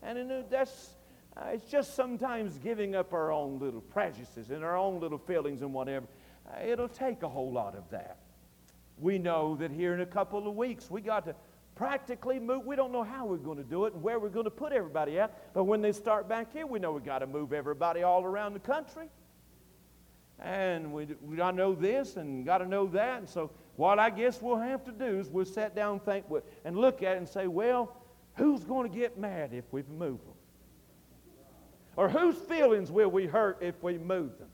And 0.03 0.17
you 0.17 0.25
know, 0.25 0.43
that's, 0.49 0.89
uh, 1.37 1.51
it's 1.53 1.71
just 1.71 1.95
sometimes 1.95 2.57
giving 2.57 2.93
up 2.93 3.13
our 3.13 3.31
own 3.31 3.57
little 3.57 3.79
prejudices 3.79 4.49
and 4.49 4.65
our 4.65 4.75
own 4.75 4.99
little 4.99 5.17
feelings 5.17 5.61
and 5.61 5.73
whatever. 5.73 6.07
Uh, 6.45 6.65
it'll 6.65 6.89
take 6.89 7.23
a 7.23 7.29
whole 7.29 7.51
lot 7.51 7.75
of 7.75 7.89
that 7.91 8.17
we 9.01 9.17
know 9.17 9.55
that 9.57 9.71
here 9.71 9.93
in 9.93 10.01
a 10.01 10.05
couple 10.05 10.47
of 10.47 10.55
weeks 10.55 10.89
we 10.89 11.01
got 11.01 11.25
to 11.25 11.35
practically 11.75 12.39
move. 12.39 12.63
We 12.65 12.75
don't 12.75 12.91
know 12.91 13.03
how 13.03 13.25
we're 13.25 13.37
going 13.37 13.57
to 13.57 13.63
do 13.63 13.85
it 13.85 13.93
and 13.93 14.03
where 14.03 14.19
we're 14.19 14.29
going 14.29 14.45
to 14.45 14.51
put 14.51 14.71
everybody 14.71 15.19
at. 15.19 15.53
But 15.53 15.63
when 15.63 15.81
they 15.81 15.91
start 15.91 16.29
back 16.29 16.53
here, 16.53 16.67
we 16.67 16.77
know 16.77 16.91
we 16.91 17.01
got 17.01 17.19
to 17.19 17.27
move 17.27 17.51
everybody 17.51 18.03
all 18.03 18.23
around 18.23 18.53
the 18.53 18.59
country. 18.59 19.07
And 20.39 20.93
we, 20.93 21.07
we 21.21 21.35
got 21.35 21.51
to 21.51 21.57
know 21.57 21.73
this 21.73 22.17
and 22.17 22.45
got 22.45 22.59
to 22.59 22.67
know 22.67 22.85
that. 22.87 23.17
And 23.17 23.27
so 23.27 23.49
what 23.77 23.97
I 23.97 24.11
guess 24.11 24.41
we'll 24.41 24.57
have 24.57 24.85
to 24.85 24.91
do 24.91 25.19
is 25.19 25.29
we'll 25.29 25.45
sit 25.45 25.75
down 25.75 25.93
and 25.93 26.03
think 26.03 26.25
and 26.63 26.77
look 26.77 27.01
at 27.01 27.15
it 27.15 27.17
and 27.17 27.27
say, 27.27 27.47
well, 27.47 27.97
who's 28.35 28.63
going 28.63 28.89
to 28.89 28.95
get 28.95 29.17
mad 29.17 29.51
if 29.51 29.65
we 29.71 29.83
move 29.83 30.19
them? 30.19 30.35
Or 31.95 32.09
whose 32.09 32.35
feelings 32.35 32.91
will 32.91 33.09
we 33.09 33.25
hurt 33.25 33.57
if 33.61 33.81
we 33.81 33.97
move 33.97 34.37
them? 34.37 34.49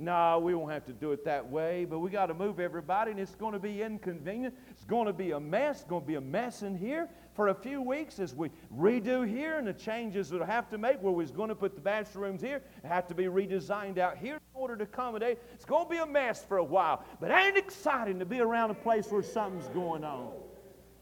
No, 0.00 0.38
we 0.38 0.54
won't 0.54 0.70
have 0.70 0.84
to 0.86 0.92
do 0.92 1.10
it 1.10 1.24
that 1.24 1.50
way, 1.50 1.84
but 1.84 1.98
we 1.98 2.08
got 2.08 2.26
to 2.26 2.34
move 2.34 2.60
everybody, 2.60 3.10
and 3.10 3.18
it's 3.18 3.34
going 3.34 3.52
to 3.52 3.58
be 3.58 3.82
inconvenient. 3.82 4.54
It's 4.70 4.84
going 4.84 5.06
to 5.06 5.12
be 5.12 5.32
a 5.32 5.40
mess. 5.40 5.80
It's 5.80 5.88
going 5.88 6.02
to 6.02 6.06
be 6.06 6.14
a 6.14 6.20
mess 6.20 6.62
in 6.62 6.76
here 6.76 7.08
for 7.34 7.48
a 7.48 7.54
few 7.54 7.82
weeks 7.82 8.20
as 8.20 8.32
we 8.32 8.48
redo 8.72 9.28
here 9.28 9.58
and 9.58 9.66
the 9.66 9.72
changes 9.72 10.28
that 10.28 10.38
we'll 10.38 10.46
have 10.46 10.70
to 10.70 10.78
make 10.78 11.02
where 11.02 11.12
we're 11.12 11.26
going 11.26 11.48
to 11.48 11.54
put 11.56 11.74
the 11.74 11.80
bathrooms 11.80 12.40
here 12.40 12.62
have 12.84 13.08
to 13.08 13.14
be 13.14 13.24
redesigned 13.24 13.98
out 13.98 14.16
here 14.16 14.36
in 14.36 14.40
order 14.54 14.76
to 14.76 14.84
accommodate. 14.84 15.38
It's 15.54 15.64
going 15.64 15.86
to 15.86 15.90
be 15.90 15.98
a 15.98 16.06
mess 16.06 16.44
for 16.44 16.58
a 16.58 16.64
while, 16.64 17.04
but 17.20 17.32
ain't 17.32 17.56
it 17.56 17.64
exciting 17.64 18.20
to 18.20 18.24
be 18.24 18.38
around 18.38 18.70
a 18.70 18.74
place 18.74 19.10
where 19.10 19.22
something's 19.22 19.68
going 19.68 20.04
on 20.04 20.30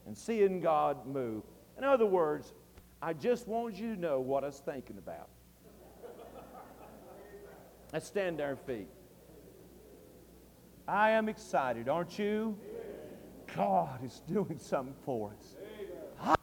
and 0.07 0.17
seeing 0.17 0.59
God 0.59 1.05
move? 1.05 1.43
In 1.77 1.83
other 1.83 2.07
words, 2.07 2.51
I 2.99 3.13
just 3.13 3.47
want 3.47 3.75
you 3.75 3.93
to 3.93 4.01
know 4.01 4.19
what 4.19 4.43
I 4.43 4.47
was 4.47 4.59
thinking 4.59 4.97
about. 4.97 5.29
Let's 7.97 8.05
stand 8.05 8.37
to 8.37 8.43
our 8.43 8.55
feet. 8.55 8.89
I 10.87 11.09
am 11.09 11.27
excited, 11.29 11.89
aren't 11.89 12.19
you? 12.19 12.55
God 13.55 14.05
is 14.05 14.21
doing 14.27 14.59
something 14.59 14.93
for 15.03 15.31
us. 15.31 15.55
I, 16.21 16.35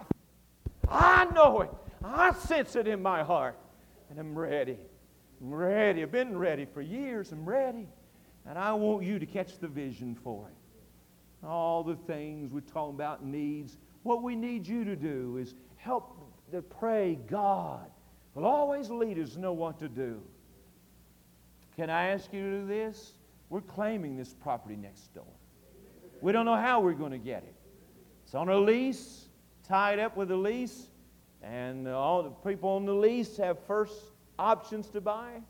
I 0.89 1.25
know 1.27 1.61
it. 1.61 1.71
I 2.03 2.33
sense 2.33 2.75
it 2.75 2.89
in 2.89 3.01
my 3.01 3.23
heart. 3.23 3.57
And 4.11 4.19
I'm 4.19 4.37
ready. 4.37 4.77
I'm 5.41 5.55
ready. 5.55 6.03
I've 6.03 6.11
been 6.11 6.37
ready 6.37 6.65
for 6.65 6.83
years. 6.83 7.31
I'm 7.31 7.49
ready. 7.49 7.87
And 8.49 8.59
I 8.59 8.73
want 8.73 9.05
you 9.05 9.21
to 9.21 9.27
catch 9.27 9.61
the 9.61 9.69
vision 9.69 10.17
for 10.25 10.49
it. 10.49 11.47
All 11.47 11.85
the 11.85 11.95
things 11.95 12.51
we're 12.51 12.63
talking 12.63 12.97
about 12.97 13.25
needs. 13.25 13.79
What 14.03 14.25
we 14.25 14.35
need 14.35 14.67
you 14.67 14.85
to 14.85 14.97
do 14.97 15.37
is 15.37 15.55
help 15.77 16.19
to 16.51 16.63
pray, 16.63 17.17
God 17.29 17.89
will 18.35 18.45
always 18.45 18.91
lead 18.91 19.21
us 19.21 19.35
to 19.35 19.39
know 19.39 19.53
what 19.53 19.79
to 19.79 19.89
do. 19.89 20.21
Can 21.77 21.91
I 21.91 22.09
ask 22.09 22.33
you 22.33 22.41
to 22.41 22.61
do 22.61 22.67
this? 22.67 23.15
We're 23.51 23.61
claiming 23.61 24.17
this 24.17 24.33
property 24.33 24.77
next 24.77 25.13
door. 25.15 25.25
We 26.21 26.33
don't 26.33 26.45
know 26.45 26.57
how 26.57 26.81
we're 26.81 26.93
going 26.93 27.13
to 27.13 27.19
get 27.19 27.43
it. 27.43 27.55
It's 28.25 28.35
on 28.35 28.49
a 28.49 28.57
lease, 28.57 29.27
tied 29.67 29.99
up 29.99 30.17
with 30.17 30.31
a 30.31 30.37
lease, 30.37 30.87
and 31.43 31.87
all 31.89 32.23
the 32.23 32.31
people 32.31 32.71
on 32.71 32.87
the 32.87 32.95
lease 32.95 33.37
have 33.37 33.59
first 33.67 33.95
options 34.39 34.89
to 34.91 35.01
buy. 35.01 35.43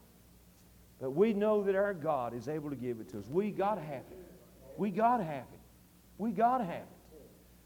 But 1.01 1.11
we 1.11 1.33
know 1.33 1.63
that 1.63 1.75
our 1.75 1.95
God 1.95 2.35
is 2.35 2.49
able 2.49 2.71
to 2.71 2.77
give 2.77 3.01
it 3.01 3.11
to 3.11 3.19
us. 3.19 3.29
We 3.29 3.51
got 3.51 3.77
to 3.77 3.83
have 3.83 4.05
it. 4.11 4.19
We 4.77 4.91
got 4.91 5.19
to 5.19 5.25
have 5.25 5.45
it. 5.53 5.61
We 6.19 6.31
got 6.31 6.59
to 6.59 6.65
have 6.65 6.77
it. 6.77 6.89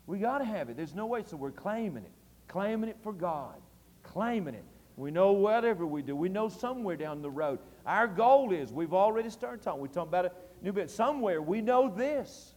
We 0.07 0.19
got 0.19 0.39
to 0.39 0.45
have 0.45 0.69
it. 0.69 0.77
There's 0.77 0.95
no 0.95 1.07
way, 1.07 1.23
so 1.25 1.37
we're 1.37 1.51
claiming 1.51 2.05
it. 2.05 2.13
Claiming 2.49 2.91
it 2.91 2.97
for 3.03 3.13
God. 3.13 3.55
Claiming 4.03 4.55
it. 4.55 4.65
We 4.97 5.11
know 5.11 5.33
whatever 5.33 5.87
we 5.87 6.03
do. 6.03 6.17
We 6.17 6.29
know 6.29 6.49
somewhere 6.49 6.97
down 6.97 7.23
the 7.23 7.31
road. 7.31 7.61
Our 7.89 8.07
goal 8.07 8.53
is, 8.53 8.71
we've 8.71 8.93
already 8.93 9.31
started 9.31 9.63
talking. 9.63 9.81
We 9.81 9.89
talked 9.89 10.09
about 10.09 10.27
a 10.27 10.33
new 10.61 10.73
bit. 10.73 10.91
Somewhere 10.91 11.41
we 11.41 11.63
know 11.63 11.89
this. 11.89 12.53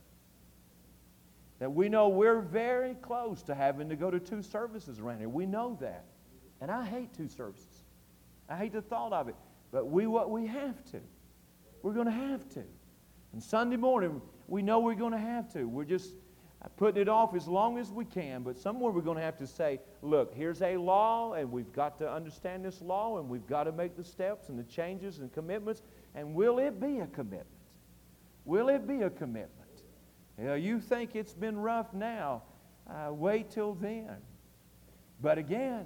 That 1.60 1.72
we 1.72 1.88
know 1.88 2.10
we're 2.10 2.42
very 2.42 2.96
close 2.96 3.42
to 3.44 3.56
having 3.56 3.88
to 3.88 3.96
go 3.96 4.12
to 4.12 4.20
two 4.20 4.44
services 4.44 5.00
around 5.00 5.20
here. 5.20 5.30
We 5.30 5.46
know 5.46 5.78
that. 5.80 6.04
And 6.60 6.70
I 6.70 6.84
hate 6.84 7.14
two 7.14 7.30
services. 7.30 7.86
I 8.50 8.58
hate 8.58 8.74
the 8.74 8.82
thought 8.82 9.14
of 9.14 9.30
it. 9.30 9.36
But 9.72 9.88
we 9.88 10.06
what 10.06 10.30
we 10.30 10.48
have 10.48 10.84
to. 10.92 11.00
We're 11.82 11.94
going 11.94 12.08
to 12.08 12.12
have 12.12 12.50
to. 12.50 12.64
And 13.32 13.42
Sunday 13.42 13.78
morning, 13.78 14.22
we 14.50 14.62
know 14.62 14.80
we're 14.80 14.96
going 14.96 15.14
to 15.14 15.18
have 15.18 15.52
to. 15.54 15.64
We're 15.64 15.86
just 15.86 16.14
putting 16.78 17.02
it 17.02 17.10
off 17.10 17.36
as 17.36 17.48
long 17.48 17.78
as 17.78 17.92
we 17.92 18.06
can, 18.06 18.44
but 18.44 18.58
somewhere 18.58 18.92
we're 18.92 19.02
going 19.02 19.18
to 19.18 19.24
have 19.24 19.38
to 19.38 19.48
say, 19.48 19.80
look, 20.02 20.34
here's 20.34 20.62
a 20.62 20.78
law, 20.78 21.34
and 21.34 21.52
we've 21.52 21.72
got 21.74 21.98
to 22.00 22.12
understand 22.12 22.64
this 22.64 22.82
law, 22.82 23.18
and 23.18 23.28
we've 23.28 23.48
got 23.48 23.64
to 23.64 23.72
make 23.72 23.98
the 23.98 24.04
steps 24.04 24.50
and 24.50 24.60
the 24.60 24.64
changes 24.64 25.20
and 25.20 25.34
commitments. 25.34 25.82
And 26.14 26.36
will 26.36 26.60
it 26.60 26.80
be 26.80 27.00
a 27.00 27.08
commitment? 27.08 27.48
Will 28.46 28.70
it 28.70 28.88
be 28.88 29.02
a 29.02 29.10
commitment? 29.10 29.52
You, 30.38 30.46
know, 30.46 30.56
you 30.56 30.80
think 30.80 31.16
it's 31.16 31.34
been 31.34 31.58
rough 31.58 31.94
now. 31.94 32.44
Uh, 32.88 33.12
wait 33.12 33.52
till 33.52 33.74
then. 33.76 34.18
But 35.22 35.38
again, 35.38 35.86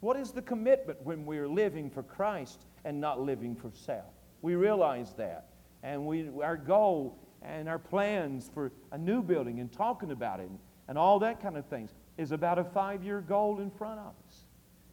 what 0.00 0.16
is 0.16 0.32
the 0.32 0.42
commitment 0.42 1.00
when 1.02 1.26
we're 1.26 1.48
living 1.48 1.90
for 1.90 2.02
Christ 2.02 2.64
and 2.84 3.00
not 3.00 3.20
living 3.20 3.54
for 3.54 3.70
self? 3.72 4.12
We 4.42 4.54
realize 4.54 5.12
that. 5.14 5.48
And 5.82 6.06
we, 6.06 6.28
our 6.42 6.56
goal 6.56 7.18
and 7.42 7.68
our 7.68 7.78
plans 7.78 8.50
for 8.52 8.72
a 8.92 8.98
new 8.98 9.22
building 9.22 9.60
and 9.60 9.72
talking 9.72 10.10
about 10.10 10.40
it 10.40 10.48
and, 10.48 10.58
and 10.88 10.98
all 10.98 11.18
that 11.20 11.40
kind 11.40 11.56
of 11.56 11.64
things 11.66 11.92
is 12.18 12.32
about 12.32 12.58
a 12.58 12.64
five 12.64 13.02
year 13.02 13.20
goal 13.20 13.60
in 13.60 13.70
front 13.70 14.00
of 14.00 14.12
us. 14.28 14.44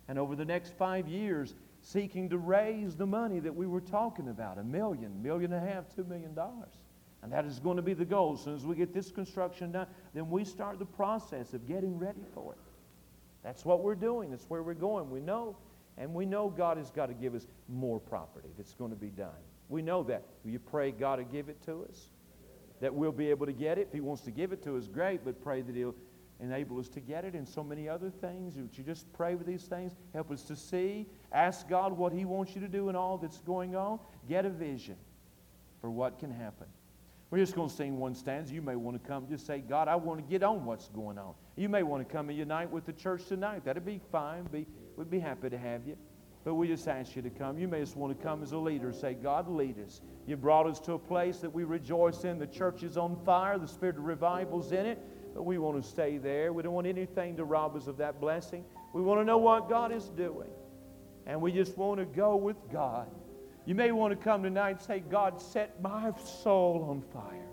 And 0.08 0.18
over 0.18 0.36
the 0.36 0.46
next 0.46 0.74
five 0.78 1.08
years, 1.08 1.56
seeking 1.82 2.30
to 2.30 2.38
raise 2.38 2.96
the 2.96 3.06
money 3.06 3.40
that 3.40 3.56
we 3.56 3.68
were 3.68 3.82
talking 3.82 4.30
about 4.30 4.58
a 4.58 4.64
million, 4.64 5.22
million 5.22 5.54
and 5.54 5.68
a 5.68 5.74
half, 5.74 5.86
two 5.96 6.04
million 6.04 6.34
dollars. 6.34 6.74
And 7.24 7.32
that 7.32 7.46
is 7.46 7.60
going 7.60 7.78
to 7.78 7.82
be 7.82 7.94
the 7.94 8.06
goal. 8.06 8.36
As 8.36 8.42
soon 8.44 8.56
as 8.56 8.66
we 8.66 8.76
get 8.76 8.94
this 8.94 9.12
construction 9.12 9.72
done, 9.72 9.88
then 10.14 10.30
we 10.30 10.46
start 10.46 10.80
the 10.80 10.86
process 10.86 11.54
of 11.54 11.68
getting 11.68 11.98
ready 11.98 12.24
for 12.34 12.54
it. 12.54 12.60
That's 13.44 13.66
what 13.66 13.84
we're 13.84 13.96
doing. 13.96 14.30
That's 14.30 14.46
where 14.50 14.62
we're 14.62 14.74
going. 14.74 15.10
We 15.10 15.20
know, 15.20 15.56
and 15.98 16.14
we 16.14 16.26
know 16.26 16.50
God 16.50 16.78
has 16.78 16.92
got 16.92 17.08
to 17.08 17.14
give 17.14 17.34
us 17.34 17.48
more 17.68 18.00
property 18.00 18.50
that's 18.58 18.74
going 18.74 18.92
to 18.92 18.98
be 18.98 19.08
done. 19.08 19.30
We 19.70 19.82
know 19.82 20.04
that. 20.04 20.24
You 20.46 20.60
pray 20.60 20.92
God 20.92 21.18
to 21.18 21.24
give 21.24 21.50
it 21.50 21.62
to 21.66 21.86
us? 21.90 22.10
That 22.80 22.94
we'll 22.94 23.12
be 23.12 23.30
able 23.30 23.46
to 23.46 23.54
get 23.54 23.78
it. 23.78 23.88
If 23.88 23.94
He 23.94 24.02
wants 24.02 24.24
to 24.24 24.32
give 24.32 24.52
it 24.52 24.64
to 24.64 24.78
us, 24.78 24.88
great, 24.88 25.26
but 25.26 25.42
pray 25.42 25.62
that 25.62 25.76
He'll 25.76 25.96
enable 26.40 26.80
us 26.80 26.88
to 26.90 27.00
get 27.00 27.26
it 27.26 27.34
and 27.34 27.48
so 27.48 27.64
many 27.64 27.90
other 27.90 28.10
things. 28.10 28.56
Would 28.58 28.78
you 28.78 28.84
just 28.84 29.12
pray 29.14 29.36
with 29.36 29.48
these 29.48 29.64
things? 29.64 29.94
Help 30.14 30.32
us 30.32 30.44
to 30.44 30.56
see. 30.56 31.08
Ask 31.32 31.68
God 31.68 31.94
what 31.94 32.14
He 32.14 32.26
wants 32.26 32.54
you 32.54 32.62
to 32.62 32.68
do 32.68 32.90
in 32.90 32.96
all 32.96 33.18
that's 33.18 33.40
going 33.42 33.76
on. 33.76 34.00
Get 34.30 34.46
a 34.46 34.50
vision 34.50 34.96
for 35.82 35.90
what 35.90 36.20
can 36.20 36.32
happen. 36.32 36.68
We're 37.30 37.40
just 37.40 37.56
going 37.56 37.70
to 37.70 37.76
sing 37.76 37.98
one 37.98 38.16
stanza. 38.16 38.54
You 38.54 38.62
may 38.62 38.76
want 38.76 39.02
to 39.02 39.06
come. 39.06 39.28
Just 39.28 39.46
say, 39.46 39.60
God, 39.60 39.90
I 39.90 39.96
want 39.96 40.20
to 40.20 40.26
get 40.26 40.44
on 40.44 40.64
what's 40.64 40.88
going 40.90 41.18
on. 41.18 41.34
You 41.58 41.68
may 41.68 41.84
want 41.84 42.08
to 42.08 42.14
come 42.14 42.30
and 42.30 42.38
unite 42.38 42.72
with 42.72 42.86
the 42.86 42.94
church 42.94 43.26
tonight. 43.26 43.66
That'd 43.66 43.86
be 43.86 44.00
fine. 44.12 44.44
Be, 44.46 44.66
we'd 44.96 45.10
be 45.10 45.20
happy 45.20 45.50
to 45.50 45.58
have 45.58 45.86
you. 45.86 45.98
But 46.48 46.54
we 46.54 46.70
just 46.70 46.88
ask 46.88 47.14
you 47.14 47.22
to 47.24 47.30
come. 47.30 47.60
You 47.60 47.68
may 47.68 47.82
just 47.82 47.98
want 47.98 48.18
to 48.18 48.24
come 48.24 48.42
as 48.42 48.54
a 48.54 48.58
leader. 48.58 48.94
Say, 48.94 49.16
God, 49.16 49.50
lead 49.50 49.76
us. 49.86 50.00
You 50.26 50.38
brought 50.38 50.66
us 50.66 50.80
to 50.80 50.94
a 50.94 50.98
place 50.98 51.40
that 51.40 51.54
we 51.54 51.66
rejoice 51.66 52.24
in. 52.24 52.40
The 52.40 52.48
church 52.48 52.84
is 52.84 52.96
on 52.96 53.18
fire. 53.26 53.58
The 53.58 53.68
spirit 53.68 53.98
of 53.98 54.06
revival's 54.06 54.72
in 54.72 54.86
it. 54.86 54.98
But 55.36 55.44
we 55.44 55.58
want 55.58 55.84
to 55.84 55.86
stay 55.86 56.18
there. 56.18 56.54
We 56.54 56.64
don't 56.64 56.72
want 56.72 56.88
anything 56.88 57.36
to 57.36 57.44
rob 57.44 57.76
us 57.76 57.88
of 57.88 57.98
that 57.98 58.22
blessing. 58.22 58.64
We 58.94 59.02
want 59.02 59.20
to 59.20 59.26
know 59.26 59.38
what 59.40 59.68
God 59.68 59.92
is 59.92 60.06
doing. 60.06 60.48
And 61.26 61.42
we 61.42 61.52
just 61.52 61.78
want 61.78 62.00
to 62.00 62.06
go 62.06 62.38
with 62.38 62.56
God. 62.72 63.12
You 63.66 63.76
may 63.76 63.92
want 63.92 64.18
to 64.18 64.24
come 64.24 64.42
tonight 64.42 64.70
and 64.70 64.82
say, 64.82 65.02
God, 65.02 65.42
set 65.42 65.82
my 65.82 66.14
soul 66.24 66.88
on 66.90 67.02
fire. 67.12 67.50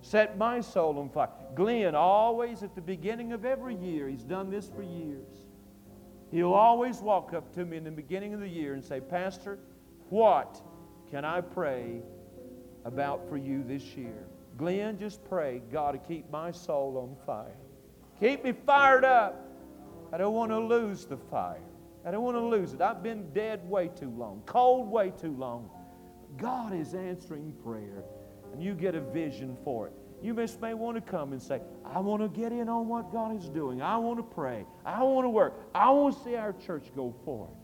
Set 0.00 0.36
my 0.36 0.60
soul 0.60 0.98
on 0.98 1.10
fire. 1.10 1.30
Glenn, 1.54 1.94
always 1.94 2.64
at 2.64 2.74
the 2.74 2.80
beginning 2.80 3.32
of 3.32 3.44
every 3.44 3.76
year, 3.76 4.08
he's 4.08 4.24
done 4.24 4.50
this 4.50 4.68
for 4.68 4.82
years. 4.82 5.45
He'll 6.30 6.52
always 6.52 7.00
walk 7.00 7.32
up 7.34 7.52
to 7.54 7.64
me 7.64 7.76
in 7.76 7.84
the 7.84 7.90
beginning 7.90 8.34
of 8.34 8.40
the 8.40 8.48
year 8.48 8.74
and 8.74 8.84
say, 8.84 9.00
Pastor, 9.00 9.58
what 10.10 10.60
can 11.10 11.24
I 11.24 11.40
pray 11.40 12.00
about 12.84 13.28
for 13.28 13.36
you 13.36 13.62
this 13.62 13.96
year? 13.96 14.26
Glenn, 14.56 14.98
just 14.98 15.24
pray 15.24 15.62
God 15.70 15.92
to 15.92 15.98
keep 15.98 16.30
my 16.30 16.50
soul 16.50 16.98
on 16.98 17.26
fire. 17.26 17.56
Keep 18.20 18.44
me 18.44 18.52
fired 18.52 19.04
up. 19.04 19.42
I 20.12 20.16
don't 20.16 20.34
want 20.34 20.50
to 20.50 20.58
lose 20.58 21.04
the 21.04 21.16
fire. 21.16 21.60
I 22.04 22.10
don't 22.10 22.22
want 22.22 22.36
to 22.36 22.44
lose 22.44 22.72
it. 22.72 22.80
I've 22.80 23.02
been 23.02 23.30
dead 23.32 23.68
way 23.68 23.88
too 23.88 24.10
long, 24.10 24.42
cold 24.46 24.88
way 24.88 25.12
too 25.20 25.34
long. 25.36 25.68
God 26.36 26.72
is 26.72 26.94
answering 26.94 27.52
prayer, 27.64 28.04
and 28.52 28.62
you 28.62 28.74
get 28.74 28.94
a 28.94 29.00
vision 29.00 29.56
for 29.64 29.88
it. 29.88 29.92
You 30.22 30.34
just 30.34 30.60
may 30.60 30.74
want 30.74 30.96
to 30.96 31.00
come 31.00 31.32
and 31.32 31.42
say, 31.42 31.60
I 31.84 32.00
want 32.00 32.22
to 32.22 32.28
get 32.28 32.52
in 32.52 32.68
on 32.68 32.88
what 32.88 33.12
God 33.12 33.36
is 33.36 33.48
doing. 33.48 33.82
I 33.82 33.96
want 33.96 34.18
to 34.18 34.22
pray. 34.22 34.64
I 34.84 35.02
want 35.02 35.24
to 35.24 35.30
work. 35.30 35.68
I 35.74 35.90
want 35.90 36.16
to 36.16 36.24
see 36.24 36.36
our 36.36 36.52
church 36.52 36.90
go 36.94 37.14
forward. 37.24 37.54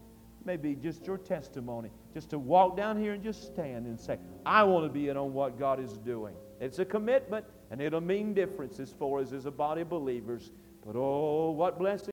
Maybe 0.45 0.75
just 0.75 1.07
your 1.07 1.19
testimony, 1.19 1.91
just 2.13 2.31
to 2.31 2.39
walk 2.39 2.77
down 2.77 2.99
here 2.99 3.13
and 3.13 3.23
just 3.23 3.47
stand 3.47 3.87
and 3.87 3.99
say, 3.99 4.19
I 4.45 4.65
want 4.65 4.85
to 4.85 4.93
be 4.93 5.09
in 5.09 5.17
on 5.17 5.33
what 5.33 5.59
God 5.59 5.79
is 5.79 5.99
doing. 5.99 6.35
It's 6.61 6.79
a 6.79 6.85
commitment, 6.85 7.45
and 7.71 7.81
it'll 7.81 8.01
mean 8.01 8.35
differences 8.35 8.95
for 8.99 9.21
us 9.21 9.33
as 9.33 9.47
a 9.47 9.51
body 9.51 9.83
of 9.83 9.89
believers. 9.89 10.51
But 10.85 10.97
oh, 10.97 11.53
what 11.53 11.79
blessing. 11.79 12.11